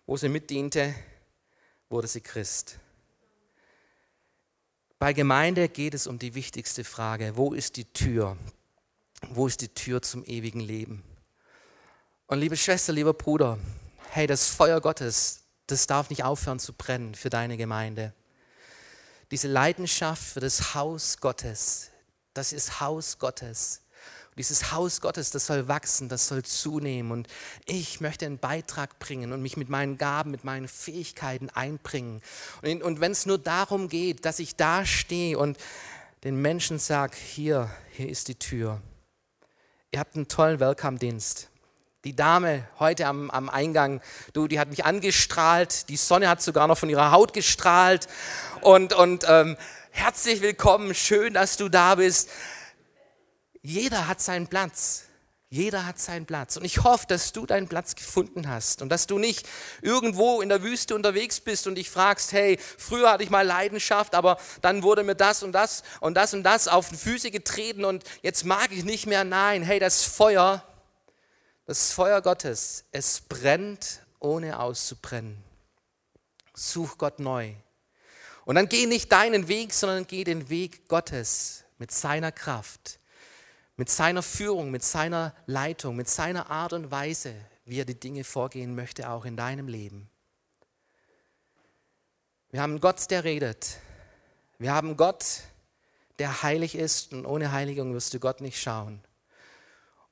wo 0.06 0.18
sie 0.18 0.30
mitdiente, 0.30 0.94
wurde 1.90 2.08
sie 2.08 2.22
Christ. 2.22 2.78
Bei 5.00 5.14
Gemeinde 5.14 5.70
geht 5.70 5.94
es 5.94 6.08
um 6.08 6.20
die 6.20 6.36
wichtigste 6.36 6.84
Frage. 6.84 7.36
Wo 7.36 7.54
ist 7.54 7.76
die 7.78 7.86
Tür? 7.86 8.38
Wo 9.30 9.48
ist 9.48 9.62
die 9.62 9.70
Tür 9.70 10.02
zum 10.02 10.24
ewigen 10.26 10.60
Leben? 10.60 11.04
Und 12.28 12.40
liebe 12.40 12.58
Schwester, 12.58 12.92
lieber 12.92 13.14
Bruder, 13.14 13.60
hey, 14.16 14.28
das 14.28 14.48
Feuer 14.48 14.80
Gottes, 14.80 15.42
das 15.68 15.88
darf 15.88 16.10
nicht 16.10 16.24
aufhören 16.24 16.58
zu 16.58 16.72
brennen 16.72 17.16
für 17.16 17.30
deine 17.30 17.58
Gemeinde. 17.58 18.14
Diese 19.30 19.50
Leidenschaft 19.50 20.24
für 20.24 20.40
das 20.40 20.74
Haus 20.74 21.18
Gottes, 21.20 21.92
das 22.34 22.54
ist 22.54 22.80
Haus 22.80 23.20
Gottes. 23.20 23.82
Und 24.30 24.38
dieses 24.38 24.72
Haus 24.72 25.02
Gottes, 25.02 25.32
das 25.32 25.48
soll 25.48 25.68
wachsen, 25.68 26.08
das 26.08 26.30
soll 26.30 26.44
zunehmen. 26.44 27.12
Und 27.12 27.28
ich 27.66 28.00
möchte 28.00 28.26
einen 28.26 28.40
Beitrag 28.40 29.00
bringen 29.00 29.34
und 29.34 29.42
mich 29.42 29.58
mit 29.58 29.68
meinen 29.68 29.98
Gaben, 29.98 30.32
mit 30.32 30.46
meinen 30.46 30.70
Fähigkeiten 30.70 31.50
einbringen. 31.50 32.22
Und, 32.62 32.84
und 32.84 33.02
wenn 33.02 33.12
es 33.12 33.26
nur 33.26 33.38
darum 33.38 33.90
geht, 33.90 34.24
dass 34.24 34.40
ich 34.40 34.56
da 34.56 34.86
stehe 34.86 35.38
und 35.38 35.58
den 36.24 36.42
Menschen 36.42 36.80
sage, 36.80 37.18
hier, 37.18 37.70
hier 37.92 38.08
ist 38.08 38.30
die 38.30 38.40
Tür. 38.40 38.82
Ihr 39.92 40.00
habt 40.00 40.16
einen 40.16 40.30
tollen 40.30 40.62
Welcome-Dienst. 40.62 41.50
Die 42.06 42.16
Dame 42.16 42.68
heute 42.78 43.08
am, 43.08 43.32
am 43.32 43.50
Eingang, 43.50 44.00
du, 44.34 44.48
die 44.48 44.60
hat 44.60 44.70
mich 44.70 44.86
angestrahlt. 44.86 45.90
Die 45.90 45.98
Sonne 45.98 46.30
hat 46.30 46.40
sogar 46.40 46.68
noch 46.68 46.78
von 46.78 46.88
ihrer 46.88 47.10
Haut 47.10 47.34
gestrahlt. 47.34 48.08
Und, 48.62 48.94
und 48.94 49.26
ähm, 49.28 49.58
herzlich 49.90 50.42
willkommen, 50.42 50.94
schön, 50.94 51.34
dass 51.34 51.58
du 51.58 51.68
da 51.68 51.96
bist. 51.96 52.30
jeder 53.64 54.08
hat 54.08 54.22
seinen 54.22 54.46
Platz. 54.46 55.06
Jeder 55.50 55.88
hat 55.88 55.98
seinen 55.98 56.28
Platz. 56.28 56.58
Und 56.58 56.64
ich 56.64 56.84
hoffe, 56.84 57.08
dass 57.08 57.32
du 57.32 57.48
deinen 57.48 57.68
Platz 57.68 57.96
gefunden 57.96 58.48
hast 58.48 58.84
und 58.84 58.90
dass 58.90 59.08
du 59.08 59.18
nicht 59.18 59.48
irgendwo 59.82 60.42
in 60.42 60.50
der 60.50 60.62
Wüste 60.62 60.94
unterwegs 60.94 61.40
bist 61.40 61.66
und 61.66 61.74
dich 61.74 61.90
fragst, 61.90 62.34
hey, 62.34 62.60
früher 62.78 63.14
hatte 63.14 63.24
ich 63.24 63.32
mal 63.32 63.48
Leidenschaft, 63.48 64.14
aber 64.14 64.38
dann 64.62 64.84
wurde 64.84 65.02
mir 65.02 65.16
das 65.16 65.42
und 65.42 65.54
das 65.54 65.82
und 66.02 66.14
das 66.14 66.36
und 66.36 66.44
das 66.44 66.68
auf 66.68 66.90
die 66.90 66.98
Füße 66.98 67.32
getreten 67.32 67.84
und 67.84 68.04
jetzt 68.22 68.46
mag 68.46 68.72
ich 68.72 68.84
nicht 68.84 69.08
mehr. 69.08 69.24
Nein, 69.24 69.64
hey, 69.64 69.80
das 69.80 70.04
Feuer, 70.04 70.64
das 71.66 71.92
Feuer 71.92 72.22
Gottes, 72.22 72.86
es 72.92 73.22
brennt, 73.22 74.02
ohne 74.20 74.60
auszubrennen. 74.60 75.44
Such 76.54 76.98
Gott 76.98 77.20
neu. 77.20 77.54
Und 78.46 78.56
dann 78.56 78.70
geh 78.70 78.86
nicht 78.86 79.12
deinen 79.12 79.48
Weg, 79.48 79.74
sondern 79.74 80.08
geh 80.08 80.24
den 80.24 80.50
Weg 80.50 80.88
Gottes 80.88 81.64
mit 81.78 81.92
seiner 81.92 82.32
Kraft 82.32 83.00
mit 83.78 83.90
seiner 83.90 84.24
Führung, 84.24 84.72
mit 84.72 84.84
seiner 84.84 85.34
Leitung, 85.46 85.96
mit 85.96 86.10
seiner 86.10 86.50
Art 86.50 86.74
und 86.74 86.92
Weise, 86.92 87.36
wie 87.66 87.80
er 87.80 87.86
die 87.86 88.00
Dinge 88.00 88.24
vorgehen 88.24 88.76
möchte, 88.76 89.10
auch 89.10 89.26
in 89.26 89.36
deinem 89.36 89.68
Leben. 89.68 90.10
Wir 92.52 92.62
haben 92.62 92.80
Gott, 92.80 93.12
der 93.12 93.24
redet. 93.24 93.78
Wir 94.60 94.74
haben 94.74 94.96
Gott, 94.96 95.42
der 96.20 96.44
heilig 96.44 96.76
ist 96.76 97.12
und 97.12 97.26
ohne 97.26 97.52
Heiligung 97.52 97.94
wirst 97.94 98.14
du 98.14 98.20
Gott 98.20 98.40
nicht 98.40 98.62
schauen. 98.62 99.02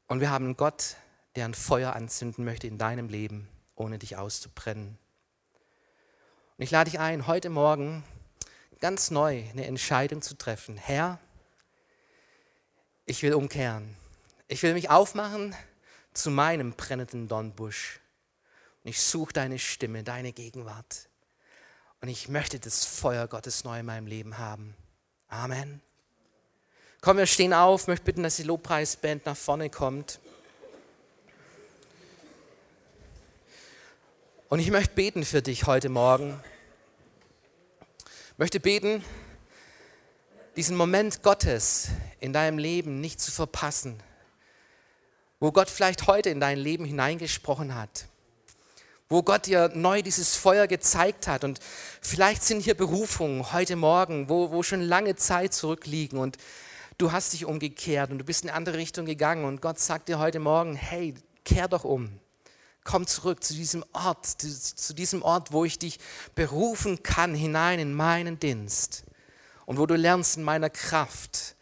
Und 0.07 0.19
wir 0.19 0.29
haben 0.29 0.57
Gott, 0.57 0.97
der 1.35 1.45
ein 1.45 1.53
Feuer 1.53 1.93
anzünden 1.93 2.45
möchte 2.45 2.67
in 2.67 2.77
deinem 2.77 3.09
Leben, 3.09 3.47
ohne 3.75 3.99
dich 3.99 4.17
auszubrennen. 4.17 4.97
Und 6.57 6.63
ich 6.63 6.71
lade 6.71 6.91
dich 6.91 6.99
ein, 6.99 7.27
heute 7.27 7.49
Morgen 7.49 8.03
ganz 8.79 9.11
neu 9.11 9.43
eine 9.51 9.65
Entscheidung 9.65 10.21
zu 10.21 10.37
treffen. 10.37 10.77
Herr, 10.77 11.19
ich 13.05 13.23
will 13.23 13.33
umkehren. 13.33 13.95
Ich 14.47 14.61
will 14.61 14.73
mich 14.73 14.89
aufmachen 14.89 15.55
zu 16.13 16.29
meinem 16.29 16.73
brennenden 16.73 17.27
Dornbusch. 17.27 17.99
Und 18.83 18.89
ich 18.89 19.01
suche 19.01 19.33
deine 19.33 19.57
Stimme, 19.57 20.03
deine 20.03 20.33
Gegenwart. 20.33 21.09
Und 22.01 22.09
ich 22.09 22.27
möchte 22.27 22.59
das 22.59 22.85
Feuer 22.85 23.27
Gottes 23.27 23.63
neu 23.63 23.79
in 23.79 23.85
meinem 23.85 24.07
Leben 24.07 24.37
haben. 24.37 24.75
Amen. 25.29 25.81
Komm, 27.01 27.17
wir 27.17 27.25
stehen 27.25 27.53
auf. 27.53 27.81
Ich 27.81 27.87
möchte 27.87 28.05
bitten, 28.05 28.23
dass 28.23 28.35
die 28.35 28.43
Lobpreisband 28.43 29.25
nach 29.25 29.37
vorne 29.37 29.69
kommt. 29.69 30.19
Und 34.53 34.59
ich 34.59 34.69
möchte 34.69 34.93
beten 34.93 35.25
für 35.25 35.41
dich 35.41 35.65
heute 35.65 35.89
Morgen. 35.89 36.39
Ich 38.05 38.37
möchte 38.37 38.59
beten, 38.59 39.03
diesen 40.55 40.77
Moment 40.77 41.23
Gottes 41.23 41.87
in 42.19 42.33
deinem 42.33 42.59
Leben 42.59 43.01
nicht 43.01 43.19
zu 43.19 43.31
verpassen, 43.31 43.99
wo 45.39 45.51
Gott 45.51 45.71
vielleicht 45.71 46.05
heute 46.05 46.29
in 46.29 46.39
dein 46.39 46.59
Leben 46.59 46.85
hineingesprochen 46.85 47.73
hat, 47.73 48.05
wo 49.09 49.23
Gott 49.23 49.47
dir 49.47 49.71
neu 49.73 50.03
dieses 50.03 50.35
Feuer 50.35 50.67
gezeigt 50.67 51.25
hat 51.25 51.43
und 51.43 51.59
vielleicht 51.99 52.43
sind 52.43 52.59
hier 52.59 52.75
Berufungen 52.75 53.53
heute 53.53 53.75
Morgen, 53.75 54.29
wo, 54.29 54.51
wo 54.51 54.61
schon 54.61 54.81
lange 54.81 55.15
Zeit 55.15 55.55
zurückliegen 55.55 56.19
und 56.19 56.37
du 56.99 57.11
hast 57.11 57.33
dich 57.33 57.45
umgekehrt 57.45 58.11
und 58.11 58.19
du 58.19 58.23
bist 58.23 58.43
in 58.43 58.51
eine 58.51 58.57
andere 58.57 58.77
Richtung 58.77 59.07
gegangen 59.07 59.45
und 59.45 59.63
Gott 59.63 59.79
sagt 59.79 60.09
dir 60.09 60.19
heute 60.19 60.37
Morgen, 60.37 60.75
hey, 60.75 61.15
kehr 61.43 61.67
doch 61.67 61.85
um. 61.85 62.19
Komm 62.83 63.07
zurück 63.07 63.43
zu 63.43 63.53
diesem 63.53 63.85
Ort, 63.93 64.25
zu 64.25 64.93
diesem 64.93 65.21
Ort, 65.21 65.51
wo 65.51 65.63
ich 65.65 65.79
dich 65.79 65.99
berufen 66.35 67.01
kann, 67.01 67.33
hinein 67.33 67.79
in 67.79 67.93
meinen 67.93 68.39
Dienst 68.39 69.03
und 69.65 69.77
wo 69.77 69.85
du 69.85 69.95
lernst 69.95 70.37
in 70.37 70.43
meiner 70.43 70.69
Kraft, 70.69 71.55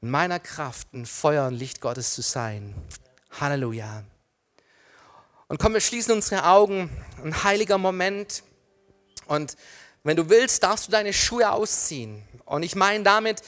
in 0.00 0.10
meiner 0.10 0.40
Kraft 0.40 0.92
ein 0.94 1.06
Feuer 1.06 1.46
und 1.48 1.54
Licht 1.54 1.80
Gottes 1.80 2.14
zu 2.14 2.22
sein. 2.22 2.74
Halleluja. 3.40 4.04
Und 5.48 5.58
komm, 5.58 5.74
wir 5.74 5.80
schließen 5.80 6.12
unsere 6.12 6.44
Augen, 6.44 6.90
ein 7.22 7.44
heiliger 7.44 7.78
Moment. 7.78 8.42
Und 9.26 9.56
wenn 10.02 10.16
du 10.16 10.28
willst, 10.28 10.62
darfst 10.62 10.88
du 10.88 10.92
deine 10.92 11.12
Schuhe 11.12 11.52
ausziehen. 11.52 12.22
Und 12.44 12.62
ich 12.62 12.74
meine 12.74 13.04
damit 13.04 13.42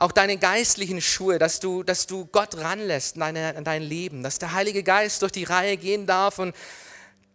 auch 0.00 0.12
deine 0.12 0.38
geistlichen 0.38 1.02
Schuhe, 1.02 1.38
dass 1.38 1.60
du, 1.60 1.82
dass 1.82 2.06
du 2.06 2.24
Gott 2.24 2.56
ranlässt 2.56 3.16
in, 3.16 3.20
deine, 3.20 3.52
in 3.52 3.64
dein 3.64 3.82
Leben, 3.82 4.22
dass 4.22 4.38
der 4.38 4.54
Heilige 4.54 4.82
Geist 4.82 5.20
durch 5.20 5.30
die 5.30 5.44
Reihe 5.44 5.76
gehen 5.76 6.06
darf 6.06 6.38
und 6.38 6.56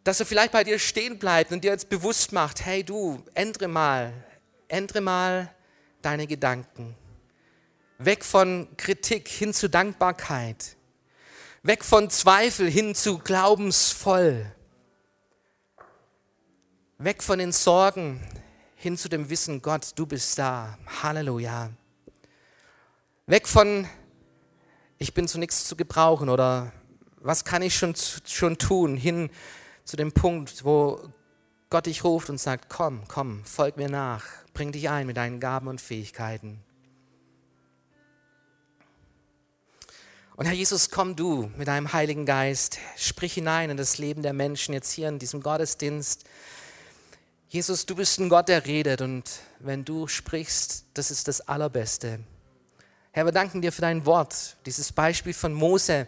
dass 0.04 0.20
er 0.20 0.26
vielleicht 0.26 0.52
bei 0.52 0.64
dir 0.64 0.80
stehen 0.80 1.20
bleibt 1.20 1.52
und 1.52 1.64
dir 1.64 1.72
jetzt 1.72 1.90
bewusst 1.90 2.32
macht, 2.32 2.66
hey 2.66 2.84
du, 2.84 3.24
ändere 3.36 3.68
mal, 3.68 4.14
ändere 4.68 5.02
mal 5.02 5.54
deine 6.02 6.26
Gedanken. 6.26 6.96
Weg 8.00 8.26
von 8.26 8.68
Kritik 8.78 9.28
hin 9.28 9.54
zu 9.54 9.70
Dankbarkeit. 9.70 10.76
Weg 11.62 11.86
von 11.86 12.10
Zweifel 12.10 12.68
hin 12.68 12.96
zu 12.96 13.20
glaubensvoll. 13.20 14.52
Weg 16.98 17.22
von 17.22 17.38
den 17.38 17.52
Sorgen 17.52 18.28
hin 18.76 18.98
zu 18.98 19.08
dem 19.08 19.30
Wissen, 19.30 19.62
Gott, 19.62 19.92
du 19.96 20.08
bist 20.08 20.40
da. 20.40 20.80
Halleluja. 21.04 21.72
Weg 23.28 23.48
von, 23.48 23.88
ich 25.00 25.16
bin 25.16 25.28
zu 25.28 25.40
nichts 25.40 25.68
zu 25.68 25.76
gebrauchen 25.76 26.30
oder 26.30 26.72
was 27.18 27.44
kann 27.44 27.64
ich 27.64 27.76
schon, 27.76 27.96
schon 28.24 28.60
tun, 28.60 28.96
hin 28.96 29.32
zu 29.84 29.98
dem 29.98 30.12
Punkt, 30.12 30.64
wo 30.64 31.10
Gott 31.72 31.88
dich 31.88 32.04
ruft 32.04 32.30
und 32.30 32.40
sagt, 32.40 32.70
komm, 32.70 33.02
komm, 33.08 33.44
folg 33.44 33.78
mir 33.78 33.90
nach, 33.90 34.24
bring 34.54 34.72
dich 34.72 34.90
ein 34.92 35.08
mit 35.08 35.18
deinen 35.18 35.40
Gaben 35.40 35.68
und 35.68 35.82
Fähigkeiten. 35.82 36.64
Und 40.36 40.46
Herr 40.46 40.54
Jesus, 40.54 40.92
komm 40.92 41.16
du 41.16 41.50
mit 41.58 41.68
deinem 41.68 41.94
Heiligen 41.94 42.28
Geist, 42.28 42.78
sprich 42.96 43.34
hinein 43.34 43.72
in 43.72 43.78
das 43.78 43.98
Leben 43.98 44.22
der 44.22 44.34
Menschen 44.34 44.72
jetzt 44.76 44.92
hier 44.92 45.10
in 45.10 45.18
diesem 45.18 45.42
Gottesdienst. 45.42 46.26
Jesus, 47.50 47.88
du 47.88 47.96
bist 47.96 48.20
ein 48.20 48.30
Gott, 48.30 48.50
der 48.50 48.68
redet 48.68 49.02
und 49.02 49.24
wenn 49.58 49.84
du 49.84 50.08
sprichst, 50.08 50.86
das 50.94 51.10
ist 51.10 51.28
das 51.28 51.42
Allerbeste. 51.42 52.20
Herr, 53.16 53.24
wir 53.24 53.32
danken 53.32 53.62
dir 53.62 53.72
für 53.72 53.80
dein 53.80 54.06
Wort, 54.06 54.58
dieses 54.66 54.92
Beispiel 54.92 55.34
von 55.34 55.54
Mose, 55.54 56.06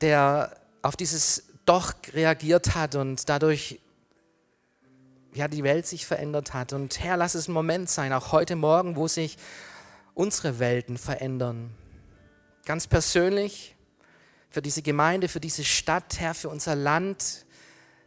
der 0.00 0.56
auf 0.80 0.96
dieses 0.96 1.42
Doch 1.66 1.92
reagiert 2.14 2.74
hat 2.74 2.94
und 2.94 3.28
dadurch 3.28 3.80
ja, 5.34 5.46
die 5.46 5.62
Welt 5.62 5.86
sich 5.86 6.06
verändert 6.06 6.54
hat. 6.54 6.72
Und 6.72 7.00
Herr, 7.00 7.18
lass 7.18 7.34
es 7.34 7.48
ein 7.48 7.52
Moment 7.52 7.90
sein, 7.90 8.14
auch 8.14 8.32
heute 8.32 8.56
Morgen, 8.56 8.96
wo 8.96 9.08
sich 9.08 9.36
unsere 10.14 10.58
Welten 10.58 10.96
verändern. 10.96 11.74
Ganz 12.64 12.86
persönlich 12.86 13.76
für 14.48 14.62
diese 14.62 14.80
Gemeinde, 14.80 15.28
für 15.28 15.40
diese 15.40 15.64
Stadt, 15.64 16.18
Herr, 16.18 16.32
für 16.32 16.48
unser 16.48 16.76
Land. 16.76 17.44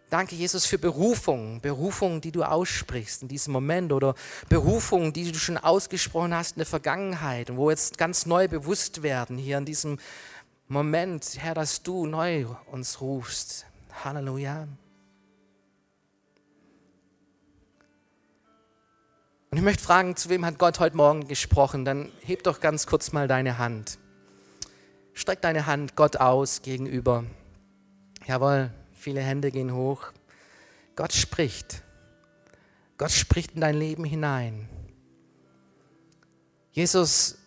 Danke, 0.10 0.36
Jesus, 0.36 0.66
für 0.66 0.80
Berufung, 0.80 1.62
Berufung, 1.62 2.20
die 2.20 2.32
du 2.32 2.44
aussprichst 2.44 3.22
in 3.22 3.28
diesem 3.28 3.54
Moment 3.54 3.94
oder 3.94 4.16
Berufung, 4.50 5.14
die 5.14 5.32
du 5.32 5.38
schon 5.38 5.58
ausgesprochen 5.58 6.34
hast 6.34 6.54
in 6.54 6.60
der 6.60 6.66
Vergangenheit 6.66 7.52
und 7.52 7.58
wo 7.58 7.70
jetzt 7.70 8.00
ganz 8.00 8.26
neu 8.26 8.48
bewusst 8.48 9.04
werden 9.04 9.38
hier 9.38 9.60
in 9.60 9.66
diesem 9.66 10.00
Moment, 10.68 11.38
Herr, 11.38 11.54
dass 11.54 11.84
du 11.84 12.08
neu 12.08 12.48
uns 12.72 13.02
rufst. 13.02 13.68
Halleluja. 14.04 14.68
Und 19.52 19.58
ich 19.58 19.64
möchte 19.64 19.84
fragen, 19.84 20.16
zu 20.16 20.30
wem 20.30 20.44
hat 20.46 20.58
Gott 20.58 20.80
heute 20.80 20.96
Morgen 20.96 21.28
gesprochen? 21.28 21.86
Dann 21.86 22.12
heb 22.22 22.44
doch 22.44 22.60
ganz 22.62 22.88
kurz 22.88 23.12
mal 23.12 23.28
deine 23.28 23.60
Hand. 23.60 24.00
Streck 25.14 25.42
deine 25.42 25.66
Hand 25.68 25.96
Gott 25.96 26.18
aus 26.18 26.62
gegenüber. 26.62 27.26
Jawohl, 28.28 28.72
viele 29.00 29.22
Hände 29.22 29.52
gehen 29.52 29.74
hoch. 29.74 30.12
Gott 30.96 31.14
spricht. 31.14 31.82
Gott 32.98 33.12
spricht 33.12 33.54
in 33.54 33.62
dein 33.62 33.78
Leben 33.78 34.04
hinein. 34.04 34.68
Jesus, 36.72 37.38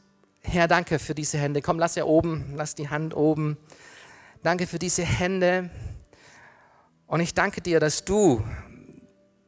Herr, 0.40 0.66
danke 0.66 0.98
für 0.98 1.14
diese 1.14 1.38
Hände. 1.38 1.62
Komm, 1.62 1.78
lass 1.78 1.94
ja 1.94 2.04
oben, 2.04 2.54
lass 2.56 2.74
die 2.74 2.88
Hand 2.88 3.14
oben. 3.14 3.56
Danke 4.42 4.66
für 4.66 4.78
diese 4.78 5.04
Hände. 5.04 5.70
Und 7.06 7.20
ich 7.20 7.34
danke 7.34 7.60
dir, 7.60 7.78
dass 7.78 8.04
du, 8.04 8.42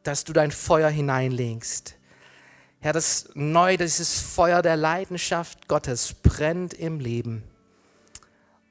dass 0.02 0.24
du 0.24 0.32
dein 0.32 0.50
Feuer 0.50 0.90
hineinlegst 0.90 1.96
Herr, 2.84 2.92
das 2.92 3.30
neu, 3.32 3.78
dieses 3.78 4.20
Feuer 4.20 4.60
der 4.60 4.76
Leidenschaft 4.76 5.68
Gottes 5.68 6.12
brennt 6.12 6.74
im 6.74 7.00
Leben. 7.00 7.42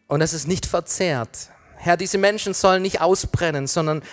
Und 0.05 0.21
es 0.21 0.33
ist 0.33 0.47
nicht 0.47 0.67
verzehrt. 0.67 1.49
Herr, 1.83 1.97
diese 1.97 2.17
Menschen 2.17 2.53
sollen 2.53 2.81
nicht 2.81 3.01
ausbrennen, 3.01 3.67
sondern 3.67 4.03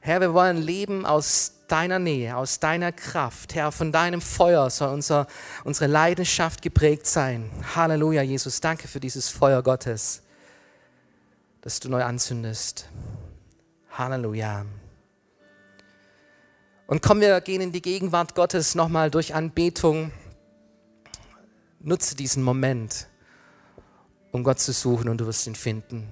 Herr, 0.00 0.20
wir 0.20 0.34
wollen 0.34 0.56
leben 0.56 1.06
aus 1.06 1.60
deiner 1.68 2.00
Nähe, 2.00 2.34
aus 2.34 2.58
deiner 2.58 2.90
Kraft. 2.90 3.54
Herr, 3.54 3.70
von 3.70 3.92
deinem 3.92 4.20
Feuer 4.20 4.68
soll 4.68 4.92
unser, 4.92 5.28
unsere 5.62 5.86
Leidenschaft 5.86 6.60
geprägt 6.60 7.06
sein. 7.06 7.48
Halleluja, 7.76 8.22
Jesus. 8.22 8.60
Danke 8.60 8.88
für 8.88 8.98
dieses 8.98 9.28
Feuer 9.28 9.62
Gottes, 9.62 10.22
das 11.60 11.78
du 11.78 11.88
neu 11.88 12.02
anzündest. 12.02 12.88
Halleluja. 13.92 14.66
Und 16.88 17.00
kommen 17.00 17.20
wir 17.20 17.40
gehen 17.42 17.60
in 17.60 17.70
die 17.70 17.82
Gegenwart 17.82 18.34
Gottes 18.34 18.74
nochmal 18.74 19.08
durch 19.08 19.36
Anbetung. 19.36 20.10
Nutze 21.78 22.16
diesen 22.16 22.42
Moment 22.42 23.06
um 24.32 24.42
Gott 24.42 24.58
zu 24.58 24.72
suchen 24.72 25.08
und 25.08 25.18
du 25.18 25.26
wirst 25.26 25.46
ihn 25.46 25.54
finden. 25.54 26.08